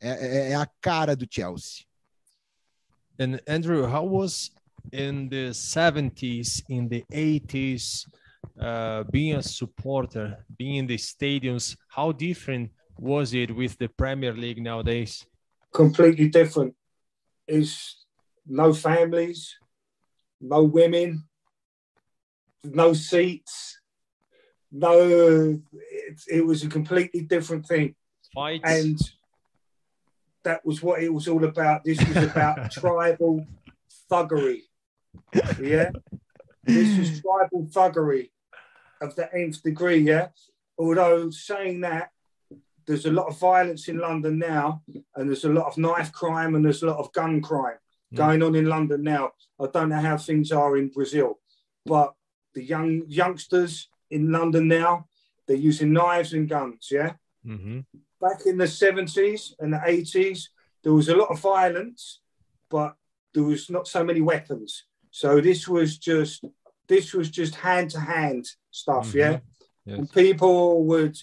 é, 0.00 0.10
é, 0.10 0.50
é 0.52 0.54
a 0.54 0.66
cara 0.80 1.14
do 1.14 1.26
Chelsea. 1.30 1.84
And 3.18 3.38
Andrew, 3.46 3.86
how 3.86 4.06
was 4.06 4.50
in 4.92 5.28
the 5.28 5.50
70s, 5.50 6.62
in 6.68 6.88
the 6.88 7.04
80s, 7.12 8.06
uh, 8.58 9.04
being 9.10 9.34
a 9.34 9.42
supporter, 9.42 10.44
being 10.56 10.76
in 10.76 10.86
the 10.86 10.96
stadiums, 10.96 11.76
how 11.88 12.12
different 12.12 12.70
was 12.98 13.34
it 13.34 13.54
with 13.54 13.76
the 13.78 13.88
Premier 13.88 14.32
League 14.32 14.62
nowadays? 14.62 15.26
Completely 15.72 16.28
different. 16.28 16.74
Is 17.46 17.96
no 18.46 18.72
families, 18.72 19.56
no 20.40 20.62
women, 20.62 21.24
no 22.64 22.92
seats, 22.92 23.80
no. 24.72 25.60
It, 25.72 26.20
it 26.28 26.46
was 26.46 26.62
a 26.62 26.68
completely 26.68 27.22
different 27.22 27.66
thing. 27.66 27.94
Fights. 28.34 28.62
And 28.64 28.98
that 30.44 30.64
was 30.64 30.82
what 30.82 31.02
it 31.02 31.12
was 31.12 31.28
all 31.28 31.44
about. 31.44 31.84
This 31.84 31.98
was 32.06 32.24
about 32.24 32.70
tribal 32.72 33.46
thuggery. 34.10 34.62
Yeah. 35.60 35.90
This 36.64 36.98
was 36.98 37.20
tribal 37.20 37.66
thuggery 37.66 38.30
of 39.00 39.14
the 39.16 39.32
nth 39.34 39.62
degree, 39.62 39.98
yeah. 39.98 40.28
Although 40.78 41.30
saying 41.30 41.80
that, 41.80 42.10
there's 42.86 43.06
a 43.06 43.12
lot 43.12 43.28
of 43.28 43.38
violence 43.38 43.88
in 43.88 43.98
London 43.98 44.38
now, 44.38 44.82
and 45.14 45.28
there's 45.28 45.44
a 45.44 45.48
lot 45.52 45.66
of 45.66 45.78
knife 45.78 46.12
crime 46.12 46.54
and 46.54 46.64
there's 46.64 46.82
a 46.82 46.86
lot 46.86 46.98
of 46.98 47.12
gun 47.12 47.40
crime 47.40 47.76
mm. 48.12 48.16
going 48.16 48.42
on 48.42 48.54
in 48.54 48.66
London 48.66 49.02
now. 49.02 49.30
I 49.60 49.66
don't 49.72 49.90
know 49.90 50.00
how 50.00 50.16
things 50.16 50.50
are 50.50 50.76
in 50.76 50.88
Brazil, 50.88 51.38
but 51.84 52.14
the 52.54 52.62
young 52.62 53.02
youngsters 53.06 53.88
in 54.10 54.32
London 54.32 54.68
now, 54.68 55.06
they're 55.46 55.56
using 55.56 55.92
knives 55.92 56.32
and 56.32 56.48
guns, 56.48 56.88
yeah. 56.90 57.12
Mm-hmm. 57.46 57.80
Back 58.20 58.46
in 58.46 58.58
the 58.58 58.64
70s 58.64 59.52
and 59.58 59.72
the 59.72 59.78
80s, 59.78 60.48
there 60.82 60.92
was 60.92 61.08
a 61.08 61.16
lot 61.16 61.30
of 61.30 61.40
violence, 61.40 62.20
but 62.68 62.94
there 63.32 63.44
was 63.44 63.70
not 63.70 63.88
so 63.88 64.04
many 64.04 64.20
weapons. 64.20 64.84
So 65.10 65.40
this 65.40 65.66
was 65.66 65.98
just 65.98 66.44
this 66.88 67.14
was 67.14 67.30
just 67.30 67.54
hand 67.54 67.90
to 67.90 68.00
hand 68.00 68.46
stuff, 68.70 69.08
mm-hmm. 69.08 69.18
yeah. 69.18 69.38
Yes. 69.86 69.98
And 69.98 70.12
people 70.12 70.84
would 70.84 71.16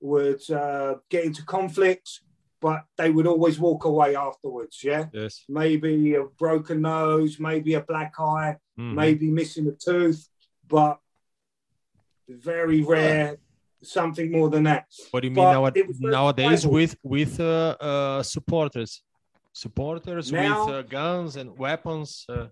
would 0.00 0.48
uh, 0.50 0.96
get 1.10 1.24
into 1.24 1.44
conflicts, 1.44 2.20
but 2.60 2.84
they 2.96 3.10
would 3.10 3.26
always 3.26 3.58
walk 3.58 3.84
away 3.84 4.14
afterwards. 4.14 4.82
Yeah. 4.84 5.06
Yes. 5.12 5.44
Maybe 5.48 6.14
a 6.14 6.24
broken 6.38 6.82
nose, 6.82 7.40
maybe 7.40 7.74
a 7.74 7.80
black 7.80 8.14
eye, 8.18 8.56
mm-hmm. 8.78 8.94
maybe 8.94 9.30
missing 9.30 9.66
a 9.68 9.72
tooth, 9.72 10.28
but 10.68 10.98
very 12.28 12.82
rare. 12.82 13.36
Something 13.82 14.32
more 14.32 14.48
than 14.50 14.64
that. 14.64 14.86
What 15.10 15.20
do 15.20 15.28
you 15.28 15.34
mean 15.34 15.44
now, 15.44 15.70
nowadays 16.00 16.66
with 16.66 16.96
with 17.02 17.38
uh, 17.38 17.76
uh, 17.78 18.22
supporters, 18.22 19.02
supporters 19.52 20.32
now, 20.32 20.66
with 20.66 20.74
uh, 20.74 20.82
guns 20.82 21.36
and 21.36 21.56
weapons? 21.56 22.24
Uh? 22.28 22.46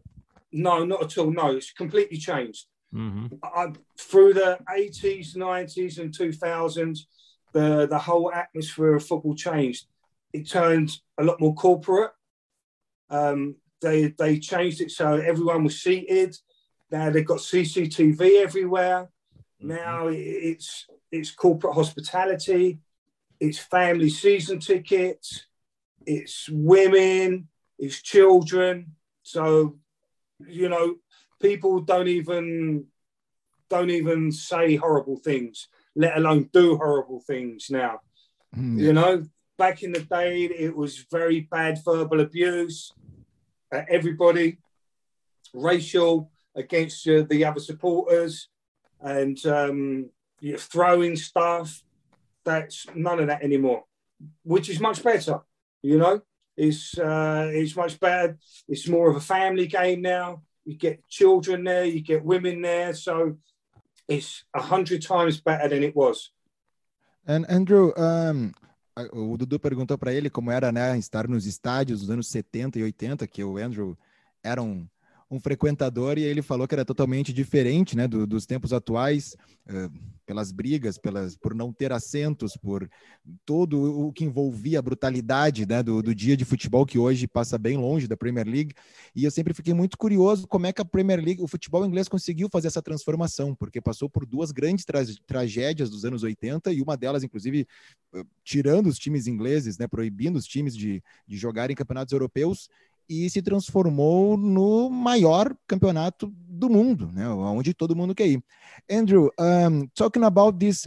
No, 0.52 0.84
not 0.84 1.02
at 1.02 1.18
all. 1.18 1.32
No, 1.32 1.56
it's 1.56 1.72
completely 1.72 2.18
changed. 2.18 2.66
Mm-hmm. 2.94 3.36
I, 3.42 3.72
through 3.98 4.34
the 4.34 4.58
80s, 4.70 5.36
90s, 5.36 5.98
and 5.98 6.16
2000s, 6.16 7.00
the, 7.52 7.86
the 7.88 7.98
whole 7.98 8.32
atmosphere 8.32 8.94
of 8.94 9.04
football 9.04 9.34
changed. 9.34 9.86
It 10.32 10.48
turned 10.48 10.90
a 11.18 11.24
lot 11.24 11.40
more 11.40 11.54
corporate. 11.54 12.12
Um, 13.10 13.56
they, 13.80 14.14
they 14.18 14.38
changed 14.38 14.80
it 14.80 14.90
so 14.90 15.14
everyone 15.14 15.64
was 15.64 15.82
seated. 15.82 16.36
Now 16.90 17.10
they've 17.10 17.26
got 17.26 17.38
CCTV 17.38 18.42
everywhere. 18.42 19.08
Mm-hmm. 19.62 19.68
Now 19.68 20.08
it's 20.08 20.86
it's 21.10 21.30
corporate 21.30 21.74
hospitality, 21.74 22.80
it's 23.40 23.58
family 23.58 24.10
season 24.10 24.58
tickets, 24.58 25.46
it's 26.06 26.48
women, 26.50 27.48
it's 27.78 28.02
children. 28.02 28.94
So 29.22 29.78
you 30.46 30.68
know, 30.68 30.96
people 31.40 31.80
don't 31.80 32.08
even 32.08 32.86
don't 33.70 33.90
even 33.90 34.30
say 34.30 34.76
horrible 34.76 35.16
things, 35.16 35.68
let 35.96 36.16
alone 36.16 36.50
do 36.52 36.76
horrible 36.76 37.20
things 37.20 37.68
now. 37.70 38.00
Mm. 38.56 38.78
You 38.78 38.92
know, 38.92 39.24
back 39.58 39.82
in 39.82 39.92
the 39.92 40.00
day, 40.00 40.44
it 40.44 40.76
was 40.76 41.04
very 41.10 41.40
bad 41.40 41.78
verbal 41.84 42.20
abuse. 42.20 42.92
Uh, 43.72 43.82
everybody, 43.88 44.58
racial 45.52 46.30
against 46.54 47.06
uh, 47.08 47.24
the 47.28 47.44
other 47.44 47.60
supporters, 47.60 48.48
and 49.00 49.44
um, 49.46 50.10
you're 50.40 50.58
throwing 50.58 51.16
stuff. 51.16 51.82
That's 52.44 52.86
none 52.94 53.20
of 53.20 53.28
that 53.28 53.42
anymore, 53.42 53.84
which 54.42 54.68
is 54.68 54.80
much 54.80 55.02
better. 55.02 55.40
You 55.82 55.98
know, 55.98 56.22
it's 56.56 56.98
uh, 56.98 57.50
it's 57.52 57.76
much 57.76 57.98
better. 57.98 58.38
It's 58.68 58.88
more 58.88 59.10
of 59.10 59.16
a 59.16 59.20
family 59.20 59.66
game 59.66 60.02
now. 60.02 60.42
You 60.64 60.76
get 60.76 61.06
children 61.08 61.64
there, 61.64 61.84
you 61.84 62.00
get 62.00 62.24
women 62.24 62.62
there, 62.62 62.94
so 62.94 63.36
it's 64.08 64.44
a 64.54 64.62
hundred 64.62 65.02
times 65.02 65.40
better 65.40 65.68
than 65.68 65.82
it 65.82 65.94
was. 65.94 66.30
And 67.26 67.46
Andrew, 67.48 67.92
um, 67.96 68.52
o 69.12 69.36
Dudu 69.36 69.58
perguntou 69.58 69.98
para 69.98 70.12
ele 70.12 70.30
como 70.30 70.50
era 70.50 70.70
né, 70.70 70.96
estar 70.98 71.26
nos 71.28 71.46
estádios 71.46 72.00
dos 72.00 72.10
anos 72.10 72.28
70 72.28 72.78
e 72.78 72.82
80, 72.82 73.26
que 73.26 73.42
o 73.42 73.56
Andrew 73.56 73.96
era 74.42 74.62
um, 74.62 74.86
um 75.30 75.40
frequentador 75.40 76.18
e 76.18 76.22
ele 76.22 76.42
falou 76.42 76.66
que 76.66 76.74
era 76.74 76.84
totalmente 76.84 77.32
diferente 77.32 77.96
né, 77.96 78.06
do, 78.06 78.26
dos 78.26 78.46
tempos 78.46 78.72
atuais, 78.72 79.36
uh, 79.68 79.90
pelas 80.26 80.50
brigas, 80.50 80.96
pelas, 80.96 81.36
por 81.36 81.54
não 81.54 81.72
ter 81.72 81.92
assentos, 81.92 82.56
por 82.56 82.88
todo 83.44 84.06
o 84.06 84.12
que 84.12 84.24
envolvia 84.24 84.78
a 84.78 84.82
brutalidade 84.82 85.66
né, 85.66 85.82
do, 85.82 86.02
do 86.02 86.14
dia 86.14 86.36
de 86.36 86.44
futebol, 86.44 86.86
que 86.86 86.98
hoje 86.98 87.26
passa 87.26 87.58
bem 87.58 87.76
longe 87.76 88.08
da 88.08 88.16
Premier 88.16 88.46
League. 88.46 88.74
E 89.14 89.24
eu 89.24 89.30
sempre 89.30 89.52
fiquei 89.52 89.74
muito 89.74 89.98
curioso 89.98 90.46
como 90.46 90.66
é 90.66 90.72
que 90.72 90.80
a 90.80 90.84
Premier 90.84 91.22
League, 91.22 91.42
o 91.42 91.48
futebol 91.48 91.84
inglês 91.84 92.08
conseguiu 92.08 92.48
fazer 92.50 92.68
essa 92.68 92.82
transformação, 92.82 93.54
porque 93.54 93.80
passou 93.80 94.08
por 94.08 94.24
duas 94.24 94.50
grandes 94.50 94.84
tra 94.84 95.04
tragédias 95.26 95.90
dos 95.90 96.04
anos 96.04 96.22
80 96.22 96.72
e 96.72 96.80
uma 96.80 96.96
delas, 96.96 97.22
inclusive, 97.22 97.66
tirando 98.42 98.86
os 98.86 98.98
times 98.98 99.26
ingleses, 99.26 99.76
né, 99.78 99.86
proibindo 99.86 100.36
os 100.36 100.46
times 100.46 100.74
de, 100.74 101.02
de 101.26 101.36
jogar 101.36 101.70
em 101.70 101.74
campeonatos 101.74 102.12
europeus 102.12 102.68
e 103.08 103.28
se 103.28 103.42
transformou 103.42 104.36
no 104.36 104.88
maior 104.90 105.54
campeonato 105.66 106.32
do 106.48 106.68
mundo, 106.70 107.10
né, 107.12 107.28
onde 107.28 107.74
todo 107.74 107.96
mundo 107.96 108.14
quer 108.14 108.28
ir. 108.28 108.42
Andrew, 108.90 109.30
um, 109.38 109.86
talking 109.94 110.24
about 110.24 110.58
this 110.58 110.86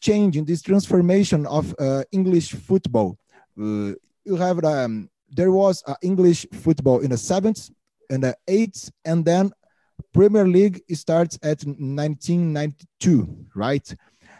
change, 0.00 0.40
this 0.42 0.62
transformation 0.62 1.46
of 1.46 1.74
uh, 1.78 2.04
English 2.12 2.54
football, 2.54 3.18
uh, 3.58 3.94
you 4.24 4.36
have 4.36 4.64
um, 4.64 5.08
there 5.34 5.50
was 5.50 5.82
English 6.02 6.46
football 6.52 7.00
in 7.00 7.10
the 7.10 7.16
seventh 7.16 7.70
and 8.10 8.22
the 8.22 8.36
eighth, 8.46 8.90
and 9.04 9.24
then 9.24 9.50
Premier 10.12 10.46
League 10.46 10.82
starts 10.92 11.38
at 11.42 11.64
1992, 11.64 13.46
right? 13.54 13.94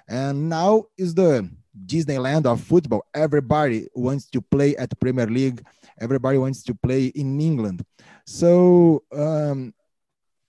And 0.09 0.49
now 0.49 0.85
is 0.97 1.15
the 1.15 1.49
Disneyland 1.87 2.47
of 2.47 2.61
football. 2.61 3.05
Everybody 3.15 3.89
wants 3.95 4.27
to 4.31 4.41
play 4.41 4.77
at 4.77 4.99
Premier 5.01 5.27
League. 5.27 5.65
Everybody 5.99 6.39
wants 6.39 6.63
to 6.65 6.75
play 6.75 7.07
in 7.07 7.41
England. 7.41 7.85
So, 8.27 9.03
um, 9.13 9.75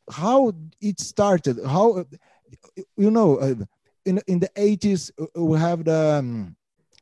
how 0.10 0.54
it 0.82 1.00
started? 1.00 1.60
How 1.66 2.06
you 2.96 3.12
know? 3.12 3.38
Uh, 3.38 3.56
in 4.06 4.22
in 4.28 4.40
the 4.40 4.50
eighties, 4.56 5.12
uh, 5.20 5.44
we 5.44 5.58
have 5.58 5.84
the 5.84 6.20
um, 6.20 6.56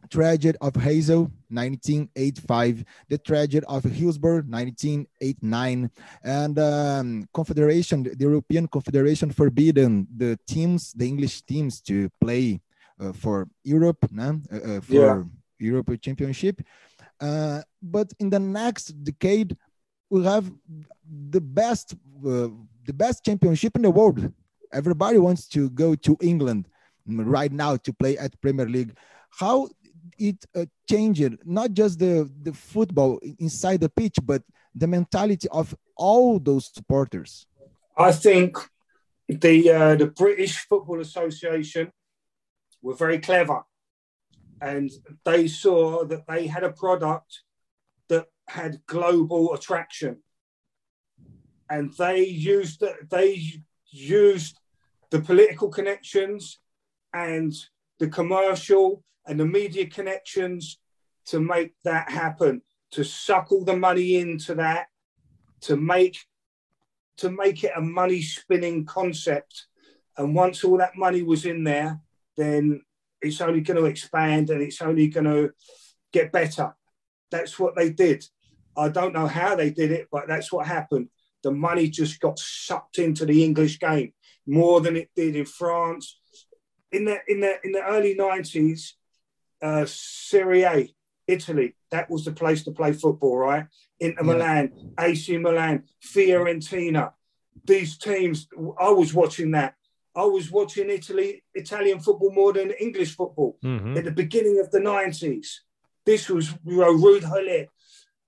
tragedy 0.09 0.57
of 0.61 0.73
Heysel, 0.73 1.31
1985, 1.49 2.83
the 3.09 3.17
tragedy 3.17 3.65
of 3.67 3.83
Hillsborough, 3.83 4.43
1989, 4.47 5.91
and 6.23 6.59
um, 6.59 7.27
Confederation, 7.33 8.03
the 8.03 8.15
European 8.19 8.67
Confederation 8.67 9.31
forbidden 9.31 10.07
the 10.15 10.37
teams, 10.47 10.93
the 10.93 11.07
English 11.07 11.41
teams, 11.43 11.81
to 11.81 12.09
play 12.21 12.61
for 13.11 13.47
Europe, 13.63 14.05
uh, 14.17 14.31
uh, 14.51 14.81
for 14.81 14.93
yeah. 14.93 15.23
Europe 15.59 16.01
Championship. 16.01 16.61
but 17.81 18.13
in 18.19 18.29
the 18.29 18.39
next 18.39 18.87
decade, 19.03 19.57
we 20.09 20.23
have 20.23 20.51
the 21.31 21.41
best, 21.41 21.95
the 22.21 22.93
best 22.93 23.25
championship 23.25 23.75
in 23.75 23.81
the 23.81 23.91
world. 23.91 24.31
Everybody 24.71 25.17
wants 25.17 25.47
to 25.49 25.69
go 25.69 25.95
to 25.95 26.17
England 26.21 26.67
right 27.05 27.51
now 27.51 27.77
to 27.77 27.93
play 27.93 28.17
at 28.17 28.39
Premier 28.41 28.67
League. 28.67 28.95
How 29.29 29.69
it 30.17 30.45
uh, 30.55 30.65
changed 30.89 31.37
not 31.45 31.73
just 31.73 31.99
the 31.99 32.29
the 32.41 32.53
football 32.53 33.19
inside 33.39 33.81
the 33.81 33.89
pitch, 33.89 34.17
but 34.23 34.43
the 34.75 34.87
mentality 34.87 35.47
of 35.51 35.75
all 35.95 36.39
those 36.39 36.71
supporters? 36.73 37.47
I 37.97 38.11
think 38.11 38.57
the 39.27 39.71
uh, 39.71 39.95
the 39.95 40.07
British 40.07 40.57
Football 40.67 40.99
Association 41.01 41.91
were 42.83 42.93
very 42.93 43.17
clever. 43.17 43.63
And 44.61 44.91
they 45.25 45.47
saw 45.47 46.05
that 46.05 46.27
they 46.27 46.45
had 46.45 46.63
a 46.63 46.71
product 46.71 47.41
that 48.09 48.27
had 48.47 48.85
global 48.85 49.53
attraction. 49.55 50.21
And 51.69 51.91
they 51.97 52.23
used 52.25 52.83
they 53.09 53.41
used 53.89 54.59
the 55.09 55.21
political 55.21 55.69
connections 55.69 56.59
and 57.13 57.53
the 57.99 58.09
commercial 58.09 59.03
and 59.25 59.39
the 59.39 59.45
media 59.45 59.87
connections 59.87 60.79
to 61.25 61.39
make 61.39 61.73
that 61.83 62.11
happen 62.11 62.61
to 62.91 63.03
suck 63.03 63.51
all 63.51 63.63
the 63.63 63.75
money 63.75 64.17
into 64.17 64.53
that 64.55 64.87
to 65.61 65.77
make 65.77 66.17
to 67.17 67.29
make 67.29 67.63
it 67.63 67.71
a 67.75 67.81
money 67.81 68.21
spinning 68.21 68.85
concept. 68.85 69.67
And 70.17 70.35
once 70.35 70.63
all 70.63 70.77
that 70.77 70.97
money 70.97 71.21
was 71.23 71.45
in 71.45 71.63
there 71.63 72.01
then 72.37 72.81
it's 73.21 73.41
only 73.41 73.61
going 73.61 73.77
to 73.77 73.85
expand 73.85 74.49
and 74.49 74.61
it's 74.61 74.81
only 74.81 75.07
going 75.07 75.25
to 75.25 75.51
get 76.11 76.31
better. 76.31 76.75
That's 77.31 77.57
what 77.57 77.75
they 77.75 77.89
did. 77.89 78.25
I 78.77 78.89
don't 78.89 79.13
know 79.13 79.27
how 79.27 79.55
they 79.55 79.69
did 79.69 79.91
it, 79.91 80.07
but 80.11 80.27
that's 80.27 80.51
what 80.51 80.65
happened. 80.67 81.09
The 81.43 81.51
money 81.51 81.89
just 81.89 82.19
got 82.19 82.39
sucked 82.39 82.99
into 82.99 83.25
the 83.25 83.43
English 83.43 83.79
game 83.79 84.13
more 84.47 84.81
than 84.81 84.95
it 84.95 85.09
did 85.15 85.35
in 85.35 85.45
France. 85.45 86.19
In 86.91 87.05
the 87.05 87.19
in 87.27 87.39
the 87.39 87.55
in 87.63 87.71
the 87.71 87.83
early 87.83 88.13
nineties, 88.13 88.95
uh, 89.61 89.85
Serie 89.87 90.63
A, 90.63 90.93
Italy, 91.27 91.75
that 91.91 92.09
was 92.09 92.25
the 92.25 92.31
place 92.31 92.63
to 92.63 92.71
play 92.71 92.93
football, 92.93 93.37
right? 93.37 93.65
Inter. 93.99 94.23
Milan, 94.23 94.93
AC 94.99 95.37
Milan, 95.37 95.83
Fiorentina, 96.03 97.13
these 97.65 97.97
teams. 97.97 98.47
I 98.79 98.89
was 98.89 99.13
watching 99.13 99.51
that 99.51 99.75
I 100.15 100.25
was 100.25 100.51
watching 100.51 100.89
Italy, 100.89 101.43
Italian 101.53 101.99
football 101.99 102.31
more 102.31 102.53
than 102.53 102.71
English 102.71 103.15
football 103.15 103.57
mm-hmm. 103.63 103.97
at 103.97 104.03
the 104.03 104.11
beginning 104.11 104.59
of 104.59 104.69
the 104.69 104.79
90s. 104.79 105.47
This 106.05 106.29
was 106.29 106.51
you 106.65 106.77
know, 106.77 106.93
Ruud 106.93 107.21
Gullit, 107.21 107.69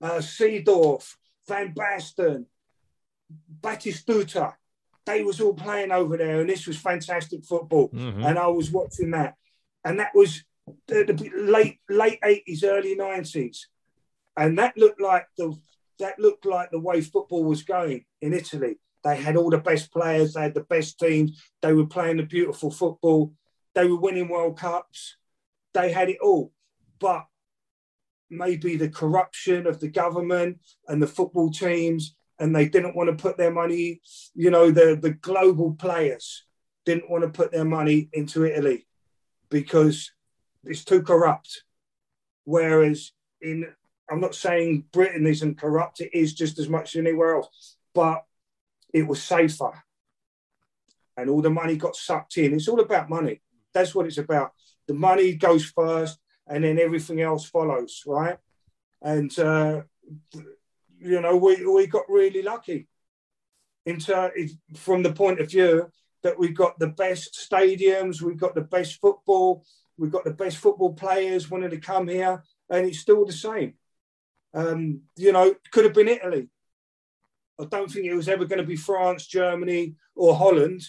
uh, 0.02 0.18
Seedorf, 0.18 1.14
Van 1.46 1.72
Basten, 1.72 2.46
Batistuta. 3.60 4.54
They 5.04 5.22
was 5.22 5.40
all 5.40 5.54
playing 5.54 5.92
over 5.92 6.16
there, 6.16 6.40
and 6.40 6.50
this 6.50 6.66
was 6.66 6.76
fantastic 6.76 7.44
football. 7.44 7.88
Mm-hmm. 7.90 8.24
And 8.24 8.38
I 8.38 8.48
was 8.48 8.72
watching 8.72 9.12
that, 9.12 9.34
and 9.84 10.00
that 10.00 10.10
was 10.14 10.42
the, 10.88 11.04
the 11.04 11.30
late 11.36 11.78
late 11.88 12.20
80s, 12.22 12.64
early 12.64 12.96
90s, 12.96 13.58
and 14.36 14.58
that 14.58 14.76
looked 14.76 15.00
like 15.00 15.26
the 15.38 15.56
that 15.98 16.18
looked 16.18 16.44
like 16.44 16.70
the 16.70 16.80
way 16.80 17.00
football 17.00 17.44
was 17.44 17.62
going 17.62 18.04
in 18.20 18.32
Italy. 18.32 18.78
They 19.06 19.16
had 19.16 19.36
all 19.36 19.50
the 19.50 19.58
best 19.58 19.92
players, 19.92 20.32
they 20.32 20.42
had 20.42 20.54
the 20.54 20.62
best 20.62 20.98
teams, 20.98 21.40
they 21.62 21.72
were 21.72 21.86
playing 21.86 22.16
the 22.16 22.24
beautiful 22.24 22.72
football, 22.72 23.32
they 23.72 23.86
were 23.86 24.00
winning 24.00 24.28
World 24.28 24.58
Cups, 24.58 25.16
they 25.74 25.92
had 25.92 26.08
it 26.08 26.18
all. 26.20 26.52
But 26.98 27.24
maybe 28.30 28.76
the 28.76 28.88
corruption 28.88 29.68
of 29.68 29.78
the 29.78 29.86
government 29.86 30.58
and 30.88 31.00
the 31.00 31.06
football 31.06 31.52
teams, 31.52 32.16
and 32.40 32.52
they 32.52 32.68
didn't 32.68 32.96
want 32.96 33.08
to 33.08 33.22
put 33.22 33.36
their 33.36 33.52
money, 33.52 34.00
you 34.34 34.50
know, 34.50 34.72
the, 34.72 34.98
the 35.00 35.12
global 35.12 35.74
players 35.74 36.42
didn't 36.84 37.08
want 37.08 37.22
to 37.22 37.30
put 37.30 37.52
their 37.52 37.64
money 37.64 38.08
into 38.12 38.44
Italy 38.44 38.88
because 39.50 40.10
it's 40.64 40.84
too 40.84 41.02
corrupt. 41.04 41.62
Whereas 42.42 43.12
in, 43.40 43.68
I'm 44.10 44.20
not 44.20 44.34
saying 44.34 44.86
Britain 44.90 45.28
isn't 45.28 45.60
corrupt, 45.60 46.00
it 46.00 46.10
is 46.12 46.34
just 46.34 46.58
as 46.58 46.68
much 46.68 46.96
as 46.96 46.98
anywhere 46.98 47.36
else. 47.36 47.76
But 47.94 48.24
it 48.92 49.06
was 49.06 49.22
safer. 49.22 49.82
And 51.16 51.30
all 51.30 51.42
the 51.42 51.50
money 51.50 51.76
got 51.76 51.96
sucked 51.96 52.36
in. 52.38 52.54
It's 52.54 52.68
all 52.68 52.80
about 52.80 53.08
money. 53.08 53.40
That's 53.72 53.94
what 53.94 54.06
it's 54.06 54.18
about. 54.18 54.52
The 54.86 54.94
money 54.94 55.34
goes 55.34 55.64
first 55.64 56.18
and 56.46 56.64
then 56.64 56.78
everything 56.78 57.20
else 57.20 57.48
follows, 57.48 58.02
right? 58.06 58.38
And, 59.02 59.36
uh, 59.38 59.82
you 60.98 61.20
know, 61.20 61.36
we, 61.36 61.66
we 61.66 61.86
got 61.86 62.04
really 62.08 62.42
lucky 62.42 62.88
in 63.86 63.94
into, 63.94 64.50
from 64.74 65.02
the 65.02 65.12
point 65.12 65.40
of 65.40 65.50
view 65.50 65.90
that 66.22 66.38
we 66.38 66.48
got 66.48 66.78
the 66.78 66.88
best 66.88 67.34
stadiums, 67.34 68.20
we 68.20 68.34
got 68.34 68.54
the 68.54 68.60
best 68.60 69.00
football, 69.00 69.64
we've 69.96 70.10
got 70.10 70.24
the 70.24 70.32
best 70.32 70.56
football 70.56 70.92
players 70.92 71.50
wanted 71.50 71.70
to 71.70 71.78
come 71.78 72.08
here, 72.08 72.42
and 72.68 72.86
it's 72.86 72.98
still 72.98 73.24
the 73.24 73.32
same. 73.32 73.74
Um, 74.52 75.02
you 75.16 75.32
know, 75.32 75.54
could 75.70 75.84
have 75.84 75.94
been 75.94 76.08
Italy. 76.08 76.48
I 77.58 77.64
don't 77.64 77.90
think 77.90 78.06
it 78.06 78.14
was 78.14 78.28
ever 78.28 78.44
going 78.44 78.60
to 78.60 78.66
be 78.66 78.76
France, 78.76 79.26
Germany, 79.26 79.94
or 80.14 80.34
Holland. 80.34 80.82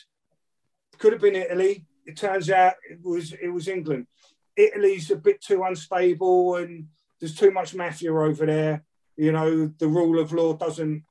Could 0.98 1.14
have 1.14 1.22
been 1.22 1.36
Italy. 1.36 1.86
It 2.06 2.18
turns 2.18 2.50
out 2.50 2.74
it 2.90 3.00
was 3.04 3.34
it 3.34 3.50
was 3.50 3.68
England. 3.68 4.08
Italy's 4.56 5.12
a 5.12 5.16
bit 5.16 5.42
too 5.42 5.64
unstable 5.64 6.56
and 6.56 6.88
there's 7.20 7.36
too 7.36 7.52
much 7.52 7.76
mafia 7.76 8.14
over 8.14 8.46
there. 8.46 8.84
You 9.16 9.32
know, 9.32 9.68
the 9.78 9.88
rule 9.88 10.20
of 10.20 10.34
law 10.34 10.54
doesn't 10.54 11.04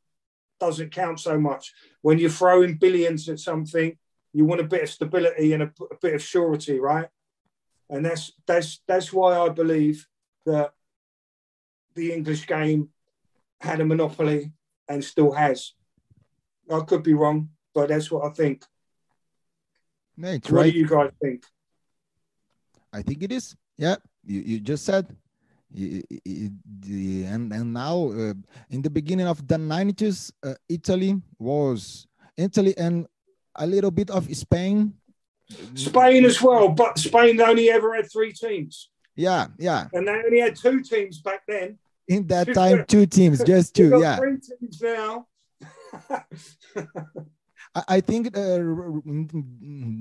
doesn't 0.59 0.93
count 0.93 1.21
so 1.21 1.39
much. 1.39 1.73
When 2.03 2.19
you're 2.19 2.31
throwing 2.31 2.79
billions 2.79 3.29
at 3.29 3.41
something, 3.41 3.97
you 4.33 4.45
want 4.45 4.61
a 4.61 4.65
bit 4.65 4.83
of 4.83 4.91
stability 4.91 5.53
and 5.53 5.63
a, 5.63 5.73
a 5.91 5.97
bit 6.01 6.15
of 6.15 6.23
surety, 6.23 6.81
right? 6.81 7.09
And 7.89 8.05
that's 8.05 8.33
that's 8.47 8.81
that's 8.87 9.13
why 9.13 9.39
I 9.39 9.49
believe 9.49 10.07
that 10.45 10.73
the 11.95 12.13
English 12.13 12.47
game 12.47 12.91
had 13.61 13.81
a 13.81 13.85
monopoly 13.85 14.53
and 14.89 15.05
still 15.05 15.33
has. 15.33 15.73
I 16.71 16.81
could 16.81 17.03
be 17.03 17.15
wrong, 17.15 17.51
but 17.75 17.89
that's 17.89 18.11
what 18.11 18.25
I 18.25 18.31
think. 18.31 18.65
What 20.17 20.51
right. 20.51 20.73
do 20.73 20.79
you 20.79 20.89
guys 20.89 21.11
think? 21.21 21.45
I 22.93 23.03
think 23.03 23.23
it 23.23 23.33
is. 23.33 23.55
Yeah, 23.77 23.97
you, 24.25 24.41
you 24.41 24.61
just 24.61 24.85
said. 24.85 25.15
And 25.77 27.53
and 27.53 27.73
now 27.75 28.09
uh, 28.11 28.33
in 28.71 28.81
the 28.81 28.89
beginning 28.89 29.27
of 29.27 29.47
the 29.47 29.57
90s, 29.57 30.33
uh, 30.43 30.55
Italy 30.69 31.21
was 31.39 32.07
Italy 32.37 32.73
and 32.79 33.07
a 33.57 33.67
little 33.67 33.91
bit 33.91 34.11
of 34.11 34.25
Spain. 34.35 34.95
Spain 35.75 36.25
as 36.25 36.41
well, 36.41 36.69
but 36.69 36.99
Spain 36.99 37.41
only 37.41 37.71
ever 37.71 37.95
had 37.95 38.11
three 38.11 38.33
teams, 38.33 38.91
Yeah, 39.15 39.47
yeah. 39.59 39.87
and 39.93 40.09
they 40.09 40.13
only 40.13 40.41
had 40.41 40.57
two 40.57 40.83
teams 40.83 41.21
back 41.21 41.43
then. 41.47 41.79
In 42.09 42.27
that 42.29 42.55
time, 42.55 42.85
two 42.87 43.07
teams, 43.07 43.43
just 43.53 43.75
two. 43.75 43.99
Yeah. 44.01 44.17
three 44.17 44.39
teams 44.39 44.81
now. 44.81 45.27
I, 47.75 47.83
I 47.89 48.01
think 48.01 48.37
uh, 48.37 48.41
r- 48.41 48.93
r- 48.93 49.03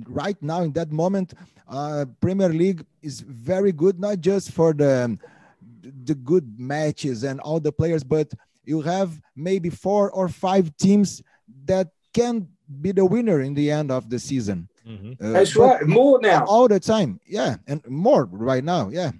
right 0.07 0.37
now 0.41 0.61
in 0.61 0.71
that 0.73 0.91
moment, 0.91 1.33
uh, 1.67 2.05
Premier 2.21 2.49
League 2.49 2.85
is 3.01 3.21
very 3.21 3.71
good, 3.71 3.99
not 3.99 4.19
just 4.21 4.51
for 4.51 4.73
the 4.73 5.17
the 6.05 6.15
good 6.15 6.59
matches 6.59 7.23
and 7.23 7.39
all 7.41 7.59
the 7.59 7.71
players, 7.71 8.03
but 8.03 8.33
you 8.65 8.81
have 8.81 9.21
maybe 9.35 9.69
four 9.69 10.09
or 10.11 10.27
five 10.27 10.75
teams 10.77 11.21
that 11.65 11.89
can 12.13 12.47
be 12.81 12.91
the 12.91 13.05
winner 13.05 13.41
in 13.41 13.53
the 13.53 13.69
end 13.69 13.91
of 13.91 14.09
the 14.09 14.17
season. 14.19 14.67
Mhm. 14.87 15.13
Uh, 15.21 15.31
That's 15.31 15.55
right, 15.55 15.85
more 15.85 16.19
now. 16.21 16.45
all 16.45 16.67
the 16.67 16.79
time, 16.79 17.19
yeah, 17.25 17.57
and 17.67 17.85
more 17.87 18.25
right 18.25 18.63
now, 18.63 18.89
yeah. 18.89 19.11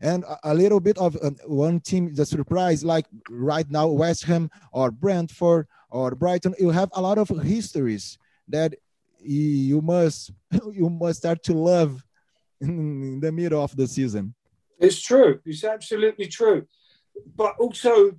And 0.00 0.24
a, 0.44 0.54
little 0.54 0.80
bit 0.80 0.98
of 0.98 1.16
uh, 1.22 1.30
one 1.46 1.80
team, 1.80 2.14
the 2.14 2.26
surprise, 2.26 2.84
like 2.84 3.06
right 3.30 3.68
now, 3.70 3.88
West 3.88 4.24
Ham 4.24 4.50
or 4.72 4.90
Brentford 4.90 5.66
or 5.90 6.14
Brighton, 6.14 6.54
you 6.58 6.70
have 6.70 6.90
a 6.92 7.00
lot 7.00 7.18
of 7.18 7.28
histories 7.28 8.18
that 8.48 8.74
you 9.20 9.80
must 9.80 10.32
you 10.72 10.88
must 10.90 11.18
start 11.18 11.42
to 11.44 11.54
love 11.54 12.04
in 12.60 13.20
the 13.20 13.32
middle 13.32 13.62
of 13.62 13.74
the 13.76 13.86
season. 13.86 14.34
It's 14.78 15.00
true. 15.00 15.40
It's 15.44 15.64
absolutely 15.64 16.26
true. 16.26 16.66
But 17.34 17.56
also, 17.58 18.12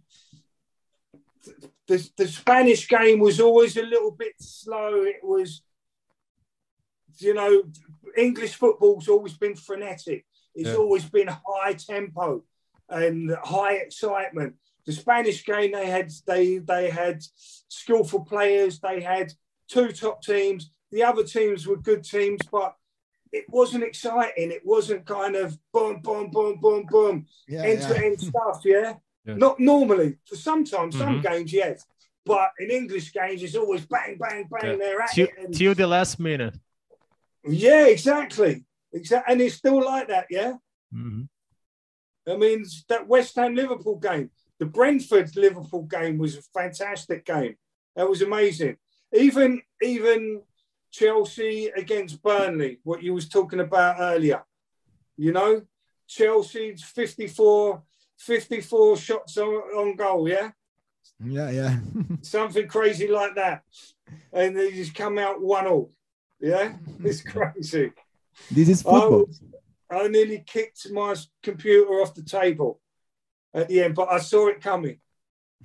the, 1.88 2.09
the 2.17 2.28
Spanish 2.28 2.88
game 2.88 3.19
was 3.19 3.39
always 3.39 3.78
a 3.78 3.84
little 3.84 4.11
bit 4.11 4.34
slow. 4.39 5.03
It 5.03 5.21
was, 5.23 5.61
you 7.19 7.34
know, 7.34 7.63
English 8.17 8.55
football's 8.55 9.07
always 9.07 9.38
been 9.38 9.55
frenetic. 9.55 10.25
It's 10.58 10.70
Yeah. 10.70 10.76
always 10.76 11.05
been 11.05 11.28
high 11.28 11.74
tempo 11.74 12.43
and 12.89 13.32
high 13.43 13.76
excitement. 13.76 14.55
The 14.86 14.91
Spanish 14.93 15.45
game, 15.45 15.72
they 15.72 15.86
had 15.88 16.12
they 16.26 16.58
they 16.58 16.89
had 16.89 17.22
skillful 17.68 18.26
players. 18.26 18.80
They 18.80 19.01
had 19.01 19.34
two 19.68 19.91
top 19.91 20.22
teams. 20.24 20.72
The 20.91 21.03
other 21.03 21.24
teams 21.24 21.68
were 21.68 21.78
good 21.78 22.03
teams, 22.03 22.39
but 22.51 22.76
it 23.32 23.45
wasn't 23.49 23.84
exciting. 23.84 24.51
It 24.51 24.66
wasn't 24.66 25.05
kind 25.05 25.36
of 25.36 25.58
boom, 25.74 26.01
boom, 26.01 26.32
boom, 26.32 26.60
boom, 26.62 26.86
boom 26.89 27.28
Yeah, 27.47 27.64
end 27.64 27.82
to 27.84 27.97
end 28.05 28.20
stuff, 28.32 28.62
yeah? 28.64 28.95
Yeah. 29.26 29.36
Not 29.36 29.60
normally. 29.60 30.18
For 30.26 30.38
sometimes, 30.38 30.97
some 30.97 31.20
Mhm. 31.22 31.30
games, 31.30 31.53
yes. 31.53 31.86
But 32.26 32.51
in 32.60 32.72
English 32.72 33.12
games, 33.14 33.43
it's 33.43 33.55
always 33.55 33.86
bang, 33.86 34.18
bang, 34.18 34.47
bang. 34.49 34.72
Yeah. 34.72 34.76
They're 34.78 35.01
at 35.01 35.12
Till, 35.12 35.28
it. 35.28 35.38
and- 35.38 35.53
till 35.53 35.76
the 35.76 35.88
last 35.88 36.20
minute. 36.20 36.55
yeah, 37.43 37.86
exactly. 37.88 38.64
Exactly. 38.98 39.32
And 39.32 39.41
it's 39.41 39.56
still 39.56 39.84
like 39.84 40.08
that, 40.10 40.28
yeah? 40.30 40.54
Mhm. 40.93 41.28
I 42.28 42.36
mean, 42.36 42.66
that 42.89 43.08
West 43.08 43.36
Ham 43.36 43.56
Liverpool 43.56 43.98
game, 43.98 44.32
the 44.60 44.66
Brentford 44.66 45.36
Liverpool 45.36 45.84
game 45.84 46.18
was 46.18 46.38
a 46.38 46.41
fantastic 46.41 47.26
game. 47.26 47.56
That 47.95 48.10
was 48.10 48.22
amazing. 48.22 48.78
Even 49.14 49.62
even 49.82 50.41
Chelsea 50.91 51.68
against 51.68 52.22
Burnley, 52.22 52.80
what 52.84 53.04
you 53.04 53.14
was 53.14 53.30
talking 53.30 53.60
about 53.60 53.98
earlier. 54.00 54.43
You 55.16 55.32
know, 55.32 55.62
Chelsea's 56.08 56.84
54, 56.84 57.84
54 58.18 58.98
shots 58.98 59.38
on, 59.38 59.54
on 59.54 59.95
goal, 59.95 60.28
yeah? 60.28 60.52
yeah, 61.24 61.50
yeah. 61.50 61.80
Something 62.22 62.68
crazy 62.68 63.08
like 63.08 63.36
that. 63.36 63.64
And 64.32 64.56
they 64.56 64.72
just 64.72 64.95
come 64.95 65.18
out 65.18 65.41
one 65.41 65.68
all. 65.68 65.91
Yeah? 66.39 66.74
It's 67.04 67.22
crazy. 67.34 67.91
This 68.51 68.69
is 68.69 68.81
I, 68.85 68.89
football. 68.91 69.25
was- 69.25 69.43
I 69.89 70.07
nearly 70.09 70.43
kicked 70.45 70.89
my 70.91 71.15
computer 71.41 71.89
off 72.01 72.13
the 72.13 72.23
table 72.23 72.81
at 73.53 73.69
the 73.69 73.81
end, 73.83 73.95
but 73.95 74.09
I 74.09 74.19
saw 74.19 74.47
it 74.47 74.59
coming. 74.61 74.99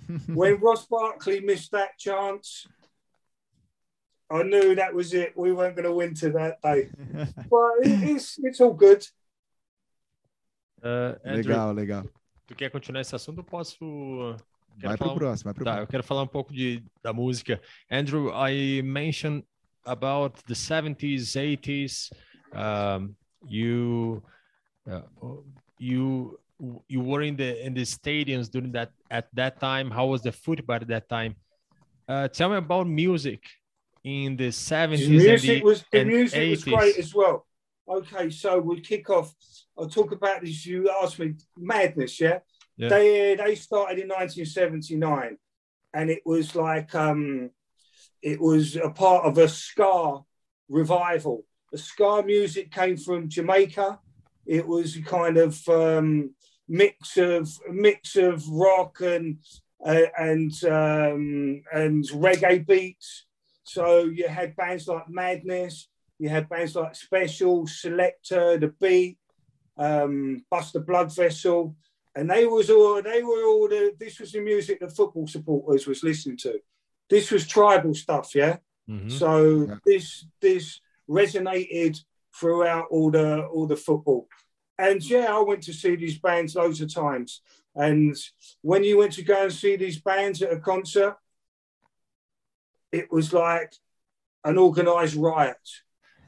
when 0.28 0.60
Ross 0.60 0.86
Barkley 0.86 1.40
missed 1.40 1.72
that 1.72 1.98
chance, 1.98 2.66
I 4.30 4.44
knew 4.44 4.76
that 4.76 4.94
was 4.94 5.12
it. 5.12 5.36
We 5.36 5.52
weren't 5.52 5.74
going 5.76 5.86
to 5.88 5.92
win 5.92 6.14
to 6.14 6.30
that 6.30 6.62
day. 6.62 6.88
But 7.50 7.72
it- 7.86 8.10
it's, 8.10 8.38
it's 8.42 8.60
all 8.60 8.72
good. 8.74 9.04
Uh, 10.82 11.14
Andrew, 11.24 11.52
legal, 11.52 11.72
legal. 11.74 12.02
tu 12.46 12.54
quer 12.54 12.70
continuar 12.70 13.02
esse 13.02 13.14
assunto? 13.14 13.38
Eu 13.40 13.44
posso. 13.44 13.78
Quero 14.80 14.88
Vai 14.88 14.96
pro 14.96 15.04
falar 15.04 15.12
um- 15.12 15.18
próximo, 15.18 15.44
vai 15.44 15.54
pro 15.54 15.64
Tá, 15.64 15.78
eu 15.80 15.86
quero 15.86 16.02
falar 16.02 16.22
um 16.22 16.26
pouco 16.28 16.52
de, 16.52 16.82
da 17.02 17.12
música. 17.12 17.60
Andrew, 17.90 18.30
I 18.32 18.82
mentioned 18.82 19.44
about 19.84 20.42
the 20.46 20.54
70s, 20.54 21.36
80s. 21.36 22.10
Um, 22.54 23.16
you, 23.46 24.22
uh, 24.90 25.02
you, 25.78 26.38
you 26.88 27.00
were 27.00 27.22
in 27.22 27.36
the 27.36 27.64
in 27.64 27.74
the 27.74 27.82
stadiums 27.82 28.50
during 28.50 28.72
that 28.72 28.92
at 29.10 29.28
that 29.34 29.58
time. 29.60 29.90
How 29.90 30.06
was 30.06 30.22
the 30.22 30.32
football 30.32 30.76
at 30.76 30.88
that 30.88 31.08
time? 31.08 31.34
Uh, 32.08 32.28
tell 32.28 32.50
me 32.50 32.56
about 32.56 32.86
music 32.86 33.42
in 34.04 34.36
the 34.36 34.48
70s 34.48 34.98
The 34.98 35.04
and 35.04 35.10
music 35.10 35.40
the, 35.40 35.62
was 35.62 35.84
the 35.90 36.00
and 36.00 36.08
music 36.08 36.50
was 36.50 36.64
great 36.64 36.98
as 36.98 37.14
well. 37.14 37.46
Okay, 37.88 38.30
so 38.30 38.58
we 38.58 38.80
kick 38.80 39.10
off. 39.10 39.34
I'll 39.76 39.88
talk 39.88 40.12
about 40.12 40.42
this. 40.42 40.66
You 40.66 40.90
asked 41.02 41.18
me 41.18 41.34
madness, 41.56 42.20
yeah. 42.20 42.40
Yeah. 42.76 42.88
They 42.88 43.34
they 43.34 43.54
started 43.54 43.98
in 43.98 44.08
1979, 44.08 45.36
and 45.92 46.10
it 46.10 46.22
was 46.24 46.54
like 46.54 46.94
um, 46.94 47.50
it 48.22 48.40
was 48.40 48.76
a 48.76 48.90
part 48.90 49.24
of 49.24 49.36
a 49.38 49.48
ska 49.48 50.20
revival. 50.68 51.44
The 51.72 51.78
ska 51.78 52.22
music 52.24 52.70
came 52.70 52.98
from 52.98 53.28
Jamaica. 53.28 53.98
It 54.44 54.66
was 54.66 54.96
a 54.96 55.02
kind 55.02 55.38
of 55.38 55.68
um, 55.68 56.34
mix 56.68 57.16
of 57.16 57.48
mix 57.70 58.16
of 58.16 58.46
rock 58.48 59.00
and 59.00 59.38
uh, 59.84 60.06
and 60.18 60.52
um, 60.64 61.62
and 61.72 62.04
reggae 62.10 62.66
beats. 62.66 63.24
So 63.64 64.04
you 64.04 64.28
had 64.28 64.54
bands 64.54 64.86
like 64.86 65.08
Madness, 65.08 65.88
you 66.18 66.28
had 66.28 66.48
bands 66.48 66.76
like 66.76 66.94
Special, 66.94 67.66
Selecter, 67.66 68.60
The 68.60 68.74
Beat, 68.78 69.18
um, 69.78 70.44
Buster 70.50 70.80
Bloodvessel, 70.80 71.74
and 72.14 72.30
they 72.30 72.44
was 72.44 72.68
all 72.68 73.00
they 73.02 73.22
were 73.22 73.46
all 73.46 73.66
the 73.68 73.94
this 73.98 74.20
was 74.20 74.32
the 74.32 74.40
music 74.40 74.80
that 74.80 74.94
football 74.94 75.26
supporters 75.26 75.86
was 75.86 76.02
listening 76.02 76.36
to. 76.38 76.60
This 77.08 77.30
was 77.30 77.46
tribal 77.46 77.94
stuff, 77.94 78.34
yeah. 78.34 78.58
Mhm. 78.88 79.10
So 79.10 79.66
Yeah. 79.68 79.76
this 79.86 80.26
this 80.40 80.80
resonated 81.12 81.98
throughout 82.34 82.86
all 82.90 83.10
the 83.10 83.44
all 83.46 83.66
the 83.66 83.76
football. 83.76 84.26
And 84.78 85.02
yeah, 85.04 85.26
I 85.36 85.40
went 85.40 85.62
to 85.64 85.72
see 85.72 85.94
these 85.96 86.18
bands 86.18 86.54
loads 86.56 86.80
of 86.80 86.92
times. 86.92 87.42
And 87.74 88.16
when 88.62 88.84
you 88.84 88.98
went 88.98 89.12
to 89.14 89.22
go 89.22 89.44
and 89.44 89.52
see 89.52 89.76
these 89.76 90.00
bands 90.00 90.42
at 90.42 90.52
a 90.52 90.58
concert, 90.58 91.16
it 92.90 93.10
was 93.10 93.32
like 93.32 93.72
an 94.44 94.58
organized 94.58 95.16
riot. 95.16 95.56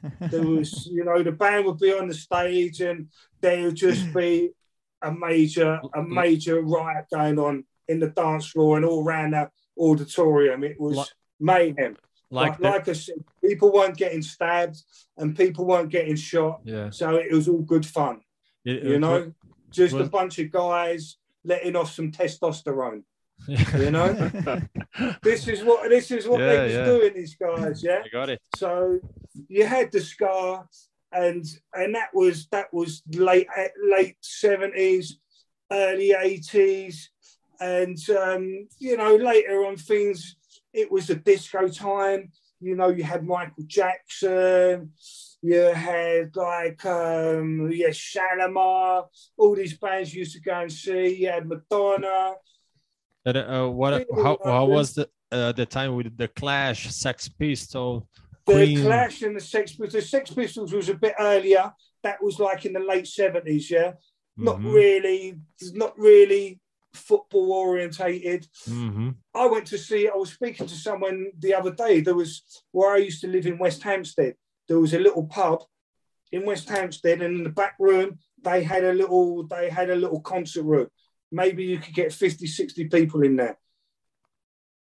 There 0.19 0.43
was, 0.43 0.85
you 0.85 1.03
know, 1.03 1.23
the 1.23 1.31
band 1.31 1.65
would 1.65 1.79
be 1.79 1.91
on 1.91 2.07
the 2.07 2.13
stage 2.13 2.79
and 2.79 3.07
there 3.41 3.63
would 3.63 3.75
just 3.75 4.13
be 4.13 4.51
a 5.01 5.11
major, 5.11 5.81
a 5.95 6.03
major 6.03 6.61
riot 6.61 7.05
going 7.11 7.39
on 7.39 7.63
in 7.87 7.99
the 7.99 8.09
dance 8.09 8.45
floor 8.45 8.77
and 8.77 8.85
all 8.85 9.03
around 9.03 9.31
that 9.31 9.49
auditorium. 9.75 10.63
It 10.63 10.79
was 10.79 10.97
Like- 10.97 11.07
mayhem. 11.39 11.97
Like 12.31 12.59
Like, 12.59 12.73
like 12.73 12.87
I 12.89 12.93
said, 12.93 13.23
people 13.43 13.71
weren't 13.71 13.97
getting 13.97 14.21
stabbed 14.21 14.77
and 15.17 15.35
people 15.37 15.65
weren't 15.65 15.89
getting 15.89 16.15
shot. 16.15 16.61
yeah, 16.63 16.89
So 16.89 17.15
it 17.15 17.31
was 17.31 17.47
all 17.47 17.61
good 17.61 17.85
fun, 17.85 18.21
It- 18.65 18.83
you 18.83 18.95
it 18.95 18.99
know, 18.99 19.33
just 19.71 19.95
a 19.95 20.05
bunch 20.05 20.39
of 20.39 20.51
guys 20.51 21.17
letting 21.43 21.75
off 21.75 21.91
some 21.91 22.11
testosterone. 22.11 23.03
wa- 23.47 23.55
You 23.77 23.91
know? 23.91 24.13
This 25.21 25.47
is 25.47 25.63
what 25.63 25.89
this 25.89 26.09
is 26.11 26.27
what 26.27 26.39
Yeah, 26.39 26.47
they 26.55 26.63
was 26.63 26.73
yeah. 26.73 26.85
doing, 26.85 27.13
these 27.13 27.35
guys, 27.35 27.83
yeah. 27.83 28.01
I 28.05 28.09
got 28.09 28.29
it. 28.29 28.39
So 28.55 28.99
you 29.49 29.65
had 29.65 29.91
the 29.91 29.99
ska 30.01 30.63
and 31.11 31.45
and 31.73 31.93
that 31.95 32.09
was 32.13 32.47
that 32.51 32.73
was 32.73 33.03
late 33.13 33.47
late 33.95 34.17
seventies, 34.21 35.19
early 35.71 36.11
eighties, 36.17 37.09
and 37.59 37.97
um, 38.09 38.67
you 38.79 38.97
know 38.97 39.15
later 39.15 39.65
on 39.65 39.75
things. 39.77 40.37
It 40.75 40.91
was 40.91 41.09
a 41.09 41.15
disco 41.15 41.67
time. 41.69 42.31
You 42.59 42.75
know, 42.75 42.89
you 42.89 43.03
had 43.03 43.23
Michael 43.25 43.63
Jackson. 43.65 44.91
You 45.41 45.59
had 45.89 46.35
like 46.35 46.85
um, 46.85 47.69
yeah, 47.71 47.89
Shalamar. 47.89 49.05
All 49.37 49.55
these 49.55 49.77
bands 49.77 50.13
you 50.13 50.19
used 50.19 50.33
to 50.33 50.41
go 50.41 50.53
and 50.61 50.71
see. 50.71 51.15
You 51.21 51.29
had 51.29 51.47
Madonna. 51.47 52.33
And, 53.25 53.37
uh, 53.37 53.67
what? 53.69 54.05
How, 54.15 54.37
how 54.43 54.65
was 54.65 54.95
the 54.95 55.09
uh, 55.31 55.51
the 55.53 55.65
time 55.65 55.95
with 55.95 56.17
the 56.17 56.27
Clash, 56.27 56.91
Sex 56.91 57.29
Pistols? 57.29 58.03
The 58.45 58.53
Queen. 58.53 58.81
Clash 58.81 59.21
and 59.21 59.35
the 59.35 59.41
Sex 59.41 59.71
Pistols. 59.71 59.93
The 59.93 60.01
Sex 60.01 60.31
Pistols 60.31 60.73
was 60.73 60.89
a 60.89 60.95
bit 60.95 61.13
earlier. 61.19 61.71
That 62.03 62.21
was 62.21 62.39
like 62.39 62.65
in 62.65 62.73
the 62.73 62.79
late 62.79 63.07
seventies. 63.07 63.71
Yeah, 63.71 63.93
not 64.37 64.57
Mhm. 64.59 64.73
really, 64.73 65.39
not 65.73 65.97
really 65.97 66.59
football 66.95 67.51
orientated. 67.51 68.47
hmm 68.67 69.09
I 69.33 69.47
went 69.47 69.67
to 69.67 69.77
see. 69.77 70.07
I 70.07 70.15
was 70.15 70.31
speaking 70.31 70.65
to 70.67 70.75
someone 70.75 71.31
the 71.39 71.53
other 71.53 71.71
day. 71.71 71.99
There 71.99 72.15
was 72.15 72.43
where 72.71 72.93
I 72.93 72.97
used 72.99 73.21
to 73.21 73.27
live 73.27 73.45
in 73.45 73.57
West 73.57 73.83
Hampstead. 73.83 74.35
There 74.67 74.79
was 74.79 74.93
a 74.93 74.99
little 74.99 75.25
pub 75.27 75.63
in 76.31 76.45
West 76.45 76.69
Hampstead, 76.69 77.21
and 77.21 77.35
in 77.37 77.43
the 77.43 77.49
back 77.49 77.75
room 77.79 78.17
they 78.41 78.63
had 78.63 78.83
a 78.85 78.93
little. 78.93 79.45
They 79.45 79.69
had 79.69 79.89
a 79.89 79.95
little 79.95 80.21
concert 80.21 80.63
room. 80.63 80.87
Maybe 81.31 81.65
you 81.65 81.79
could 81.79 81.93
get 81.93 82.13
50, 82.13 82.47
60 82.47 82.85
people 82.87 83.23
in 83.23 83.35
there. 83.35 83.57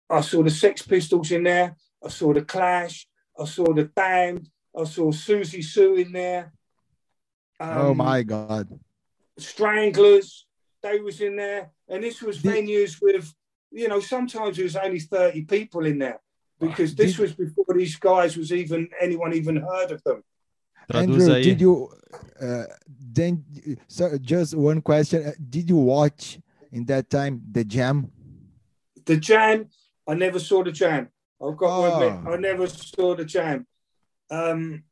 I 0.10 0.22
saw 0.22 0.44
the 0.44 0.52
Sex 0.52 0.84
Pistols 0.84 1.32
in 1.32 1.44
there. 1.44 1.76
I 2.06 2.10
saw 2.10 2.34
the 2.34 2.44
Clash. 2.44 3.08
I 3.40 3.46
saw 3.46 3.74
the 3.74 3.86
Damned. 3.86 4.50
I 4.78 4.84
saw 4.84 5.12
Siouxsie 5.12 5.64
Sioux 5.64 5.96
in 5.96 6.12
there. 6.12 6.54
oh 7.60 7.92
Um, 7.92 7.98
my 7.98 8.22
God. 8.22 8.68
Stranglers, 9.40 10.46
they 10.84 11.00
was 11.00 11.22
in 11.22 11.36
there, 11.36 11.72
and 11.94 12.04
this 12.04 12.22
was 12.22 12.42
Did- 12.42 12.52
venues 12.54 13.02
with, 13.02 13.34
you 13.72 13.88
know, 13.88 14.00
sometimes 14.00 14.56
there 14.58 14.66
was 14.66 14.76
only 14.76 15.00
thirty 15.00 15.44
people 15.44 15.86
in 15.86 16.00
there 16.00 16.20
because 16.60 16.96
this 16.96 17.12
Did- 17.14 17.22
was 17.22 17.34
before 17.34 17.74
these 17.76 17.96
guys 17.98 18.36
was 18.38 18.52
even 18.52 18.90
anyone 19.00 19.34
even 19.34 19.58
heard 19.58 19.92
of 19.92 20.04
them. 20.04 20.24
Andrew, 20.90 21.42
did 21.42 21.62
you 21.62 21.90
uh, 22.42 22.66
then 23.18 23.44
so 23.88 24.18
just 24.18 24.54
one 24.56 24.82
question. 24.82 25.26
Uh, 25.28 25.32
Did 25.50 25.70
you 25.70 25.78
watch 25.78 26.40
in 26.72 26.84
that 26.86 27.10
time 27.10 27.42
the 27.52 27.64
jam? 27.64 28.12
The 29.06 29.18
Jam, 29.18 29.70
I 30.08 30.14
never 30.14 30.40
saw 30.40 30.64
the 30.64 30.72
Jam. 30.72 31.10
I've 31.42 31.58
got 31.58 31.72
to 31.76 31.94
admit, 32.06 32.22
Oh. 32.26 32.34
I 32.34 32.38
never 32.38 32.68
saw 32.68 33.16
the 33.16 33.26
Jam. 33.26 33.68
Um, 34.30 34.84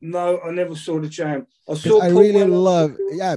no, 0.00 0.40
I 0.40 0.50
never 0.52 0.76
saw 0.76 1.00
the 1.00 1.08
Jam. 1.08 1.46
I 1.68 1.74
saw 1.74 2.00
I 2.00 2.10
Paul 2.10 2.20
really 2.20 2.34
Weller- 2.42 2.56
love 2.72 2.96
yeah. 3.10 3.36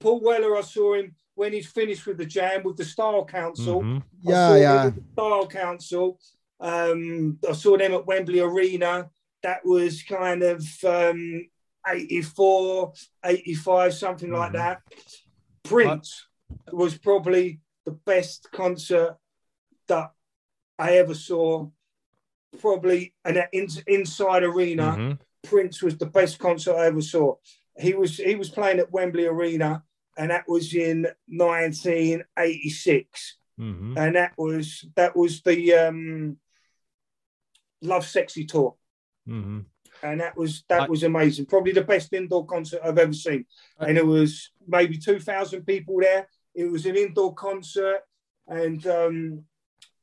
Paul 0.00 0.20
Weller. 0.20 0.56
I 0.56 0.62
saw 0.62 0.94
him 0.94 1.14
when 1.38 1.52
he's 1.52 1.68
finished 1.70 2.04
with 2.04 2.18
the 2.18 2.26
Jam 2.26 2.64
with 2.64 2.76
the 2.76 2.84
Style 2.84 3.24
Council. 3.24 3.80
Mhm. 3.80 4.02
Yeah, 4.22 4.56
yeah. 4.56 4.90
the 4.90 5.02
Style 5.12 5.46
Council. 5.46 6.18
Um, 6.58 7.38
I 7.48 7.52
saw 7.52 7.78
them 7.78 7.94
at 7.94 8.06
Wembley 8.06 8.40
Arena. 8.40 9.08
That 9.44 9.64
was 9.64 10.02
kind 10.02 10.42
of 10.42 10.60
um, 10.84 11.46
84, 11.86 12.92
85, 13.24 13.94
something 13.94 14.32
like 14.32 14.50
Mhm. 14.50 14.54
that. 14.54 14.82
Prince 15.62 16.26
was 16.72 16.98
probably 16.98 17.60
the 17.84 17.92
best 17.92 18.50
concert 18.50 19.16
that 19.86 20.10
I 20.76 20.96
ever 20.96 21.14
saw. 21.14 21.68
Probably 22.58 23.14
an 23.24 23.44
in, 23.52 23.68
inside 23.86 24.42
arena. 24.42 24.96
Mhm. 24.98 25.18
Prince 25.44 25.82
was 25.84 25.96
the 25.98 26.06
best 26.06 26.40
concert 26.40 26.74
I 26.74 26.86
ever 26.86 27.00
saw. 27.02 27.36
He 27.78 27.94
was 27.94 28.16
he 28.16 28.34
was 28.34 28.50
playing 28.50 28.80
at 28.80 28.90
Wembley 28.90 29.26
Arena, 29.26 29.84
and 30.18 30.30
that 30.30 30.46
was 30.48 30.74
in 30.74 31.06
1986 31.26 33.36
Mhm. 33.58 33.96
and 33.98 34.16
that 34.16 34.32
was 34.36 34.84
that 34.94 35.16
was 35.16 35.42
the 35.42 35.72
um, 35.74 36.38
Lovesexy 37.82 38.46
tour, 38.46 38.76
Mhm. 39.28 39.64
and 40.02 40.20
that 40.20 40.36
was 40.36 40.64
that 40.68 40.82
I- 40.82 40.88
was 40.88 41.02
amazing. 41.02 41.46
Probably 41.46 41.72
the 41.72 41.84
best 41.84 42.12
indoor 42.12 42.46
concert 42.46 42.80
I've 42.84 42.98
ever 42.98 43.12
seen, 43.12 43.46
I- 43.78 43.88
and 43.88 43.98
it 43.98 44.06
was 44.06 44.50
maybe 44.66 44.98
two 44.98 45.18
thousand 45.20 45.64
people 45.66 45.98
there. 46.00 46.28
It 46.54 46.66
was 46.66 46.86
an 46.86 46.96
indoor 46.96 47.34
concert, 47.34 48.02
and 48.46 48.84
um, 48.86 49.44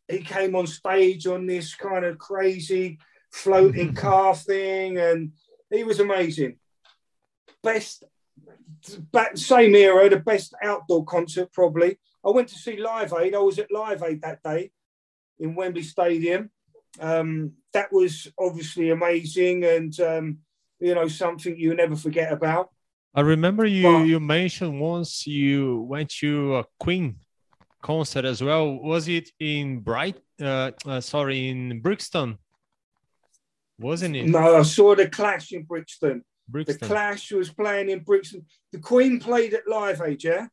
he 0.08 0.20
came 0.20 0.56
on 0.56 0.68
stage 0.68 1.28
on 1.28 1.46
this 1.46 1.76
kind 1.76 2.06
of 2.06 2.18
crazy 2.18 3.00
floating 3.32 3.94
car 3.96 4.36
thing, 4.36 4.98
and 4.98 5.34
he 5.70 5.84
was 5.84 6.00
amazing. 6.00 6.60
Best, 7.64 8.04
back 9.12 9.38
same 9.38 9.76
era, 9.76 10.10
the 10.10 10.18
best 10.20 10.54
outdoor 10.62 11.06
concert 11.06 11.52
probably. 11.52 11.98
I 12.26 12.30
went 12.30 12.48
to 12.50 12.56
see 12.56 12.78
Live 12.78 13.14
Aid. 13.18 13.36
I 13.36 13.40
was 13.40 13.60
at 13.60 13.72
Live 13.72 14.04
Aid 14.04 14.22
that 14.22 14.42
day 14.44 14.72
in 15.40 15.56
Wembley 15.56 15.84
Stadium. 15.84 16.50
Um, 17.00 17.54
that 17.74 17.92
was 17.92 18.32
obviously 18.40 18.90
amazing, 18.90 19.64
and 19.66 20.00
um, 20.00 20.38
you 20.80 20.96
know 20.96 21.08
something 21.08 21.58
you 21.58 21.74
never 21.76 21.96
forget 21.96 22.32
about. 22.32 22.70
I 23.14 23.22
remember 23.22 23.66
you 23.66 23.88
Well- 23.88 24.06
you 24.06 24.20
mentioned 24.20 24.80
once 24.80 25.26
you 25.28 25.82
went 25.82 26.10
to 26.22 26.58
a 26.58 26.66
Queen 26.80 27.18
concert 27.82 28.26
as 28.26 28.42
well. 28.42 28.74
Was 28.80 29.08
it 29.08 29.30
in 29.40 29.80
Bright? 29.80 30.18
Uh, 30.42 30.72
uh, 30.86 31.00
sorry, 31.00 31.48
in 31.50 31.80
Brixton, 31.82 32.38
wasn't 33.80 34.16
it? 34.16 34.28
No, 34.28 34.58
I 34.58 34.64
saw 34.64 34.96
the 34.96 35.08
Clash 35.08 35.52
in 35.54 35.64
Brixton. 35.64 36.24
The 36.52 36.78
Clash 36.88 37.32
was 37.32 37.50
playing 37.52 37.90
in 37.90 38.00
Brixton. 38.00 38.46
The 38.72 38.80
Queen 38.80 39.20
played 39.20 39.54
at 39.54 39.68
Live 39.68 40.02
Aid, 40.02 40.24
yeah. 40.24 40.48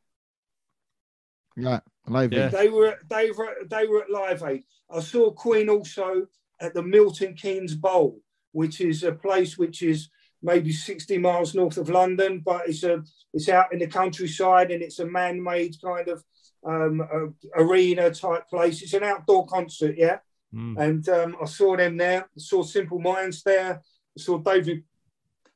Yeah, 1.56 1.80
live. 2.06 2.32
Yeah. 2.32 2.46
aid. 2.46 2.52
They 2.52 2.68
were 2.68 2.98
they 3.08 3.30
were 3.30 3.56
they 3.68 3.86
were 3.86 4.02
at 4.02 4.10
Live 4.10 4.42
Aid. 4.42 4.64
I 4.90 5.00
saw 5.00 5.30
Queen 5.30 5.68
also 5.68 6.26
at 6.60 6.74
the 6.74 6.82
Milton 6.82 7.34
Keynes 7.34 7.74
Bowl, 7.74 8.20
which 8.52 8.80
is 8.80 9.02
a 9.02 9.12
place 9.12 9.58
which 9.58 9.82
is 9.82 10.08
maybe 10.42 10.72
60 10.72 11.18
miles 11.18 11.54
north 11.54 11.76
of 11.76 11.88
London, 11.88 12.42
but 12.44 12.68
it's 12.68 12.82
a 12.82 13.02
it's 13.32 13.48
out 13.48 13.72
in 13.72 13.78
the 13.78 13.86
countryside 13.86 14.70
and 14.70 14.82
it's 14.82 14.98
a 14.98 15.06
man-made 15.06 15.76
kind 15.82 16.08
of 16.08 16.24
um, 16.66 17.00
a- 17.00 17.60
arena 17.60 18.10
type 18.10 18.48
place. 18.48 18.82
It's 18.82 18.94
an 18.94 19.04
outdoor 19.04 19.46
concert, 19.46 19.96
yeah. 19.96 20.18
Mm. 20.54 20.78
And 20.78 21.08
um, 21.08 21.36
I 21.40 21.46
saw 21.46 21.76
them 21.76 21.96
there. 21.96 22.22
I 22.22 22.40
saw 22.40 22.62
Simple 22.62 22.98
Minds 22.98 23.42
there. 23.42 23.80
I 24.16 24.20
saw 24.20 24.38
David 24.38 24.84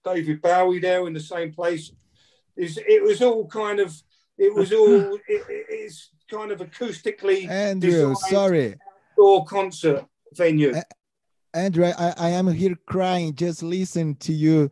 David 0.07 0.41
Bowie 0.41 0.79
there 0.81 1.07
in 1.07 1.13
the 1.13 1.21
same 1.35 1.53
place. 1.53 1.93
It's, 2.57 2.77
it 2.79 3.03
was 3.03 3.21
all 3.21 3.47
kind 3.47 3.81
of 3.81 3.91
it 4.39 4.55
was 4.55 4.73
all 4.73 5.15
it, 5.29 5.43
it- 5.49 5.67
it's 5.69 6.11
kind 6.31 6.51
of 6.53 6.59
acoustically 6.61 7.49
Andrew, 7.49 8.15
sorry. 8.29 8.75
outdoor 9.13 9.45
concert 9.47 10.05
venue. 10.35 10.73
Uh, 10.75 10.83
Andrew, 11.55 11.85
I, 11.87 12.13
I 12.19 12.29
am 12.31 12.49
here 12.53 12.77
crying. 12.87 13.35
Just 13.35 13.63
listen 13.63 14.15
to 14.17 14.33
you. 14.33 14.71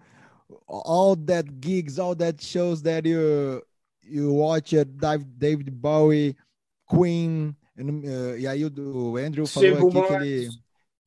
All 0.66 1.14
that 1.30 1.60
gigs, 1.60 1.98
all 1.98 2.14
that 2.16 2.40
shows 2.40 2.82
that 2.82 3.04
you 3.06 3.62
you 4.02 4.32
watch 4.32 4.74
at 4.74 4.88
Dave- 4.98 5.26
David 5.38 5.80
Bowie, 5.80 6.36
Queen, 6.86 7.54
and 7.78 8.04
uh, 8.04 8.36
e 8.36 8.46
aí 8.46 8.64
o 8.64 9.16
Andrew 9.16 9.46
falou 9.46 9.76
Simple 9.76 9.88
aqui 10.00 10.08
que 10.08 10.14
ele 10.14 10.40
Minds. 10.40 10.58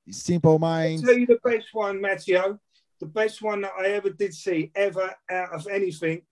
Simple 0.10 0.52
I'll 0.52 0.60
Minds. 0.60 1.02
tell 1.04 1.18
you 1.20 1.28
the 1.28 1.40
best 1.44 1.68
one, 1.74 2.00
Matteo. 2.02 2.60
The 3.00 3.06
best 3.06 3.42
one 3.42 3.62
that 3.62 3.74
I 3.80 3.88
ever 3.90 4.10
did 4.10 4.34
see, 4.34 4.72
ever 4.76 5.14
out 5.30 5.54
of 5.54 5.68
anything. 5.68 6.24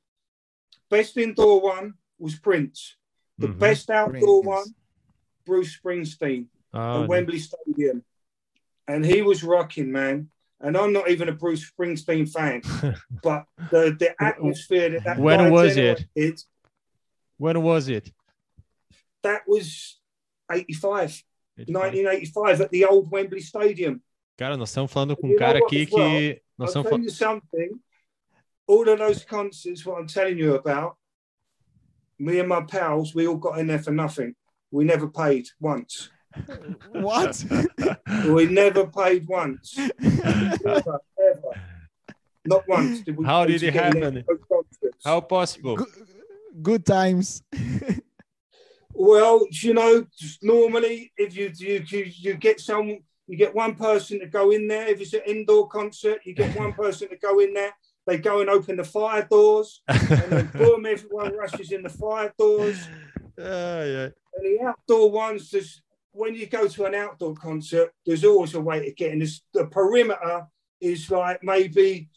Best 0.89 1.18
indoor 1.18 1.61
one 1.61 1.93
was 2.18 2.36
Prince. 2.39 2.95
The 3.38 3.47
Mhm. 3.47 3.59
best 3.59 3.89
outdoor 3.89 4.41
Prince. 4.41 4.45
one, 4.45 4.76
Bruce 5.45 5.78
Springsteen. 5.78 6.47
Ah, 6.74 7.03
at 7.03 7.07
Wembley 7.09 7.39
Stadium, 7.39 8.03
and 8.88 9.05
he 9.05 9.22
was 9.22 9.43
rocking, 9.43 9.91
man. 9.91 10.30
And 10.59 10.76
I'm 10.78 10.91
not 10.91 11.09
even 11.09 11.30
a 11.30 11.34
Bruce 11.34 11.70
Springsteen 11.72 12.30
fan, 12.32 12.61
but 13.24 13.45
the, 13.72 13.95
the 13.97 14.16
atmosphere 14.22 14.89
that 14.89 15.03
that 15.05 15.20
When 15.20 15.38
guy 15.39 15.49
was 15.51 15.78
it? 15.78 16.07
generated, 16.16 16.43
when 17.38 17.61
was 17.61 17.88
it? 17.89 18.11
That 19.24 19.43
was 19.47 19.99
85, 20.51 21.24
1985 21.57 22.61
at 22.61 22.72
the 22.72 22.86
old 22.86 23.09
Wembley 23.11 23.41
Stadium. 23.41 24.01
Cara, 24.38 24.57
nós 24.57 24.70
estamos 24.70 24.91
falando 24.91 25.16
com 25.16 25.28
um 25.32 25.36
cara 25.38 25.59
aqui 25.59 25.78
well, 25.78 25.88
que 25.88 25.97
nós 25.97 26.39
I'll 26.60 26.68
tell 26.68 26.84
falando. 26.84 27.03
you 27.03 27.10
something. 27.10 27.80
All 28.68 28.88
of 28.89 28.99
those 28.99 29.24
concerts, 29.24 29.86
what 29.86 29.99
I'm 29.99 30.08
telling 30.08 30.38
you 30.38 30.56
about, 30.56 30.97
me 32.18 32.39
and 32.39 32.49
my 32.49 32.62
pals, 32.62 33.14
we 33.14 33.28
all 33.28 33.36
got 33.36 33.60
in 33.60 33.68
there 33.68 33.80
for 33.80 33.91
nothing. 33.91 34.36
We 34.72 34.86
never 34.86 35.08
paid 35.08 35.47
once. 35.60 36.10
What? 36.91 37.43
We 38.28 38.45
never 38.47 38.88
paid 38.88 39.28
once. 39.28 39.78
Ever, 39.99 40.99
ever. 41.20 41.51
Not 42.45 42.68
once 42.68 43.01
did 43.01 43.18
we. 43.18 43.26
How 43.26 43.45
did 43.45 43.62
it 43.64 43.74
happen? 43.74 44.24
How 45.03 45.22
possible? 45.22 45.76
good, 45.78 45.88
good 46.62 46.86
times. 46.86 47.43
Well, 48.97 49.45
you 49.51 49.74
know, 49.74 50.06
normally 50.41 51.12
if 51.18 51.36
you, 51.36 51.51
you 51.58 51.84
you 51.86 52.06
you 52.06 52.34
get 52.36 52.62
some, 52.62 52.99
you 53.28 53.38
get 53.38 53.55
one 53.55 53.76
person 53.76 54.19
to 54.19 54.28
go 54.28 54.51
in 54.51 54.67
there. 54.67 54.88
If 54.88 55.01
it's 55.01 55.13
an 55.13 55.21
indoor 55.26 55.67
concert, 55.67 56.21
you 56.26 56.34
get 56.34 56.57
one 56.57 56.73
person 56.84 57.09
to 57.09 57.17
go 57.17 57.39
in 57.39 57.53
there 57.53 57.73
they 58.05 58.17
go 58.17 58.41
and 58.41 58.49
open 58.49 58.78
the 58.78 58.84
fire 58.84 59.28
doors, 59.30 59.82
and 59.88 59.99
then 60.07 60.49
boom, 60.53 60.86
everyone 60.86 61.36
rushes 61.36 61.71
in 61.71 61.84
the 61.84 61.89
fire 61.89 62.34
doors. 62.38 62.88
Ah, 63.39 63.82
yeah. 63.82 64.09
And 64.34 64.43
the 64.43 64.59
outdoor 64.63 65.11
ones, 65.11 65.49
there's 65.49 65.82
when 66.11 66.36
you 66.36 66.45
go 66.45 66.67
to 66.67 66.86
an 66.86 66.95
outdoor 66.95 67.34
concert, 67.34 67.93
there's 68.05 68.23
always 68.23 68.53
a 68.53 68.61
way 68.61 68.86
to 68.86 68.93
get 68.93 69.11
in. 69.11 69.19
There's, 69.19 69.41
the 69.53 69.65
perimeter 69.65 70.47
is 70.80 71.11
like 71.11 71.43
maybe 71.43 72.09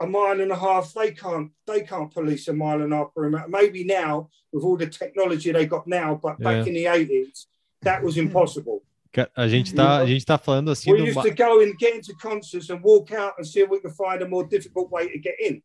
a 0.00 0.06
mile 0.06 0.40
and 0.40 0.50
a 0.50 0.56
half. 0.56 0.92
They 0.92 1.12
can't 1.12 1.50
they 1.66 1.82
can't 1.82 2.12
police 2.12 2.48
a 2.48 2.52
mile 2.52 2.82
and 2.82 2.92
a 2.92 2.96
half 2.96 3.14
perimeter. 3.14 3.46
Maybe 3.48 3.84
now 3.84 4.28
with 4.52 4.64
all 4.64 4.76
the 4.76 4.88
technology 4.88 5.52
they 5.52 5.66
got 5.66 5.86
now, 5.86 6.18
but 6.20 6.40
back 6.40 6.66
in 6.66 6.74
the 6.74 6.84
80s, 6.86 7.46
that 7.82 8.02
was 8.02 8.18
impossible. 8.24 8.82
A 9.36 9.48
gente 9.48 9.74
tá, 9.74 9.98
a 9.98 10.06
gente 10.06 10.24
tá 10.24 10.38
falando 10.38 10.70
assim 10.70 10.92
we 10.92 11.00
used 11.10 11.14
to 11.20 11.34
go 11.34 11.60
and 11.60 11.72
get 11.80 11.96
into 11.96 12.14
concerts 12.20 12.70
and 12.70 12.80
walk 12.82 13.12
out 13.14 13.34
and 13.38 13.44
see 13.44 13.60
if 13.62 13.70
we 13.70 13.80
could 13.80 13.94
find 13.96 14.22
a 14.22 14.28
more 14.28 14.46
difficult 14.48 14.88
way 14.92 15.08
to 15.08 15.18
get 15.20 15.34
in. 15.40 15.62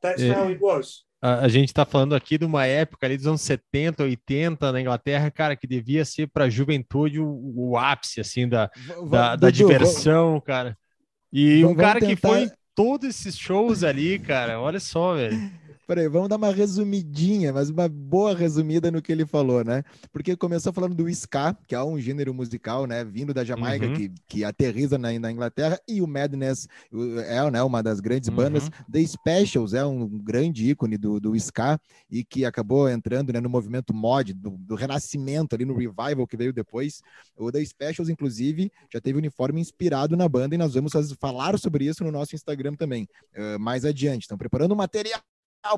That's 0.00 0.20
Yeah. 0.22 0.40
how 0.40 0.50
it 0.50 0.60
was. 0.60 1.04
a, 1.20 1.40
a 1.40 1.48
gente 1.48 1.72
tá 1.74 1.84
falando 1.84 2.14
aqui 2.14 2.38
de 2.38 2.44
uma 2.44 2.64
época 2.66 3.06
ali 3.06 3.16
dos 3.16 3.26
anos 3.26 3.40
70, 3.42 4.04
80 4.04 4.70
na 4.70 4.80
Inglaterra, 4.80 5.30
cara, 5.30 5.56
que 5.56 5.66
devia 5.66 6.04
ser 6.04 6.28
para 6.28 6.44
a 6.44 6.50
juventude 6.50 7.18
o, 7.18 7.52
o 7.56 7.76
ápice 7.76 8.20
assim 8.20 8.46
da, 8.48 8.70
da, 9.10 9.34
da 9.34 9.50
Dudu, 9.50 9.52
diversão, 9.52 10.40
cara. 10.40 10.78
E 11.32 11.56
v- 11.60 11.64
um 11.64 11.68
vamos 11.68 11.80
cara 11.82 11.98
que 12.00 12.06
tentar- 12.14 12.28
foi 12.28 12.42
em 12.44 12.50
todos 12.74 13.08
esses 13.08 13.36
shows 13.36 13.82
ali, 13.82 14.18
cara, 14.18 14.60
olha 14.60 14.78
só, 14.78 15.14
velho. 15.16 15.36
Peraí, 15.86 16.08
vamos 16.08 16.28
dar 16.28 16.34
uma 16.36 16.50
resumidinha, 16.50 17.52
mas 17.52 17.70
uma 17.70 17.88
boa 17.88 18.34
resumida 18.34 18.90
no 18.90 19.00
que 19.00 19.12
ele 19.12 19.24
falou, 19.24 19.62
né? 19.64 19.84
Porque 20.12 20.36
começou 20.36 20.72
falando 20.72 20.96
do 20.96 21.08
ska, 21.08 21.56
que 21.66 21.76
é 21.76 21.82
um 21.82 21.96
gênero 22.00 22.34
musical, 22.34 22.86
né? 22.86 23.04
Vindo 23.04 23.32
da 23.32 23.44
Jamaica, 23.44 23.86
Uhum. 23.86 23.92
que, 23.92 24.10
que 24.26 24.42
aterriza 24.44 24.98
na, 24.98 25.16
na 25.16 25.30
Inglaterra, 25.30 25.78
e 25.86 26.02
o 26.02 26.06
Madness 26.08 26.66
o- 26.92 27.20
é 27.20 27.48
né, 27.52 27.62
uma 27.62 27.84
das 27.84 28.00
grandes 28.00 28.28
Uhum. 28.28 28.34
bandas. 28.34 28.68
The 28.90 29.06
Specials 29.06 29.74
é 29.74 29.84
um 29.86 30.08
grande 30.08 30.68
ícone 30.70 30.98
do, 30.98 31.20
do 31.20 31.36
ska 31.36 31.78
e 32.10 32.24
que 32.24 32.44
acabou 32.44 32.88
entrando 32.88 33.32
né, 33.32 33.40
no 33.40 33.48
movimento 33.48 33.94
mod, 33.94 34.32
do, 34.34 34.50
do 34.58 34.74
renascimento 34.74 35.54
ali 35.54 35.64
no 35.64 35.74
revival 35.76 36.26
que 36.26 36.36
veio 36.36 36.52
depois. 36.52 37.00
O 37.36 37.52
The 37.52 37.64
Specials, 37.64 38.08
inclusive, 38.08 38.72
já 38.92 39.00
teve 39.00 39.18
uniforme 39.18 39.60
inspirado 39.60 40.16
na 40.16 40.28
banda 40.28 40.56
e 40.56 40.58
nós 40.58 40.74
vamos 40.74 40.92
falar 41.20 41.56
sobre 41.60 41.84
isso 41.86 42.02
no 42.02 42.10
nosso 42.10 42.34
Instagram 42.34 42.74
também, 42.74 43.06
eh, 43.34 43.56
mais 43.56 43.84
adiante. 43.84 44.22
Estão 44.22 44.36
preparando 44.36 44.74
material 44.74 45.20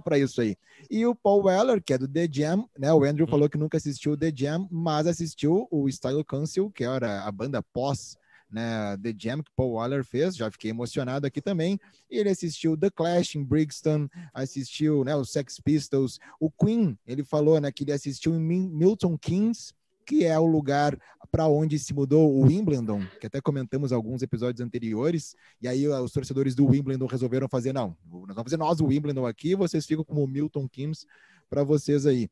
para 0.01 0.19
isso 0.19 0.41
aí. 0.41 0.57
E 0.91 1.07
o 1.07 1.15
Paul 1.15 1.45
Weller, 1.45 1.83
que 1.83 1.93
é 1.93 1.99
do 1.99 2.07
The 2.09 2.29
Jam, 2.31 2.69
né? 2.79 2.93
O 2.93 3.05
Andrew 3.05 3.27
Hum. 3.27 3.31
falou 3.31 3.49
que 3.49 3.59
nunca 3.59 3.77
assistiu 3.77 4.17
The 4.17 4.33
Jam, 4.35 4.69
mas 4.71 5.07
assistiu 5.07 5.67
o 5.71 5.89
Style 5.91 6.25
Council, 6.25 6.71
que 6.71 6.85
era 6.85 7.25
a 7.25 7.33
banda 7.33 7.63
pós 7.63 8.17
né, 8.51 8.97
The 9.03 9.15
Jam 9.17 9.43
que 9.43 9.51
Paul 9.55 9.75
Weller 9.75 10.05
fez, 10.05 10.37
já 10.37 10.51
fiquei 10.51 10.71
emocionado 10.71 11.27
aqui 11.27 11.41
também. 11.41 11.79
Ele 12.09 12.31
assistiu 12.31 12.77
The 12.77 12.91
Clash 12.91 13.35
em 13.37 13.45
Brixton, 13.45 14.09
assistiu, 14.33 15.05
né, 15.05 15.15
os 15.15 15.31
Sex 15.31 15.61
Pistols, 15.61 16.19
o 16.41 16.51
Queen, 16.51 16.99
ele 17.07 17.23
falou, 17.25 17.61
né, 17.61 17.71
que 17.71 17.85
ele 17.85 17.93
assistiu 17.93 18.35
em 18.35 18.41
Milton 18.41 19.19
Keynes, 19.19 19.75
que 20.09 20.25
é 20.25 20.39
o 20.39 20.47
lugar 20.47 20.99
para 21.31 21.47
onde 21.47 21.79
se 21.79 21.93
mudou 21.93 22.33
o 22.33 22.47
Wimbledon, 22.47 23.03
que 23.21 23.27
até 23.27 23.43
comentamos 23.43 23.93
alguns 23.93 24.23
episódios 24.23 24.65
anteriores, 24.65 25.37
e 25.61 25.69
aí 25.69 25.87
uh, 25.87 26.01
os 26.01 26.13
torcedores 26.13 26.55
do 26.55 26.67
Wimbledon 26.67 27.05
resolveram 27.05 27.47
fazer, 27.47 27.75
não, 27.75 27.95
nós 28.11 28.35
vamos 28.35 28.45
fazer 28.45 28.57
nós 28.57 28.81
o 28.81 28.87
Wimbledon 28.87 29.27
aqui, 29.27 29.55
vocês 29.55 29.85
ficam 29.85 30.03
como 30.03 30.27
Milton 30.27 30.67
Keynes 30.67 31.05
para 31.51 31.63
vocês 31.63 32.07
aí. 32.07 32.31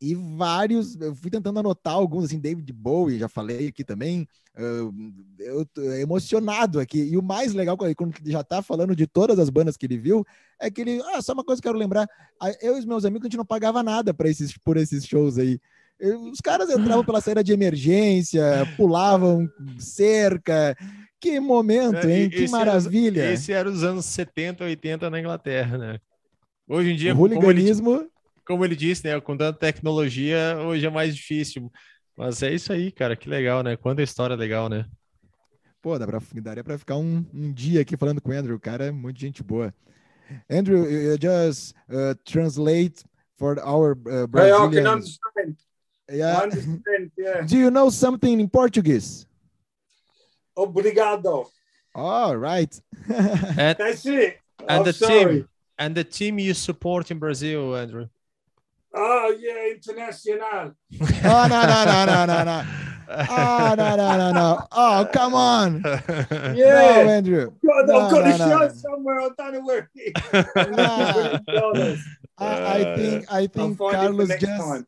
E 0.00 0.14
vários, 0.14 0.98
eu 0.98 1.14
fui 1.14 1.30
tentando 1.30 1.58
anotar 1.58 1.92
alguns, 1.92 2.24
assim, 2.24 2.38
David 2.38 2.70
Bowie, 2.72 3.18
já 3.18 3.28
falei 3.28 3.68
aqui 3.68 3.84
também, 3.84 4.26
uh, 4.56 5.12
eu 5.38 5.66
tô 5.66 5.82
emocionado 5.82 6.80
aqui. 6.80 7.02
E 7.02 7.18
o 7.18 7.22
mais 7.22 7.52
legal, 7.52 7.76
quando 7.76 8.14
já 8.24 8.42
tá 8.42 8.62
falando 8.62 8.96
de 8.96 9.06
todas 9.06 9.38
as 9.38 9.50
bandas 9.50 9.76
que 9.76 9.84
ele 9.84 9.98
viu, 9.98 10.24
é 10.58 10.70
que 10.70 10.80
ele, 10.80 11.02
ah, 11.12 11.20
só 11.20 11.34
uma 11.34 11.44
coisa 11.44 11.60
que 11.60 11.68
eu 11.68 11.72
quero 11.72 11.78
lembrar, 11.78 12.08
ah, 12.40 12.52
eu 12.62 12.74
e 12.76 12.78
os 12.78 12.86
meus 12.86 13.04
amigos, 13.04 13.26
a 13.26 13.28
gente 13.28 13.36
não 13.36 13.44
pagava 13.44 13.82
nada 13.82 14.14
para 14.14 14.30
esses, 14.30 14.56
por 14.56 14.78
esses 14.78 15.04
shows 15.04 15.36
aí. 15.36 15.60
Os 16.30 16.40
caras 16.40 16.68
entravam 16.70 17.04
pela 17.04 17.20
saída 17.20 17.42
de 17.42 17.52
emergência, 17.52 18.42
pulavam 18.76 19.48
cerca. 19.78 20.76
Que 21.20 21.40
momento, 21.40 22.06
hein? 22.08 22.28
Que 22.28 22.36
É, 22.40 22.42
Esse 22.44 22.54
era- 22.54 22.64
maravilha. 22.66 23.32
Esse 23.32 23.52
era 23.52 23.68
os 23.68 23.82
anos 23.82 24.04
70, 24.04 24.64
80 24.64 25.08
na 25.08 25.18
Inglaterra, 25.18 25.78
né? 25.78 25.98
Hoje 26.68 26.90
em 26.90 26.94
o 26.94 26.96
dia, 26.96 27.12
como 27.14 27.26
ele, 27.26 27.34
hooliganismo. 27.36 28.10
como 28.46 28.64
ele 28.64 28.76
disse, 28.76 29.06
né? 29.06 29.18
Com 29.20 29.36
tanta 29.36 29.58
tecnologia, 29.58 30.58
hoje 30.66 30.84
é 30.84 30.90
mais 30.90 31.14
difícil. 31.16 31.70
Mas 32.16 32.42
é 32.42 32.52
isso 32.52 32.72
aí, 32.72 32.90
cara, 32.92 33.16
que 33.16 33.28
legal, 33.28 33.62
né? 33.62 33.76
Quanta 33.76 34.02
história 34.02 34.36
legal, 34.36 34.68
né? 34.68 34.84
Pô, 35.80 35.98
dá 35.98 36.06
pra, 36.06 36.20
daria 36.42 36.64
pra 36.64 36.78
ficar 36.78 36.96
um, 36.96 37.24
um 37.32 37.52
dia 37.52 37.80
aqui 37.80 37.96
falando 37.96 38.20
com 38.20 38.30
o 38.30 38.34
Andrew. 38.34 38.56
O 38.56 38.60
cara 38.60 38.86
é 38.86 38.90
muito 38.90 39.20
gente 39.20 39.42
boa. 39.42 39.72
Andrew, 40.50 40.90
you 40.90 41.16
just 41.20 41.72
uh, 41.88 42.14
translate 42.24 43.04
for 43.38 43.58
our 43.60 43.92
uh, 43.92 44.24
I 44.36 44.50
can 44.82 44.94
understand. 44.94 45.56
I 46.08 46.14
Yeah. 46.14 46.46
Yeah. 47.16 47.40
Do 47.42 47.56
you 47.56 47.70
know 47.70 47.90
something 47.90 48.38
in 48.40 48.48
Portuguese? 48.48 49.26
Obrigado. 50.56 51.48
All 51.94 52.36
right. 52.36 52.78
And, 53.08 53.76
That's 53.78 54.06
it. 54.06 54.38
and 54.60 54.70
I'm 54.70 54.84
the 54.84 54.92
sorry. 54.92 55.24
team 55.34 55.48
and 55.78 55.94
the 55.94 56.04
team 56.04 56.38
you 56.38 56.54
support 56.54 57.10
in 57.10 57.18
Brazil, 57.18 57.76
Andrew. 57.76 58.08
Oh 58.94 59.34
yeah, 59.38 59.68
international. 59.74 60.72
oh, 61.00 61.46
no, 61.50 61.62
no, 61.66 61.84
no, 61.84 62.04
no, 62.06 62.26
no, 62.26 62.44
no. 62.44 62.64
Oh, 63.08 63.74
no, 63.76 63.96
no, 63.96 64.16
no, 64.18 64.32
no. 64.32 64.66
Oh, 64.72 65.08
come 65.12 65.34
on. 65.34 65.82
No, 65.82 66.52
Yeah. 66.56 67.04
Andrew. 67.16 67.52
God, 67.64 67.86
No, 67.88 68.00
I've 68.00 68.10
got 68.10 68.24
no, 68.24 68.32
the 68.32 68.38
no, 68.38 68.48
show 68.48 68.66
no. 68.66 68.68
somewhere. 68.68 69.20
I 69.20 69.28
don't 69.36 69.52
know 69.54 69.60
where 69.60 69.90
it 69.94 70.16
Nah. 70.76 71.82
is. 71.82 72.04
I, 72.38 72.78
I 72.78 72.96
think 72.96 73.32
I 73.32 73.46
think 73.46 73.78
Carlos 73.78 74.28
just 74.28 74.40
time. 74.62 74.86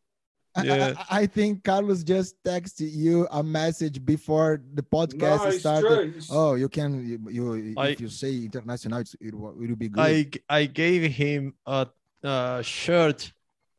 I- 0.59 0.63
I- 0.63 0.77
Yeah. 0.79 0.95
I, 1.11 1.21
I 1.23 1.27
think 1.27 1.63
Carlos 1.65 2.03
just 2.03 2.35
texted 2.43 2.91
you 2.93 3.27
a 3.31 3.43
message 3.43 4.05
before 4.05 4.61
the 4.75 4.83
podcast 4.83 5.45
No, 5.45 5.51
started. 5.59 6.13
true. 6.13 6.23
Oh, 6.31 6.55
you 6.55 6.69
can 6.69 6.91
you, 7.07 7.19
you 7.31 7.75
I- 7.77 7.89
if 7.95 8.01
you 8.01 8.09
say 8.09 8.35
international, 8.37 8.99
it's, 9.01 9.15
it 9.21 9.35
will 9.35 9.55
it 9.63 9.69
will 9.69 9.77
be 9.77 9.89
good. 9.89 10.01
I 10.01 10.29
I 10.49 10.67
gave 10.67 11.11
him 11.13 11.55
a, 11.67 11.87
a 12.23 12.61
shirt 12.63 13.33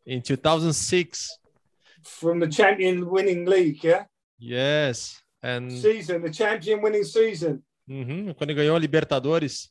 in 0.05 0.21
2006. 0.21 1.37
From 2.03 2.39
the 2.39 2.47
champion 2.47 3.09
winning 3.09 3.45
league, 3.45 3.83
yeah? 3.83 4.05
Yes, 4.39 5.21
and 5.43 5.69
Season, 5.71 6.21
the 6.21 6.29
champion 6.31 6.81
winning 6.81 7.03
season. 7.03 7.61
Uhum, 7.89 8.33
quando 8.35 8.51
ele 8.51 8.55
ganhou 8.55 8.75
a 8.75 8.79
Libertadores. 8.79 9.69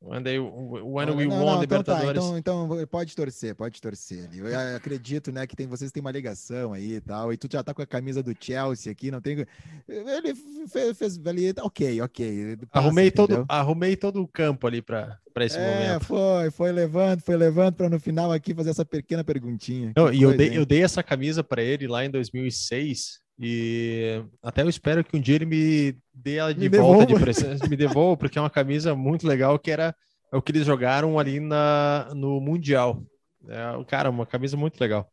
When 0.00 0.22
they 0.22 0.38
when 0.38 1.10
we 1.10 1.26
não, 1.26 1.44
won 1.44 1.54
não, 1.56 1.62
então 1.64 1.82
tá, 1.82 1.94
Libertadores. 1.98 2.24
então, 2.38 2.68
então 2.68 2.86
pode 2.86 3.16
torcer, 3.16 3.52
pode 3.56 3.80
torcer. 3.80 4.30
Eu 4.32 4.76
acredito, 4.76 5.32
né, 5.32 5.44
que 5.44 5.56
tem, 5.56 5.66
vocês 5.66 5.90
têm 5.90 6.00
uma 6.00 6.12
ligação 6.12 6.72
aí 6.72 6.94
e 6.94 7.00
tal, 7.00 7.32
e 7.32 7.36
tu 7.36 7.48
já 7.50 7.64
tá 7.64 7.74
com 7.74 7.82
a 7.82 7.86
camisa 7.86 8.22
do 8.22 8.32
Chelsea 8.38 8.92
aqui, 8.92 9.10
não 9.10 9.20
tem... 9.20 9.44
Ele 9.88 10.34
fez, 10.68 10.96
fez 10.96 11.26
ali, 11.26 11.52
tá 11.52 11.64
ok, 11.64 12.00
ok. 12.00 12.56
passa, 12.70 12.86
arrumei 12.86 13.10
todo 13.10 13.44
arrumei 13.48 13.96
todo 13.96 14.22
o 14.22 14.28
campo 14.28 14.68
ali 14.68 14.80
para 14.80 15.18
esse 15.40 15.56
É, 15.58 15.88
momento. 15.88 16.04
foi, 16.04 16.50
foi 16.52 16.70
levando, 16.72 17.20
foi 17.20 17.36
levando 17.36 17.74
para 17.74 17.88
no 17.88 17.98
final 17.98 18.30
aqui 18.30 18.54
fazer 18.54 18.70
essa 18.70 18.84
pequena 18.84 19.24
perguntinha. 19.24 19.92
Não, 19.96 20.12
e 20.12 20.22
eu 20.22 20.36
dei, 20.36 20.50
hein? 20.50 20.54
eu 20.54 20.64
dei 20.64 20.84
essa 20.84 21.02
camisa 21.02 21.42
para 21.42 21.60
ele 21.60 21.88
lá 21.88 22.04
em 22.04 22.10
2006 22.10 23.18
e 23.38 24.22
até 24.42 24.62
eu 24.62 24.68
espero 24.68 25.04
que 25.04 25.16
um 25.16 25.20
dia 25.20 25.36
ele 25.36 25.46
me 25.46 25.96
dê 26.12 26.36
ela 26.36 26.52
de 26.52 26.60
Me 26.60 26.76
volta 26.76 27.06
de 27.06 27.14
devolva. 27.14 27.24
presente, 27.24 27.68
me 27.68 27.76
devolva, 27.76 28.16
porque 28.16 28.38
é 28.38 28.42
uma 28.42 28.50
camisa 28.50 28.94
muito 28.94 29.26
legal 29.26 29.58
que 29.58 29.70
era 29.70 29.94
é 30.32 30.36
o 30.36 30.42
que 30.42 30.52
eles 30.52 30.66
jogaram 30.66 31.18
ali 31.18 31.40
na, 31.40 32.10
no 32.14 32.40
Mundial. 32.40 33.02
É, 33.48 33.84
cara, 33.86 34.10
uma 34.10 34.26
camisa 34.26 34.56
muito 34.56 34.78
legal. 34.80 35.10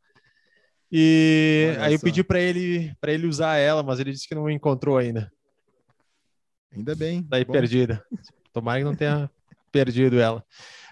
E 0.91 1.75
Olha 1.77 1.83
aí 1.85 1.93
eu 1.93 1.99
só. 1.99 2.05
pedi 2.05 2.23
para 2.23 2.39
ele 2.39 2.93
para 2.99 3.11
ele 3.11 3.27
usar 3.27 3.57
ela, 3.57 3.83
mas 3.83 3.99
ele 3.99 4.11
disse 4.11 4.27
que 4.27 4.35
não 4.35 4.49
encontrou 4.49 4.97
ainda. 4.97 5.31
Ainda 6.75 6.95
bem. 6.95 7.23
Tá 7.23 7.37
aí 7.37 7.45
bom. 7.45 7.53
perdida. 7.53 8.03
Tomara 8.51 8.79
que 8.79 8.85
não 8.85 8.95
tenha 8.95 9.29
perdido 9.71 10.19
ela. 10.19 10.43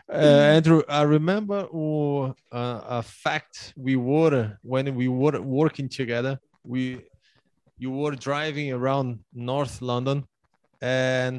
Uh, 0.10 0.58
Andrew, 0.58 0.84
I 0.90 1.04
remember 1.06 1.68
uh, 1.72 2.34
a 2.52 3.02
fact 3.02 3.74
we 3.78 3.96
were 3.96 4.58
when 4.62 4.94
we 4.96 5.08
were 5.08 5.40
working 5.40 5.88
together. 5.88 6.40
We 6.64 7.06
you 7.84 7.92
were 7.92 8.16
driving 8.16 8.72
around 8.72 9.20
North 9.34 9.82
London, 9.82 10.26
and 10.82 11.34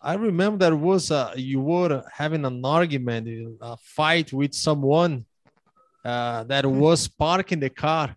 I 0.00 0.14
remember 0.14 0.58
there 0.66 0.76
was 0.76 1.10
a 1.10 1.22
you 1.36 1.60
were 1.60 2.04
having 2.20 2.44
an 2.44 2.64
argument, 2.64 3.24
a 3.60 3.76
fight 3.96 4.32
with 4.32 4.54
someone 4.54 5.26
uh, 6.04 6.44
that 6.44 6.64
was 6.64 7.08
parking 7.08 7.60
the 7.60 7.72
car, 7.86 8.14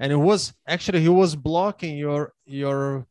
and 0.00 0.08
it 0.10 0.22
was 0.30 0.54
actually 0.66 1.00
he 1.08 1.12
was 1.22 1.36
blocking 1.36 1.94
your 1.98 2.32
your 2.46 3.06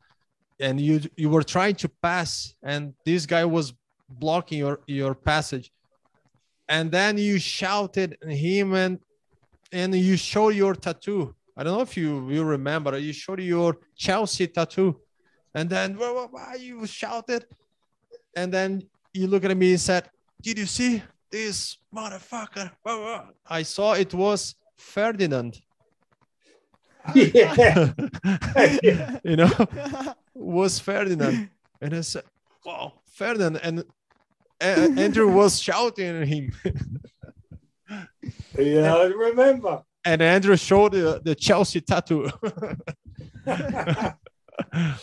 and 0.59 0.81
you 0.81 0.95
you 1.15 1.29
were 1.29 1.45
trying 1.55 1.75
to 1.83 1.89
pass 2.07 2.55
and 2.63 2.81
this 3.05 3.27
guy 3.33 3.45
was 3.45 3.67
blocking 4.09 4.57
your 4.65 4.79
your 4.87 5.13
passage. 5.13 5.71
And 6.75 6.91
then 6.91 7.17
you 7.27 7.37
shouted 7.37 8.17
at 8.21 8.31
him 8.47 8.73
and 8.73 8.93
and 9.71 9.89
you 9.93 10.17
show 10.17 10.49
your 10.49 10.73
tattoo 10.73 11.35
i 11.57 11.63
don't 11.63 11.73
know 11.77 11.81
if 11.81 11.97
you 11.97 12.29
you 12.29 12.43
remember 12.43 12.97
you 12.97 13.13
showed 13.13 13.41
your 13.41 13.77
chelsea 13.95 14.47
tattoo 14.47 14.99
and 15.53 15.69
then 15.69 15.97
you 16.59 16.85
shouted 16.85 17.45
and 18.35 18.53
then 18.53 18.81
you 19.13 19.27
look 19.27 19.43
at 19.43 19.57
me 19.57 19.71
and 19.71 19.79
said 19.79 20.09
did 20.41 20.59
you 20.59 20.65
see 20.65 21.01
this 21.31 21.77
motherfucker? 21.93 22.71
I 23.45 23.63
saw 23.63 23.93
it 23.93 24.13
was 24.13 24.55
Ferdinand. 24.77 25.59
Yeah. 27.15 27.93
you 29.23 29.37
know, 29.37 29.49
was 30.33 30.77
Ferdinand. 30.77 31.49
And 31.79 31.95
I 31.95 32.01
said, 32.01 32.23
wow, 32.65 32.99
Ferdinand. 33.13 33.57
And 33.63 33.79
uh, 34.59 34.89
Andrew 34.97 35.31
was 35.31 35.57
shouting 35.57 36.21
at 36.21 36.27
him. 36.27 36.51
yeah, 38.59 38.93
I 38.93 39.05
remember. 39.05 39.83
And 40.07 40.21
Andrew 40.21 40.55
showed 40.55 40.93
the, 40.93 41.21
the 41.23 41.35
Chelsea 41.35 41.81
tattoo. 41.81 42.29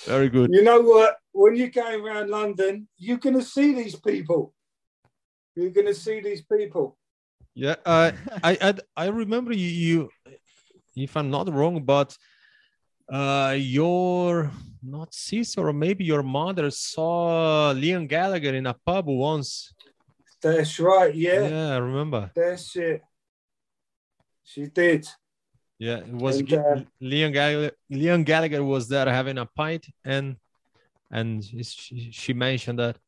Very 0.06 0.28
good. 0.30 0.50
You 0.52 0.62
know 0.62 0.80
what? 0.80 1.18
When 1.32 1.56
you're 1.56 1.68
going 1.68 2.00
around 2.00 2.30
London, 2.30 2.88
you're 2.96 3.18
going 3.18 3.36
to 3.38 3.42
see 3.44 3.74
these 3.74 3.96
people. 3.96 4.54
You're 5.54 5.70
going 5.70 5.86
to 5.86 5.94
see 5.94 6.20
these 6.20 6.42
people. 6.42 6.96
Yeah, 7.54 7.76
uh, 7.86 8.10
I, 8.42 8.58
I 8.60 8.74
I 8.96 9.06
remember 9.06 9.52
you, 9.52 9.68
you, 9.68 10.08
if 10.96 11.16
I'm 11.16 11.30
not 11.30 11.52
wrong, 11.52 11.84
but 11.84 12.16
uh, 13.12 13.54
your 13.56 14.50
not 14.82 15.14
sister 15.14 15.68
or 15.68 15.72
maybe 15.72 16.04
your 16.04 16.24
mother 16.24 16.70
saw 16.72 17.72
Liam 17.72 18.08
Gallagher 18.08 18.54
in 18.54 18.66
a 18.66 18.74
pub 18.74 19.06
once. 19.06 19.72
That's 20.42 20.80
right. 20.80 21.14
Yeah, 21.14 21.46
Yeah, 21.48 21.74
I 21.74 21.78
remember. 21.78 22.30
that's 22.34 22.74
it. 22.74 23.02
She 24.44 24.66
did. 24.66 25.08
Yeah, 25.78 25.98
it 25.98 26.12
was 26.12 26.38
And, 26.38 26.52
uh, 26.52 26.80
Liam 27.02 27.32
Gallagher. 27.32 27.72
Liam 27.90 28.24
Gallagher 28.24 28.62
was 28.62 28.88
there 28.88 29.06
having 29.06 29.38
a 29.38 29.46
pint, 29.46 29.86
and 30.04 30.36
and 31.10 31.44
she, 31.44 32.10
she 32.12 32.32
mentioned 32.32 32.78
that. 32.78 32.98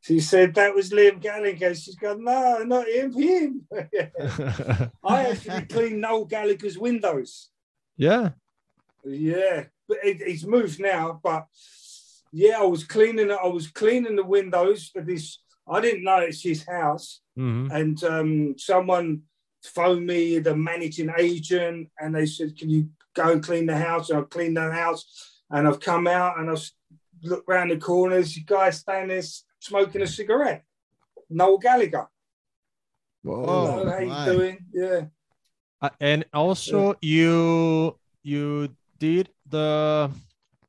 She 0.00 0.20
said 0.20 0.54
that 0.54 0.74
was 0.74 0.90
Liam 0.90 1.20
Gallagher. 1.20 1.74
She's 1.74 1.96
gone, 1.96 2.22
no, 2.22 2.62
not 2.62 2.86
him, 2.86 3.12
him. 3.12 3.66
I 5.04 5.30
actually 5.30 5.62
cleaned 5.62 6.00
Noel 6.00 6.26
Gallagher's 6.26 6.78
windows. 6.78 7.50
yeah, 7.96 8.30
Yeah, 9.04 9.64
but 9.88 9.98
it, 10.04 10.20
it's 10.20 10.44
moved 10.44 10.78
now. 10.78 11.18
But 11.20 11.46
yeah, 12.32 12.58
I 12.60 12.64
was 12.66 12.84
cleaning. 12.84 13.32
I 13.32 13.48
was 13.48 13.66
cleaning 13.68 14.14
the 14.14 14.24
windows 14.24 14.90
for 14.92 15.02
this. 15.02 15.38
I 15.68 15.80
didn't 15.80 16.04
know 16.04 16.18
it's 16.18 16.42
his 16.42 16.64
house, 16.64 17.20
hmm 17.36 17.68
and 17.70 18.02
um, 18.04 18.54
someone 18.58 19.22
phoned 19.64 20.06
me, 20.06 20.38
the 20.38 20.54
managing 20.54 21.10
agent, 21.18 21.90
and 21.98 22.14
they 22.14 22.26
said, 22.26 22.56
"Can 22.56 22.70
you 22.70 22.88
go 23.14 23.32
and 23.32 23.42
clean 23.42 23.66
the 23.66 23.76
house?" 23.76 24.10
And 24.10 24.20
I 24.20 24.22
cleaned 24.22 24.56
the 24.56 24.70
house, 24.70 25.42
and 25.50 25.66
I've 25.66 25.80
come 25.80 26.06
out 26.06 26.38
and 26.38 26.50
I've 26.50 26.70
looked 27.22 27.48
round 27.48 27.70
the 27.70 27.78
corners. 27.78 28.36
You 28.36 28.44
guys 28.44 28.78
standing 28.78 29.08
there 29.08 29.22
smoking 29.60 30.02
a 30.02 30.06
cigarette. 30.06 30.64
Noel 31.28 31.58
Gallagher. 31.58 32.08
Whoa, 33.22 33.44
Hello, 33.44 33.90
how 33.90 33.98
you 33.98 34.32
doing? 34.32 34.58
Yeah. 34.72 35.06
Uh, 35.82 35.90
and 36.00 36.24
also 36.32 36.94
you 37.02 37.98
you 38.22 38.68
did 38.98 39.28
the 39.50 40.10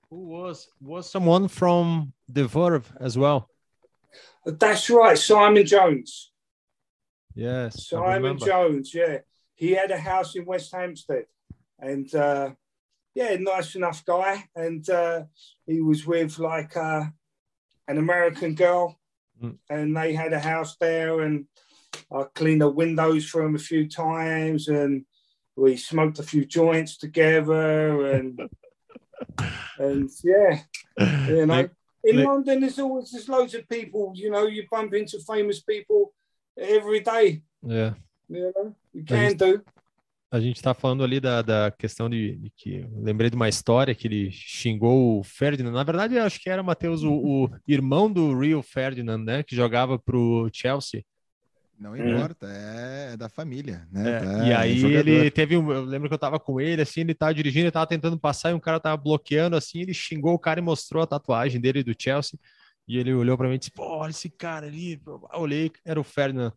who 0.10 0.26
was 0.26 0.68
was 0.82 1.10
someone 1.10 1.48
from 1.48 2.14
the 2.28 2.46
Verve 2.46 2.92
as 3.00 3.18
well. 3.18 3.50
That's 4.48 4.90
right, 4.90 5.18
Simon 5.18 5.66
Jones. 5.66 6.32
Yes, 7.36 7.90
Simon. 7.90 8.40
Jones, 8.40 8.94
yeah. 8.94 9.20
He 9.56 9.72
had 9.72 9.92
a 9.92 9.98
house 9.98 10.36
in 10.36 10.46
West 10.46 10.74
Hampstead. 10.74 11.26
And 11.80 12.14
uh, 12.16 12.52
yeah, 13.14 13.36
nice 13.40 13.76
enough 13.76 14.06
guy. 14.06 14.46
And 14.56 14.90
uh, 14.90 15.24
he 15.66 15.82
was 15.82 16.08
with 16.08 16.40
like 16.40 16.78
uh, 16.78 17.04
an 17.90 17.98
American 17.98 18.56
girl. 18.56 18.98
Mm. 19.44 19.58
And 19.70 19.98
they 19.98 20.14
had 20.14 20.32
a 20.32 20.40
house 20.40 20.78
there. 20.80 21.22
And 21.22 21.46
I 22.12 22.24
cleaned 22.34 22.62
the 22.62 22.70
windows 22.70 23.28
for 23.28 23.44
him 23.44 23.56
a 23.56 23.60
few 23.60 23.90
times. 23.90 24.70
And 24.70 25.06
we 25.58 25.76
smoked 25.76 26.20
a 26.20 26.24
few 26.24 26.46
joints 26.46 26.98
together. 26.98 28.14
And, 28.14 28.50
and 29.78 30.10
yeah, 30.24 30.62
you 31.28 31.46
know. 31.46 31.70
In 32.06 32.16
like- 32.18 32.28
London, 32.28 32.60
there's 32.60 32.80
always 32.80 33.12
there's 33.12 33.28
loads 33.28 33.54
of 33.54 33.66
people. 33.68 34.12
You 34.16 34.32
know, 34.32 34.48
you 34.48 34.66
bump 34.70 34.94
into 34.96 35.20
famous 35.22 35.60
people 35.60 36.12
every 36.58 37.02
day. 37.02 37.44
É. 37.66 37.96
You 38.30 38.52
know, 38.54 38.76
you 38.94 39.04
can 39.06 39.36
do. 39.36 39.64
A 40.30 40.42
gente 40.42 40.62
tá 40.62 40.74
falando 40.74 41.06
ali 41.06 41.22
da, 41.22 41.42
da 41.42 41.72
questão 41.72 42.10
de, 42.10 42.36
de 42.36 42.50
que 42.50 42.86
lembrei 42.98 43.30
de 43.30 43.36
uma 43.38 43.48
história 43.48 43.96
que 43.96 44.08
ele 44.08 44.30
xingou 44.30 45.20
o 45.20 45.24
Ferdinand. 45.24 45.72
Na 45.72 45.84
verdade, 45.86 46.20
acho 46.20 46.42
que 46.42 46.50
era 46.50 46.62
Matheus, 46.62 47.02
o, 47.02 47.14
o 47.14 47.50
irmão 47.66 48.12
do 48.12 48.38
Rio 48.38 48.62
Ferdinand, 48.62 49.24
né? 49.24 49.42
Que 49.42 49.56
jogava 49.56 49.98
pro 49.98 50.50
Chelsea. 50.52 51.06
Não 51.80 51.96
importa, 51.96 52.48
é, 52.48 53.14
é 53.14 53.18
da 53.18 53.30
família, 53.30 53.88
né? 53.92 54.12
É, 54.12 54.26
Tá, 54.26 54.28
e 54.36 54.52
é 54.52 54.54
aí 54.54 54.76
jogador. 54.76 55.26
ele 55.26 55.32
teve 55.32 55.56
um. 55.58 55.72
Eu 55.72 55.84
lembro 55.84 56.08
que 56.10 56.14
eu 56.16 56.20
tava 56.20 56.40
com 56.40 56.60
ele, 56.60 56.82
assim, 56.82 57.02
ele 57.02 57.14
tava 57.14 57.34
dirigindo, 57.34 57.66
ele 57.66 57.72
tava 57.72 57.86
tentando 57.88 58.20
passar 58.20 58.50
e 58.52 58.54
um 58.54 58.60
cara 58.60 58.80
tava 58.80 58.98
bloqueando, 58.98 59.56
assim, 59.56 59.82
ele 59.82 59.94
xingou 59.94 60.34
o 60.34 60.40
cara 60.40 60.60
e 60.60 60.64
mostrou 60.64 61.04
a 61.04 61.08
tatuagem 61.08 61.62
dele 61.62 61.84
do 61.84 61.94
Chelsea. 61.98 62.40
E 62.88 62.98
ele 62.98 63.14
olhou 63.14 63.38
pra 63.38 63.48
mim 63.48 63.56
e 63.56 63.58
disse: 63.60 63.72
Pô, 63.72 63.84
olha 63.84 64.10
esse 64.12 64.30
cara 64.30 64.66
ali. 64.68 65.00
Eu 65.06 65.22
olhei, 65.34 65.72
era 65.86 66.00
o 66.00 66.04
Ferdinand. 66.04 66.52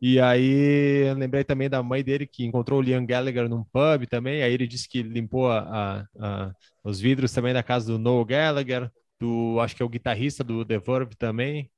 E 0.00 0.20
aí 0.20 1.08
eu 1.08 1.14
lembrei 1.14 1.44
também 1.44 1.68
da 1.70 1.82
mãe 1.82 2.02
dele 2.04 2.26
que 2.26 2.44
encontrou 2.44 2.80
o 2.80 2.82
Liam 2.82 3.04
Gallagher 3.06 3.48
num 3.48 3.64
pub 3.64 4.06
também. 4.08 4.42
Aí 4.42 4.52
ele 4.52 4.66
disse 4.66 4.88
que 4.88 5.02
limpou 5.02 5.50
a, 5.50 5.60
a- 6.00 6.06
a- 6.20 6.54
os 6.84 7.00
vidros 7.00 7.32
também 7.32 7.54
da 7.54 7.62
casa 7.62 7.86
do 7.92 7.98
Noel 7.98 8.24
Gallagher, 8.24 8.90
do 9.20 9.58
acho 9.60 9.74
que 9.76 9.82
é 9.82 9.86
o 9.86 9.88
guitarrista 9.88 10.44
do 10.44 10.64
The 10.64 10.78
Verve 10.78 11.14
também. 11.16 11.70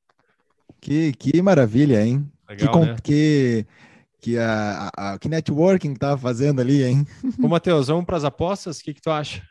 Que, 0.81 1.13
que 1.13 1.43
maravilha, 1.43 2.03
hein? 2.05 2.31
Que, 2.49 2.55
Legal, 2.65 2.73
com- 2.73 2.85
né? 2.85 2.97
que, 3.03 3.67
que, 4.21 4.39
a, 4.39 4.91
a- 4.97 5.19
que 5.19 5.29
networking 5.29 5.93
que 5.95 5.99
tava 6.01 6.17
fazendo 6.19 6.61
ali, 6.61 6.83
hein? 6.85 7.07
Ô, 7.43 7.49
Matheus, 7.49 7.89
vamos 7.89 8.05
para 8.05 8.17
as 8.17 8.25
apostas? 8.25 8.79
O 8.79 8.83
que, 8.85 8.95
que 8.95 9.01
tu 9.01 9.11
acha? 9.11 9.43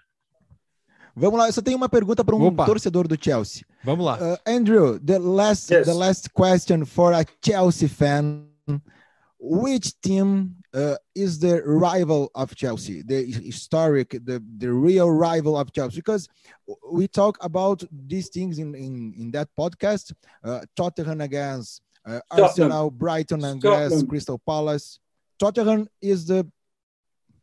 Vamos 1.15 1.39
lá, 1.39 1.47
eu 1.47 1.53
só 1.53 1.61
tenho 1.61 1.77
uma 1.77 1.87
pergunta 1.87 2.25
para 2.25 2.35
um 2.35 2.43
Opa. 2.45 2.65
torcedor 2.65 3.07
do 3.07 3.15
Chelsea. 3.21 3.63
Vamos 3.85 4.05
lá. 4.05 4.17
Uh, 4.17 4.37
Andrew, 4.45 4.99
the 4.99 5.17
last 5.17 5.71
Yes. 5.71 5.85
the 5.85 5.93
last 5.93 6.29
question 6.33 6.85
for 6.85 7.13
a 7.13 7.23
Chelsea 7.41 7.87
fan: 7.87 8.45
Which 9.39 9.93
team 10.01 10.55
uh, 10.73 10.95
is 11.15 11.39
the 11.39 11.61
rival 11.61 12.29
of 12.35 12.53
Chelsea? 12.55 13.01
The 13.03 13.23
historic, 13.31 14.09
the 14.25 14.41
the 14.57 14.67
real 14.73 15.09
rival 15.09 15.55
of 15.55 15.71
Chelsea? 15.71 15.97
Because 16.01 16.27
we 16.91 17.07
talk 17.07 17.37
about 17.41 17.83
these 17.91 18.27
things 18.29 18.57
in 18.57 18.75
in, 18.75 19.13
in 19.17 19.31
that 19.31 19.47
podcast. 19.57 20.11
Uh, 20.43 20.61
Tottenham 20.75 21.21
against 21.21 21.81
uh, 22.05 22.19
Arsenal, 22.31 22.91
Brighton 22.91 23.43
and 23.43 23.61
Tottenham. 23.61 24.07
Crystal 24.07 24.41
Palace. 24.45 24.99
Tottenham 25.39 25.87
is 26.01 26.27
the 26.27 26.49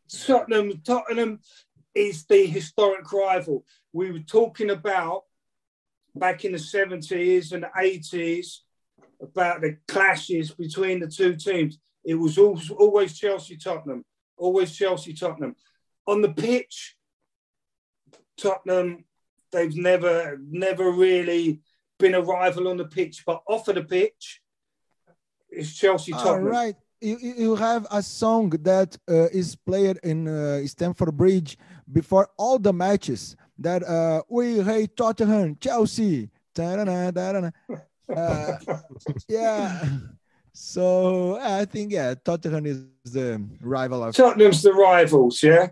Tottenham, 0.09 0.81
Tottenham 0.83 1.39
is 1.95 2.25
the 2.25 2.45
historic 2.45 3.11
rival. 3.11 3.65
We 3.91 4.11
were 4.11 4.19
talking 4.19 4.69
about 4.69 5.23
back 6.15 6.45
in 6.45 6.51
the 6.51 6.57
70s 6.57 7.51
and 7.51 7.65
80s 7.77 8.59
about 9.21 9.61
the 9.61 9.77
clashes 9.87 10.51
between 10.51 10.99
the 10.99 11.07
two 11.07 11.35
teams. 11.35 11.79
It 12.03 12.15
was 12.15 12.37
always, 12.37 12.69
always 12.69 13.17
Chelsea 13.17 13.57
Tottenham, 13.57 14.03
always 14.37 14.75
Chelsea 14.75 15.13
Tottenham. 15.13 15.55
On 16.05 16.21
the 16.21 16.33
pitch, 16.33 16.95
Tottenham, 18.37 19.05
they've 19.51 19.75
never, 19.75 20.37
never 20.41 20.91
really 20.91 21.61
been 21.97 22.15
a 22.15 22.21
rival 22.21 22.67
on 22.67 22.77
the 22.77 22.85
pitch, 22.85 23.23
but 23.25 23.41
off 23.47 23.67
of 23.67 23.75
the 23.75 23.83
pitch, 23.83 24.41
it's 25.55 25.73
Chelsea 25.75 26.13
All 26.13 26.23
Tottenham. 26.23 26.45
right. 26.45 26.75
You, 27.01 27.17
you 27.19 27.55
have 27.55 27.85
a 27.91 28.01
song 28.01 28.49
that 28.61 28.97
uh, 29.09 29.27
is 29.29 29.55
played 29.55 29.99
in 30.03 30.27
uh, 30.27 30.65
Stamford 30.65 31.15
Bridge 31.17 31.57
before 31.91 32.29
all 32.37 32.57
the 32.57 32.71
matches 32.71 33.35
that 33.59 33.83
uh, 33.83 34.23
we 34.29 34.61
hate 34.61 34.95
Tottenham, 34.95 35.57
Chelsea. 35.59 36.29
Ta-da-da, 36.55 37.11
da-da-da. 37.11 37.51
Uh, 38.09 38.57
yeah. 39.27 39.85
So 40.53 41.39
I 41.41 41.65
think 41.65 41.91
yeah, 41.91 42.13
Tottenham 42.13 42.65
is 42.65 42.85
the 43.03 43.43
rival 43.59 44.03
of 44.03 44.15
Tottenham's 44.15 44.61
the 44.61 44.71
rivals, 44.73 45.41
yeah. 45.41 45.69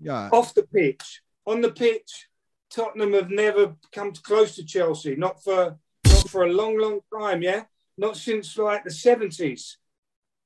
yeah. 0.00 0.30
off 0.32 0.54
the 0.54 0.62
pitch. 0.62 1.22
On 1.46 1.60
the 1.60 1.70
pitch, 1.70 2.28
Tottenham 2.70 3.12
have 3.12 3.30
never 3.30 3.74
come 3.92 4.12
close 4.12 4.56
to 4.56 4.64
Chelsea. 4.64 5.16
Not 5.16 5.42
for 5.44 5.76
not 6.06 6.28
for 6.30 6.44
a 6.44 6.52
long, 6.52 6.78
long 6.78 7.00
time. 7.12 7.42
Yeah, 7.42 7.64
not 7.98 8.16
since 8.16 8.56
like 8.58 8.84
the 8.84 8.90
seventies. 8.90 9.78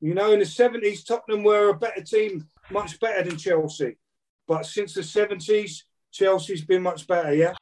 You 0.00 0.14
know, 0.14 0.32
in 0.32 0.40
the 0.40 0.46
seventies, 0.46 1.04
Tottenham 1.04 1.42
were 1.42 1.70
a 1.70 1.78
better 1.78 2.02
team, 2.02 2.46
much 2.70 2.98
better 3.00 3.28
than 3.28 3.38
Chelsea. 3.38 3.96
But 4.46 4.66
since 4.66 4.94
the 4.94 5.02
seventies, 5.02 5.84
Chelsea's 6.10 6.64
been 6.64 6.82
much 6.82 7.06
better. 7.06 7.34
Yeah. 7.34 7.54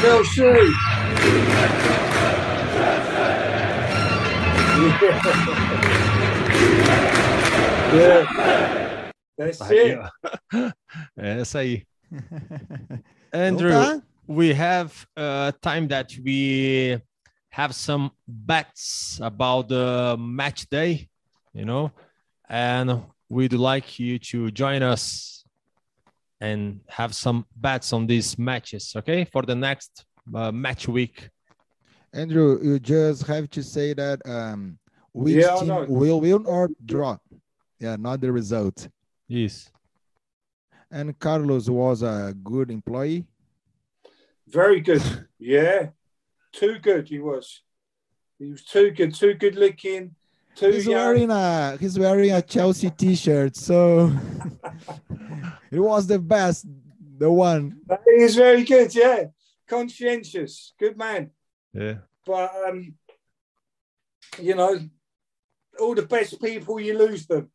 Chelsea. 0.00 0.44
yeah. 7.94 9.10
That's 9.36 9.60
Aí, 9.62 9.92
it. 9.92 9.98
ó. 9.98 10.08
É 11.16 11.40
essa 11.40 11.58
aí. 11.60 11.82
Andrew, 13.32 13.70
Então 13.70 14.00
tá. 14.00 14.06
We 14.26 14.54
have 14.54 15.06
uh, 15.16 15.52
time 15.62 15.88
that 15.88 16.12
we 16.24 16.98
have 17.50 17.74
some 17.74 18.10
bets 18.26 19.20
about 19.22 19.68
the 19.68 20.16
match 20.18 20.68
day, 20.70 21.08
you 21.52 21.64
know, 21.64 21.92
and 22.48 23.02
we'd 23.28 23.52
like 23.52 23.98
you 23.98 24.18
to 24.18 24.50
join 24.50 24.82
us 24.82 25.44
and 26.40 26.80
have 26.88 27.14
some 27.14 27.46
bets 27.56 27.92
on 27.92 28.06
these 28.06 28.38
matches, 28.38 28.92
okay, 28.96 29.24
for 29.24 29.42
the 29.42 29.54
next 29.54 30.04
uh, 30.34 30.50
match 30.50 30.88
week. 30.88 31.28
Andrew, 32.12 32.58
you 32.62 32.78
just 32.78 33.26
have 33.26 33.48
to 33.50 33.62
say 33.62 33.94
that 33.94 34.20
um, 34.24 34.78
which 35.12 35.34
Yeah, 35.36 35.56
team 35.56 35.68
know. 35.68 35.86
will 35.88 36.20
win 36.20 36.44
or 36.46 36.70
draw. 36.84 37.16
Yeah, 37.78 37.96
not 37.96 38.20
the 38.20 38.30
result. 38.32 38.88
Yes. 39.28 39.70
And 40.90 41.18
Carlos 41.18 41.68
was 41.68 42.02
a 42.02 42.34
good 42.42 42.70
employee. 42.70 43.26
Very 44.48 44.80
good. 44.80 45.02
Yeah. 45.38 45.88
Too 46.52 46.78
good 46.78 47.08
he 47.08 47.18
was. 47.18 47.62
He 48.38 48.50
was 48.50 48.64
too 48.64 48.90
good, 48.90 49.14
too 49.14 49.34
good 49.34 49.56
looking, 49.56 50.14
too 50.56 50.70
He's 50.70 50.86
young. 50.86 50.94
wearing 50.94 51.30
a 51.30 51.76
he's 51.78 51.98
wearing 51.98 52.32
a 52.32 52.42
Chelsea 52.42 52.90
T-shirt, 52.90 53.56
so 53.56 54.06
it 55.70 55.78
was 55.78 56.06
the 56.06 56.18
best, 56.18 56.66
the 57.18 57.30
one. 57.30 57.78
He 58.06 58.22
is 58.22 58.36
very 58.36 58.64
good, 58.64 58.94
yeah. 58.94 59.24
Conscientious, 59.68 60.72
good 60.78 60.96
man. 60.96 61.30
Yeah. 61.72 61.94
But 62.26 62.50
um, 62.68 62.94
you 64.40 64.54
know, 64.54 64.78
all 65.80 65.94
the 65.94 66.02
best 66.02 66.40
people 66.40 66.80
you 66.80 66.96
lose 66.98 67.26
them. 67.26 67.50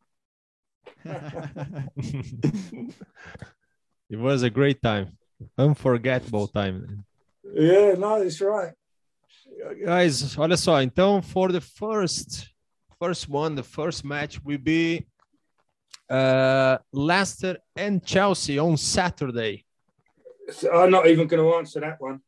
it 1.04 2.94
was 4.18 4.42
a 4.42 4.50
great 4.50 4.82
time, 4.82 5.16
unforgettable 5.58 6.48
time. 6.48 7.04
Yeah, 7.54 7.94
no, 7.98 8.16
it's 8.22 8.40
right. 8.40 8.72
Guys, 9.84 10.36
olha 10.36 10.56
só. 10.56 10.80
Então, 10.82 11.22
for 11.22 11.52
the 11.52 11.60
first 11.60 12.50
first 12.98 13.28
one, 13.28 13.54
the 13.54 13.62
first 13.62 14.04
match 14.04 14.42
will 14.44 14.58
be 14.58 15.06
uh, 16.08 16.78
Leicester 16.92 17.58
and 17.76 18.04
Chelsea 18.04 18.58
on 18.58 18.76
Saturday. 18.76 19.64
So 20.50 20.70
I'm 20.72 20.90
not 20.90 21.06
even 21.06 21.26
going 21.26 21.42
to 21.42 21.56
answer 21.56 21.80
that 21.80 22.00
one. 22.00 22.20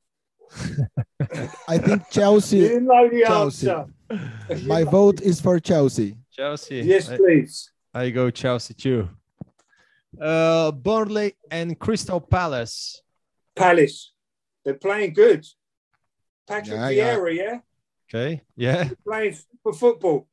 I 1.69 1.79
think 1.79 2.11
Chelsea. 2.11 2.59
You 2.59 2.81
know 2.81 3.09
the 3.09 3.25
Chelsea. 3.27 3.71
answer. 3.71 4.67
My 4.67 4.85
vote 4.85 5.21
is 5.23 5.41
for 5.41 5.59
Chelsea. 5.59 6.17
Chelsea. 6.31 6.83
Yes, 6.83 7.09
I, 7.09 7.17
please. 7.17 7.71
I 7.95 8.11
go 8.11 8.31
Chelsea 8.31 8.75
too. 8.75 9.09
Uh, 10.21 10.71
Burnley 10.73 11.35
and 11.51 11.79
Crystal 11.79 12.21
Palace. 12.21 13.03
Palace. 13.57 14.13
They're 14.65 14.75
playing 14.75 15.15
good. 15.15 15.47
Patrick 16.47 16.77
Yeah, 16.79 16.89
yeah. 16.91 17.17
Vieira, 17.17 17.35
yeah, 17.37 17.59
Okay. 18.09 18.43
Yeah. 18.57 18.91
playing 19.05 19.37
for 19.63 19.73
football. 19.73 20.29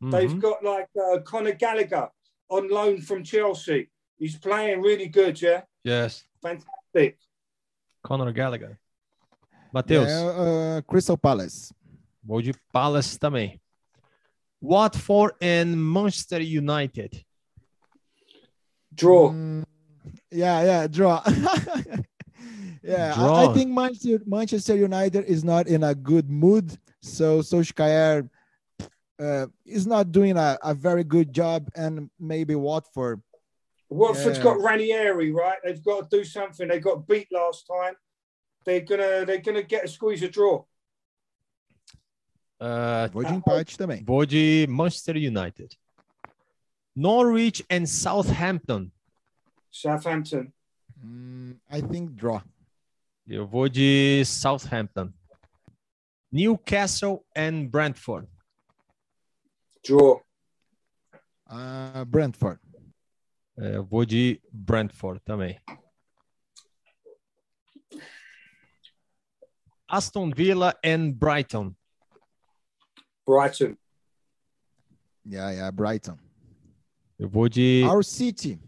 They've 0.00 0.30
Mhm. 0.30 0.40
got 0.40 0.62
like 0.64 0.88
uh, 0.96 1.20
Conor 1.22 1.52
Gallagher 1.54 2.08
on 2.48 2.68
loan 2.68 3.00
from 3.02 3.22
Chelsea. 3.24 3.90
He's 4.18 4.36
playing 4.38 4.80
really 4.80 5.08
good, 5.08 5.40
yeah. 5.42 5.62
Yes. 5.84 6.24
Fantastic. 6.40 7.18
Conor 8.02 8.32
Gallagher. 8.32 8.78
Matheus, 9.74 10.08
Yeah, 10.08 10.78
uh, 10.78 10.80
Crystal 10.82 11.16
Palace. 11.18 11.72
vou 12.22 12.40
de 12.42 12.52
Palace 12.72 13.18
também. 13.18 13.60
Watford 14.60 15.34
and 15.40 15.76
Manchester 15.76 16.40
United. 16.40 17.24
Draw. 18.98 19.30
Mm, 19.30 19.64
yeah, 20.30 20.62
yeah, 20.64 20.86
draw. 20.88 21.22
yeah, 22.82 23.14
I- 23.16 23.46
I, 23.46 23.54
think 23.54 23.70
Manchester, 23.70 24.20
Manchester 24.26 24.76
United 24.76 25.24
is 25.26 25.44
not 25.44 25.68
in 25.68 25.84
a 25.84 25.94
good 25.94 26.28
mood. 26.28 26.76
So 27.00 27.38
Solskjaer 27.40 28.28
uh, 29.20 29.46
is 29.64 29.86
not 29.86 30.10
doing 30.12 30.36
a, 30.36 30.58
a 30.62 30.74
very 30.74 31.04
good 31.04 31.32
job, 31.32 31.68
and 31.76 32.10
maybe 32.18 32.54
Watford. 32.56 33.22
Watford's 33.88 34.38
Yeah. 34.38 34.44
got 34.44 34.60
Ranieri, 34.60 35.30
right? 35.32 35.58
They've 35.64 35.82
got 35.82 36.10
to 36.10 36.16
do 36.18 36.24
something. 36.24 36.68
They 36.68 36.80
got 36.80 37.06
beat 37.06 37.28
last 37.32 37.66
time. 37.66 37.94
They're 38.66 38.82
gonna 38.82 39.24
they're 39.24 39.40
gonna 39.40 39.62
get 39.62 39.84
a 39.84 39.88
squeeze 39.88 40.22
a 40.22 40.28
draw. 40.28 40.64
Uh, 42.60 43.06
Vou 43.12 43.22
de 43.22 43.32
empate 43.32 43.78
também. 43.78 44.04
vou 44.04 44.26
de 44.26 44.66
Manchester 44.68 45.16
United. 45.16 45.74
Norwich 46.98 47.62
and 47.70 47.88
Southampton. 47.88 48.90
Southampton. 49.70 50.52
Mm, 51.00 51.60
I 51.70 51.80
think 51.80 52.16
draw. 52.16 52.42
Eu 53.24 53.46
vou 53.46 53.68
de 53.68 54.24
Southampton. 54.24 55.14
Newcastle 56.32 57.24
and 57.36 57.70
Brentford. 57.70 58.26
Draw. 59.84 60.20
Uh, 61.48 62.04
Brentford. 62.04 62.58
É, 63.56 63.76
Eu 63.76 63.84
vou 63.84 64.04
de 64.04 64.42
Brentford 64.52 65.20
também. 65.24 65.56
Aston 69.88 70.32
Villa 70.32 70.76
and 70.84 71.12
Brighton. 71.12 71.76
Brighton. 73.24 73.76
Yeah, 75.24 75.52
yeah, 75.52 75.70
Brighton. 75.70 76.18
Eu 77.18 77.28
vou 77.28 77.48
de 77.48 77.82
Our 77.84 78.04
City. 78.04 78.58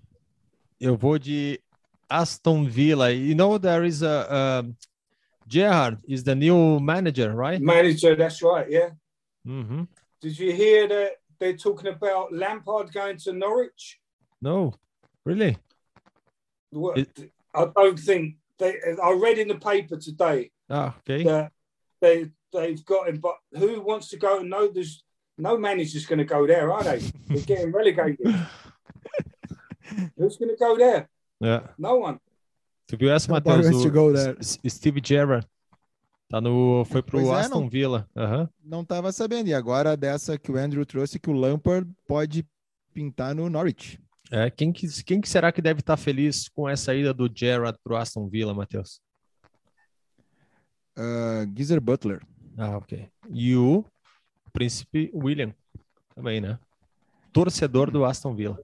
eu 0.80 0.96
vou 0.96 1.18
de 1.18 1.60
Aston 2.08 2.64
Villa. 2.64 3.12
You 3.12 3.34
know 3.34 3.58
there 3.58 3.86
is 3.86 4.02
a, 4.02 4.62
um 4.62 4.76
Gerrard 5.46 5.98
is 6.06 6.22
the 6.22 6.34
new 6.34 6.78
manager, 6.80 7.34
right? 7.34 7.60
Manager, 7.60 8.16
that's 8.16 8.40
right, 8.42 8.68
yeah. 8.70 8.90
Mhm. 9.46 9.86
Did 10.20 10.38
you 10.38 10.52
hear 10.52 10.88
that 10.88 11.12
they're 11.38 11.56
talking 11.56 11.88
about 11.88 12.32
Lampard 12.32 12.92
going 12.92 13.16
to 13.24 13.32
Norwich? 13.32 13.98
No, 14.40 14.72
really? 15.24 15.56
What, 16.70 16.98
It- 16.98 17.32
I 17.54 17.66
don't 17.74 17.98
think 17.98 18.36
they 18.58 18.78
I 19.02 19.12
read 19.12 19.38
in 19.38 19.48
the 19.48 19.58
paper 19.58 19.96
today 19.96 20.50
Ah, 20.68 20.94
okay. 20.98 21.24
that 21.24 21.52
they 22.00 22.30
they've 22.52 22.84
got 22.84 23.08
him, 23.08 23.18
but 23.18 23.36
who 23.58 23.80
wants 23.80 24.08
to 24.10 24.16
go? 24.18 24.38
and 24.40 24.50
know 24.50 24.68
there's 24.68 25.02
no 25.40 25.58
manager's 25.58 26.06
going 26.06 26.18
to 26.18 26.24
go 26.24 26.46
there, 26.46 26.70
are 26.72 26.84
they? 26.84 26.98
They're 27.28 27.44
getting 27.46 27.72
relegated. 27.72 28.18
Who's 30.16 30.36
going 30.36 30.50
to 30.50 30.56
go 30.56 30.76
there? 30.76 31.08
É. 31.42 31.62
No 31.78 32.00
one. 32.00 32.18
Tu 32.86 32.96
viu 32.96 33.10
essa, 33.10 33.30
Matheus? 33.30 33.66
O 34.64 34.68
Steve 34.70 35.00
Gerrard 35.04 35.46
tá 36.28 36.40
no 36.40 36.84
foi 36.84 37.02
pro 37.02 37.18
Pois 37.20 37.28
é, 37.28 37.40
Aston 37.40 37.60
não- 37.62 37.68
Villa. 37.68 38.08
Aham. 38.16 38.48
Não 38.64 38.82
estava 38.82 39.10
sabendo. 39.12 39.48
E 39.48 39.54
agora 39.54 39.96
dessa 39.96 40.38
que 40.38 40.50
o 40.52 40.56
Andrew 40.56 40.84
trouxe, 40.84 41.18
que 41.18 41.30
o 41.30 41.32
Lampard 41.32 41.88
pode 42.06 42.46
pintar 42.92 43.34
no 43.34 43.48
Norwich. 43.48 43.98
É, 44.32 44.48
quem 44.50 44.72
que, 44.72 44.86
quem 45.04 45.20
que 45.20 45.28
será 45.28 45.50
que 45.50 45.60
deve 45.62 45.80
estar 45.80 45.96
feliz 45.96 46.48
com 46.48 46.68
essa 46.68 46.94
ida 46.94 47.12
do 47.12 47.28
Gerrard 47.32 47.78
pro 47.82 47.96
Aston 47.96 48.28
Villa, 48.28 48.54
Matheus? 48.54 49.00
Uh, 50.96 51.50
Geezer 51.56 51.80
Butler. 51.80 52.20
Ah, 52.56 52.76
ok. 52.76 53.08
E 53.32 53.56
o 53.56 53.84
Príncipe 54.52 55.10
William 55.14 55.54
também, 56.14 56.40
né? 56.40 56.58
Torcedor 57.32 57.90
do 57.90 58.04
Aston 58.04 58.34
Villa. 58.34 58.58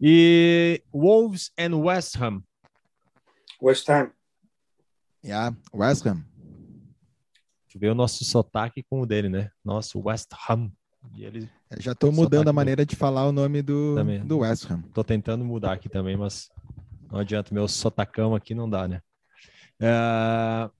E 0.00 0.82
Wolves 0.92 1.50
and 1.58 1.76
West 1.76 2.16
Ham. 2.20 2.42
West 3.62 3.88
Ham. 3.90 4.10
Yeah, 5.24 5.54
West 5.74 6.06
Ham. 6.06 6.24
Tu 7.70 7.78
vê 7.78 7.88
o 7.88 7.94
nosso 7.94 8.24
sotaque 8.24 8.82
com 8.82 9.00
o 9.02 9.06
dele, 9.06 9.28
né? 9.28 9.50
Nosso 9.64 10.00
West 10.02 10.28
Ham. 10.48 10.72
E 11.14 11.24
ele 11.24 11.48
Eu 11.70 11.80
já 11.80 11.92
estou 11.92 12.10
mudando 12.12 12.48
a 12.48 12.52
do- 12.52 12.54
maneira 12.54 12.84
de 12.84 12.96
falar 12.96 13.26
o 13.26 13.32
nome 13.32 13.62
do, 13.62 13.94
Também. 13.94 14.24
do 14.24 14.38
West 14.38 14.68
Ham. 14.70 14.82
Tô 14.94 15.04
tentando 15.04 15.44
mudar 15.44 15.72
aqui 15.74 15.88
também, 15.88 16.16
mas 16.16 16.48
não 17.10 17.20
adianta. 17.20 17.54
Meu 17.54 17.68
sotacão 17.68 18.34
aqui 18.34 18.54
não 18.54 18.68
dá, 18.68 18.88
né? 18.88 19.00
Ah, 19.80 20.70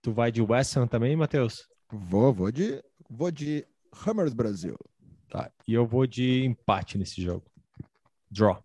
tu 0.00 0.12
vai 0.12 0.32
de 0.32 0.40
West 0.40 0.76
Ham 0.76 0.86
também, 0.86 1.14
Matheus? 1.16 1.68
Vou, 1.92 2.32
vou 2.32 2.50
de, 2.50 2.82
vou 3.08 3.30
de 3.30 3.66
Hammers 3.92 4.34
Brasil. 4.34 4.76
Tá. 5.28 5.50
E 5.66 5.74
eu 5.74 5.86
vou 5.86 6.06
de 6.06 6.44
empate 6.44 6.98
nesse 6.98 7.22
jogo. 7.22 7.44
Draw. 8.30 8.62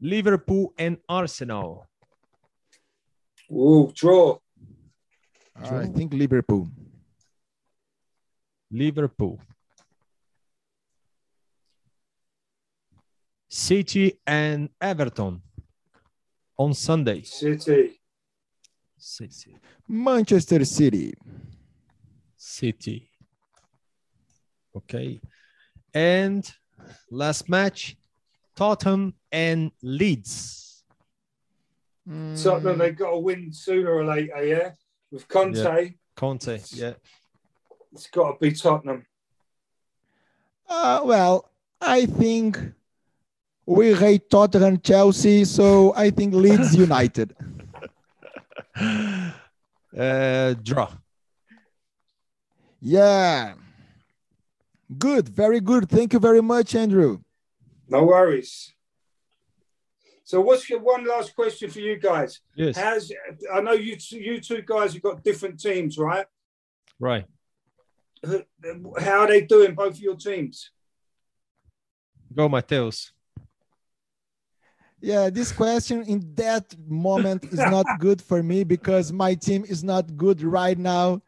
Liverpool 0.00 0.74
and 0.78 0.98
Arsenal. 1.08 1.86
Ooh, 3.50 3.92
draw. 3.92 4.40
I 5.56 5.88
think 5.92 6.12
Liverpool. 6.14 6.68
Liverpool. 8.70 9.38
City 13.48 14.18
and 14.26 14.68
Everton 14.80 15.40
on 16.58 16.74
Sunday. 16.74 17.22
City. 17.22 18.00
City. 18.98 19.56
Manchester 19.86 20.64
City. 20.66 21.14
City. 22.44 23.08
Okay. 24.76 25.18
And 25.94 26.48
last 27.10 27.48
match, 27.48 27.96
Tottenham 28.54 29.14
and 29.32 29.72
Leeds. 29.82 30.84
Mm, 32.08 32.40
Tottenham, 32.42 32.78
they've 32.78 32.96
got 32.96 33.12
to 33.12 33.18
win 33.18 33.50
sooner 33.52 33.90
or 33.90 34.04
later, 34.04 34.44
yeah? 34.44 34.72
With 35.10 35.26
Conte, 35.26 35.94
Conte, 36.14 36.60
yeah. 36.72 36.92
it's 37.92 38.08
got 38.08 38.32
to 38.32 38.38
be 38.38 38.52
Tottenham. 38.52 39.06
uh, 40.68 41.00
well, 41.02 41.50
I 41.80 42.04
think 42.04 42.58
we 43.64 43.94
hate 43.94 44.28
Tottenham, 44.28 44.80
Chelsea, 44.80 45.46
so 45.46 45.94
I 45.94 46.10
think 46.10 46.34
Leeds 46.34 46.76
United. 46.86 47.34
Uh, 49.96 50.54
draw. 50.62 50.90
Yeah. 52.84 53.54
Good, 54.98 55.30
very 55.30 55.58
good. 55.58 55.88
Thank 55.88 56.12
you 56.12 56.18
very 56.18 56.42
much, 56.42 56.74
Andrew. 56.74 57.20
No 57.88 58.04
worries. 58.04 58.74
So, 60.22 60.42
what's 60.42 60.68
your 60.68 60.80
one 60.80 61.06
last 61.06 61.34
question 61.34 61.70
for 61.70 61.80
you 61.80 61.96
guys? 61.96 62.40
Yes. 62.54 62.76
How's 62.76 63.10
I 63.52 63.62
know 63.62 63.72
you 63.72 63.96
two, 63.96 64.18
you 64.18 64.38
two 64.38 64.60
guys 64.60 64.92
have 64.92 65.02
got 65.02 65.24
different 65.24 65.58
teams, 65.58 65.96
right? 65.96 66.26
Right. 67.00 67.24
How 68.22 69.20
are 69.20 69.28
they 69.28 69.40
doing, 69.40 69.74
both 69.74 69.94
of 69.94 70.00
your 70.00 70.16
teams? 70.16 70.70
Go, 72.34 72.50
Matheus. 72.50 73.12
Yeah, 75.00 75.30
this 75.30 75.52
question 75.52 76.02
in 76.02 76.34
that 76.34 76.74
moment 76.86 77.44
is 77.44 77.58
not 77.58 77.86
good 77.98 78.20
for 78.20 78.42
me 78.42 78.62
because 78.64 79.10
my 79.12 79.34
team 79.34 79.64
is 79.66 79.82
not 79.82 80.16
good 80.18 80.42
right 80.42 80.78
now. 80.78 81.22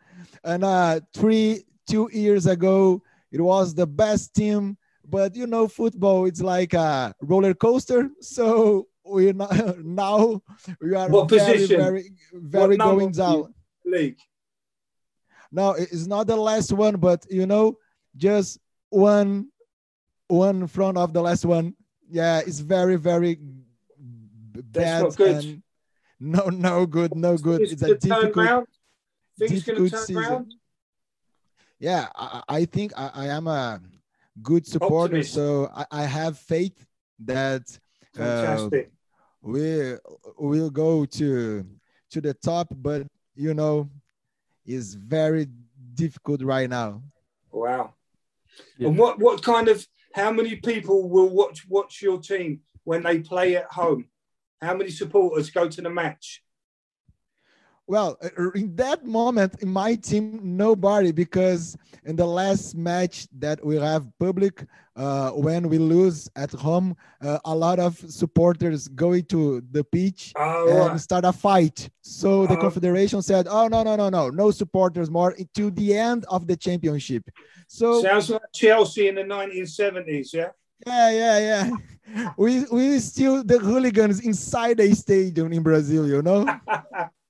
And 0.47 0.63
uh, 0.65 1.01
three, 1.13 1.65
two 1.89 2.09
years 2.13 2.47
ago, 2.47 3.03
it 3.33 3.41
was 3.41 3.75
the 3.75 3.87
best 3.87 4.33
team. 4.35 4.79
But 5.05 5.35
you 5.37 5.47
know, 5.47 5.69
football 5.69 6.27
it's 6.27 6.41
like 6.41 6.73
a 6.75 7.15
roller 7.21 7.53
coaster. 7.55 8.09
So 8.21 8.87
we 9.05 9.33
now, 9.33 9.49
now 9.83 10.43
we 10.81 10.95
are 10.95 11.09
What 11.09 11.29
very, 11.31 11.53
position? 11.53 11.81
very, 11.81 12.11
very 12.33 12.77
number 12.77 12.95
going 12.97 13.13
down. 13.13 13.55
League. 13.85 14.19
No, 15.53 15.73
it's 15.73 16.07
not 16.07 16.27
the 16.27 16.37
last 16.37 16.73
one, 16.73 16.97
but 16.97 17.25
you 17.31 17.47
know, 17.47 17.79
just 18.17 18.59
one, 18.91 19.49
one 20.29 20.67
front 20.67 20.97
of 20.99 21.13
the 21.13 21.23
last 21.23 21.45
one. 21.45 21.75
Yeah, 22.09 22.41
it's 22.47 22.61
very, 22.61 22.97
very 22.97 23.39
bad. 24.55 25.03
not 25.05 25.17
good. 25.17 25.45
and 25.45 25.63
no, 26.19 26.47
no 26.47 26.87
good, 26.87 27.15
no 27.15 27.37
good. 27.37 27.61
It's, 27.63 27.73
It's 27.73 27.83
a 27.83 27.95
difficult, 27.95 28.69
round. 29.41 29.51
Think 29.51 29.67
going 29.67 29.85
to 29.85 29.91
turn 29.91 30.07
season. 30.07 30.23
round? 30.23 30.55
Yeah, 31.79 32.09
I, 32.15 32.43
I 32.49 32.65
think 32.65 32.93
I, 32.97 33.11
I 33.15 33.27
am 33.27 33.47
a 33.47 33.81
good 34.43 34.67
supporter, 34.67 35.17
Optimist. 35.17 35.35
so 35.35 35.71
I, 35.75 35.85
I 35.91 36.03
have 36.05 36.39
faith 36.39 36.87
that 37.25 37.79
uh, 38.19 38.69
we 39.43 39.97
will 40.39 40.71
go 40.71 41.05
to 41.05 41.67
to 42.11 42.21
the 42.21 42.35
top. 42.35 42.69
But 42.71 43.07
you 43.35 43.55
know, 43.55 43.91
it's 44.65 44.95
very 44.95 45.49
difficult 45.95 46.43
right 46.43 46.69
now. 46.69 47.03
wow. 47.51 47.93
Yeah. 48.79 48.89
And 48.89 48.99
what, 48.99 49.19
what 49.19 49.43
kind 49.43 49.69
of, 49.69 49.87
how 50.15 50.33
many 50.33 50.57
people 50.57 51.11
will 51.11 51.29
watch 51.29 51.67
watch 51.69 52.01
your 52.01 52.19
team 52.19 52.61
when 52.85 53.03
they 53.03 53.19
play 53.19 53.57
at 53.57 53.71
home? 53.71 54.07
How 54.63 54.75
many 54.75 54.91
supporters 54.91 55.51
go 55.51 55.69
to 55.69 55.83
the 55.83 55.91
match? 55.91 56.43
Well, 57.89 58.19
uh, 58.21 58.51
in 58.53 58.75
that 58.77 59.07
moment 59.07 59.63
in 59.63 59.69
my 59.69 59.95
team, 59.95 60.41
nobody 60.43 61.13
because 61.13 61.77
in 62.05 62.17
the 62.17 62.27
last 62.27 62.75
match 62.75 63.29
that 63.39 63.65
we 63.65 63.77
have 63.77 64.07
public, 64.19 64.65
uh, 64.97 65.31
when 65.31 65.69
we 65.69 65.79
lose 65.79 66.29
at 66.35 66.51
home, 66.51 66.97
uh, 67.23 67.39
a 67.45 67.55
lot 67.55 67.79
of 67.79 67.97
supporters 68.11 68.89
going 68.89 69.25
to 69.27 69.63
the 69.71 69.85
pitch 69.85 70.33
Oh, 70.37 70.89
and 70.89 71.01
start 71.01 71.25
a 71.25 71.33
fight. 71.33 71.89
So 72.03 72.47
the 72.47 72.55
Oh. 72.55 72.61
confederation 72.61 73.23
said, 73.23 73.47
"Oh 73.49 73.69
no, 73.69 73.85
no, 73.85 73.95
no, 73.95 74.09
no, 74.09 74.31
no 74.31 74.51
supporters 74.51 75.09
more 75.09 75.37
to 75.55 75.71
the 75.71 75.95
end 75.97 76.25
of 76.29 76.49
the 76.49 76.57
championship." 76.57 77.31
So 77.69 78.03
Sounds 78.03 78.31
like 78.31 78.51
Chelsea 78.53 79.07
in 79.07 79.15
the 79.15 79.23
1970s, 79.25 80.33
yeah? 80.33 80.51
yeah, 80.85 81.11
yeah, 81.11 81.39
yeah. 81.39 81.71
We 82.37 82.65
we 82.71 82.99
still 82.99 83.45
the 83.45 83.59
hooligans 83.59 84.21
inside 84.21 84.79
the 84.79 84.93
stadium 84.95 85.53
in 85.53 85.63
Brazil, 85.63 86.07
you 86.09 86.23
know. 86.23 86.47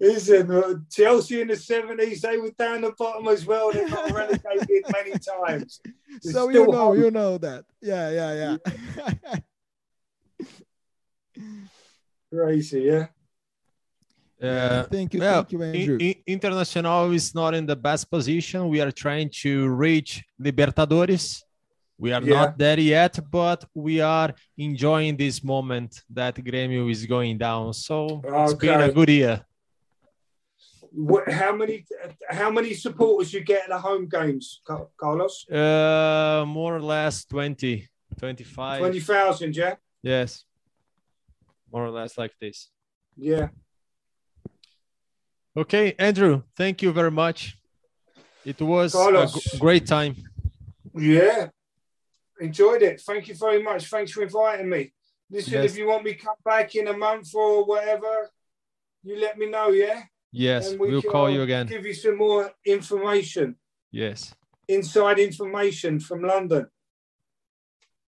Listen, 0.00 0.50
uh, 0.50 0.74
Chelsea 0.90 1.40
in 1.40 1.48
the 1.48 1.54
70s, 1.54 2.20
they 2.20 2.36
were 2.38 2.50
down 2.50 2.82
the 2.82 2.92
bottom 2.98 3.26
as 3.28 3.44
well. 3.44 3.72
They 3.72 3.88
got 3.88 4.10
relegated 4.12 4.84
many 4.92 5.12
times. 5.12 5.80
It's 6.08 6.32
so 6.32 6.48
you 6.48 6.66
know, 6.66 6.72
home. 6.72 7.00
you 7.00 7.10
know 7.10 7.38
that. 7.38 7.64
Yeah, 7.80 8.10
yeah, 8.10 8.56
yeah. 9.32 9.36
Crazy, 12.32 12.80
yeah? 12.82 13.06
Uh, 14.42 14.84
thank 14.84 15.12
you, 15.12 15.20
well, 15.20 15.42
thank 15.42 15.52
you, 15.52 15.62
in- 15.62 15.74
Andrew. 15.76 15.98
in- 16.00 16.38
Internacional 16.38 17.14
is 17.14 17.34
not 17.34 17.54
in 17.54 17.66
the 17.66 17.76
best 17.76 18.10
position. 18.10 18.68
We 18.68 18.80
are 18.80 18.90
trying 18.92 19.30
to 19.42 19.68
reach 19.68 20.22
Libertadores. 20.40 21.42
We 22.00 22.12
are 22.14 22.22
Yeah. 22.22 22.34
not 22.40 22.58
there 22.58 22.80
yet, 22.80 23.14
but 23.30 23.60
we 23.74 24.00
are 24.00 24.30
enjoying 24.56 25.16
this 25.18 25.44
moment 25.44 26.02
that 26.08 26.34
Grêmio 26.36 26.90
is 26.90 27.04
going 27.04 27.36
down. 27.38 27.74
So 27.74 28.22
it's 28.24 28.54
been 28.54 28.80
a 28.80 28.90
good 28.90 29.10
year. 29.10 29.44
What, 30.92 31.30
how 31.30 31.52
many 31.54 31.84
how 32.40 32.50
many 32.50 32.72
supporters 32.74 33.32
you 33.34 33.42
get 33.44 33.62
at 33.64 33.68
the 33.68 33.78
home 33.78 34.08
games, 34.08 34.60
Carlos? 35.00 35.34
Uh, 35.48 36.42
more 36.46 36.74
or 36.78 36.82
less 36.82 37.24
20, 37.26 37.86
25. 38.18 38.78
20,000, 38.80 39.54
yeah? 39.56 39.74
Yes. 40.02 40.44
More 41.72 41.84
or 41.84 41.90
less 41.90 42.16
like 42.18 42.32
this. 42.40 42.70
Yeah. 43.16 43.48
Okay, 45.56 45.94
Andrew, 45.98 46.42
thank 46.56 46.80
you 46.82 46.92
very 46.92 47.10
much. 47.10 47.56
It 48.44 48.60
was 48.60 48.94
a 48.94 48.98
Carlos. 48.98 49.34
g- 49.34 49.58
great 49.58 49.86
time. 49.86 50.16
Yeah. 50.94 51.50
Enjoyed 52.40 52.82
it. 52.82 53.00
Thank 53.02 53.28
you 53.28 53.34
very 53.34 53.62
much. 53.62 53.86
Thanks 53.88 54.12
for 54.12 54.22
inviting 54.22 54.68
me. 54.68 54.92
Listen, 55.30 55.52
Yes. 55.54 55.64
if 55.72 55.78
you 55.78 55.86
want 55.86 56.04
me 56.04 56.14
to 56.14 56.18
come 56.18 56.36
back 56.44 56.74
in 56.74 56.88
a 56.88 56.96
month 56.96 57.34
or 57.34 57.64
whatever, 57.64 58.30
you 59.02 59.16
let 59.20 59.38
me 59.38 59.46
know, 59.48 59.68
yeah? 59.68 60.02
Yes, 60.32 60.70
And 60.70 60.80
we 60.80 60.90
we'll 60.90 61.02
call 61.02 61.28
you 61.30 61.42
again. 61.42 61.66
Give 61.66 61.84
you 61.86 61.94
some 61.94 62.16
more 62.16 62.50
information, 62.64 63.56
Yes, 63.90 64.34
inside 64.68 65.18
information 65.18 66.00
from 66.00 66.22
London. 66.22 66.66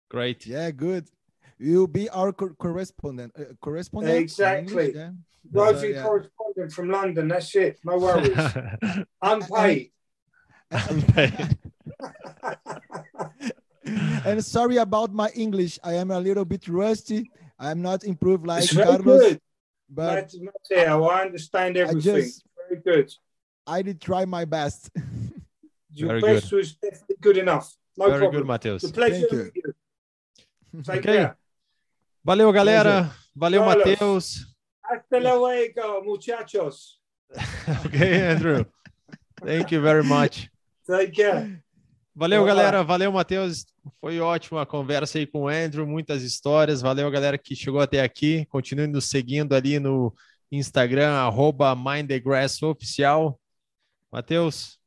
great. 0.09 0.45
Yeah, 0.45 0.71
good. 0.71 1.09
You'll 1.57 1.87
be 1.87 2.09
our 2.09 2.31
cor- 2.33 2.53
correspondent. 2.55 3.31
Uh, 3.37 3.53
correspondent. 3.61 4.17
Exactly. 4.17 4.87
English, 4.87 4.95
yeah. 4.95 5.11
Roving 5.51 5.93
yeah. 5.93 6.03
correspondent 6.03 6.71
from 6.73 6.89
London. 6.89 7.27
That's 7.27 7.55
it. 7.55 7.79
No 7.83 7.97
worries. 7.97 8.37
Unpaid. 9.21 9.91
Unpaid. 10.71 11.57
and 14.25 14.43
sorry 14.43 14.77
about 14.77 15.13
my 15.13 15.29
English. 15.35 15.79
I 15.83 15.93
am 15.93 16.11
a 16.11 16.19
little 16.19 16.45
bit 16.45 16.67
rusty. 16.67 17.29
I'm 17.59 17.81
not 17.81 18.03
improved 18.03 18.45
like 18.47 18.63
it's 18.63 18.73
very 18.73 18.87
Carlos, 18.87 19.21
good. 19.21 19.41
but 19.89 20.29
Glad 20.29 20.29
to 20.29 20.85
know. 20.89 21.09
I 21.09 21.21
understand 21.21 21.77
I 21.77 21.81
everything. 21.81 22.15
just 22.15 22.43
very 22.57 22.81
good. 22.81 23.13
I 23.67 23.81
did 23.81 24.01
try 24.01 24.25
my 24.25 24.45
best. 24.45 24.89
Your 25.93 26.09
Very 26.09 26.21
best 26.21 26.51
was 26.51 26.75
definitely 26.75 27.15
good 27.21 27.37
enough. 27.37 27.73
No 27.97 28.07
Very 28.09 28.19
problem. 28.19 28.41
good, 28.41 28.47
Matheus. 28.49 28.75
It's 28.83 28.89
a 28.89 28.93
pleasure 28.93 29.13
Thank 29.27 29.31
you. 29.31 29.37
to 29.37 29.43
meet 29.45 29.55
you. 29.55 29.73
Take 30.83 30.97
Okay. 30.97 31.17
care. 31.17 31.37
Valeu, 32.27 32.51
galera. 32.53 33.11
Valeu, 33.37 33.63
Matheus. 33.63 34.45
Hasta 34.83 35.19
luego, 35.19 36.03
muchachos. 36.03 36.99
okay, 37.85 38.21
Andrew. 38.27 38.65
Thank 39.43 39.71
you 39.71 39.79
very 39.81 40.03
much. 40.03 40.49
Take 40.89 41.13
care. 41.15 41.63
Valeu, 42.15 42.43
Boa. 42.43 42.55
galera. 42.55 42.83
Valeu, 42.83 43.11
Matheus. 43.11 43.65
Foi 43.99 44.19
ótima 44.21 44.61
a 44.61 44.65
conversa 44.65 45.17
aí 45.17 45.27
com 45.27 45.41
o 45.43 45.47
Andrew, 45.49 45.85
muitas 45.85 46.23
histórias. 46.23 46.81
Valeu, 46.81 47.11
galera 47.11 47.37
que 47.37 47.55
chegou 47.55 47.81
até 47.81 48.01
aqui. 48.01 48.45
Continue 48.45 48.87
nos 48.87 49.09
seguindo 49.09 49.53
ali 49.53 49.79
no 49.79 50.13
Instagram, 50.49 51.11
arroba 51.11 51.75
Mind 51.75 52.07
the 52.07 52.19
Grass 52.19 52.63
Oficial. 52.63 53.37
Matheus, 54.11 54.79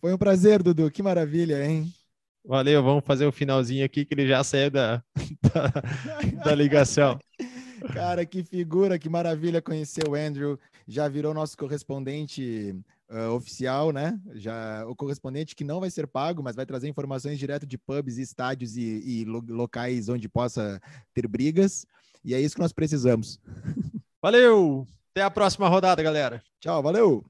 Foi 0.00 0.14
um 0.14 0.18
prazer, 0.18 0.62
Dudu. 0.62 0.90
Que 0.90 1.02
maravilha, 1.02 1.64
hein? 1.66 1.92
valeu. 2.42 2.82
Vamos 2.82 3.04
fazer 3.04 3.26
o 3.26 3.32
finalzinho 3.32 3.84
aqui 3.84 4.04
que 4.04 4.14
ele 4.14 4.26
já 4.26 4.42
saiu 4.42 4.70
da, 4.70 5.02
da, 5.42 6.44
da 6.44 6.54
ligação. 6.54 7.18
Cara, 7.92 8.24
que 8.24 8.42
figura, 8.42 8.98
que 8.98 9.08
maravilha 9.08 9.60
conhecer 9.60 10.08
o 10.08 10.14
Andrew. 10.14 10.58
Já 10.88 11.08
virou 11.08 11.34
nosso 11.34 11.56
correspondente 11.58 12.74
uh, 13.10 13.32
oficial, 13.32 13.92
né? 13.92 14.18
Já 14.34 14.84
o 14.86 14.94
correspondente 14.94 15.54
que 15.54 15.64
não 15.64 15.80
vai 15.80 15.90
ser 15.90 16.06
pago, 16.06 16.42
mas 16.42 16.56
vai 16.56 16.66
trazer 16.66 16.88
informações 16.88 17.38
direto 17.38 17.66
de 17.66 17.78
pubs, 17.78 18.18
estádios 18.18 18.76
e, 18.76 19.02
e 19.04 19.24
lo- 19.24 19.44
locais 19.48 20.08
onde 20.08 20.28
possa 20.28 20.80
ter 21.14 21.26
brigas. 21.26 21.86
E 22.24 22.34
é 22.34 22.40
isso 22.40 22.54
que 22.54 22.62
nós 22.62 22.72
precisamos. 22.72 23.38
Valeu. 24.22 24.86
Até 25.12 25.22
a 25.22 25.30
próxima 25.30 25.68
rodada, 25.68 26.02
galera. 26.02 26.42
Tchau, 26.60 26.82
valeu! 26.82 27.24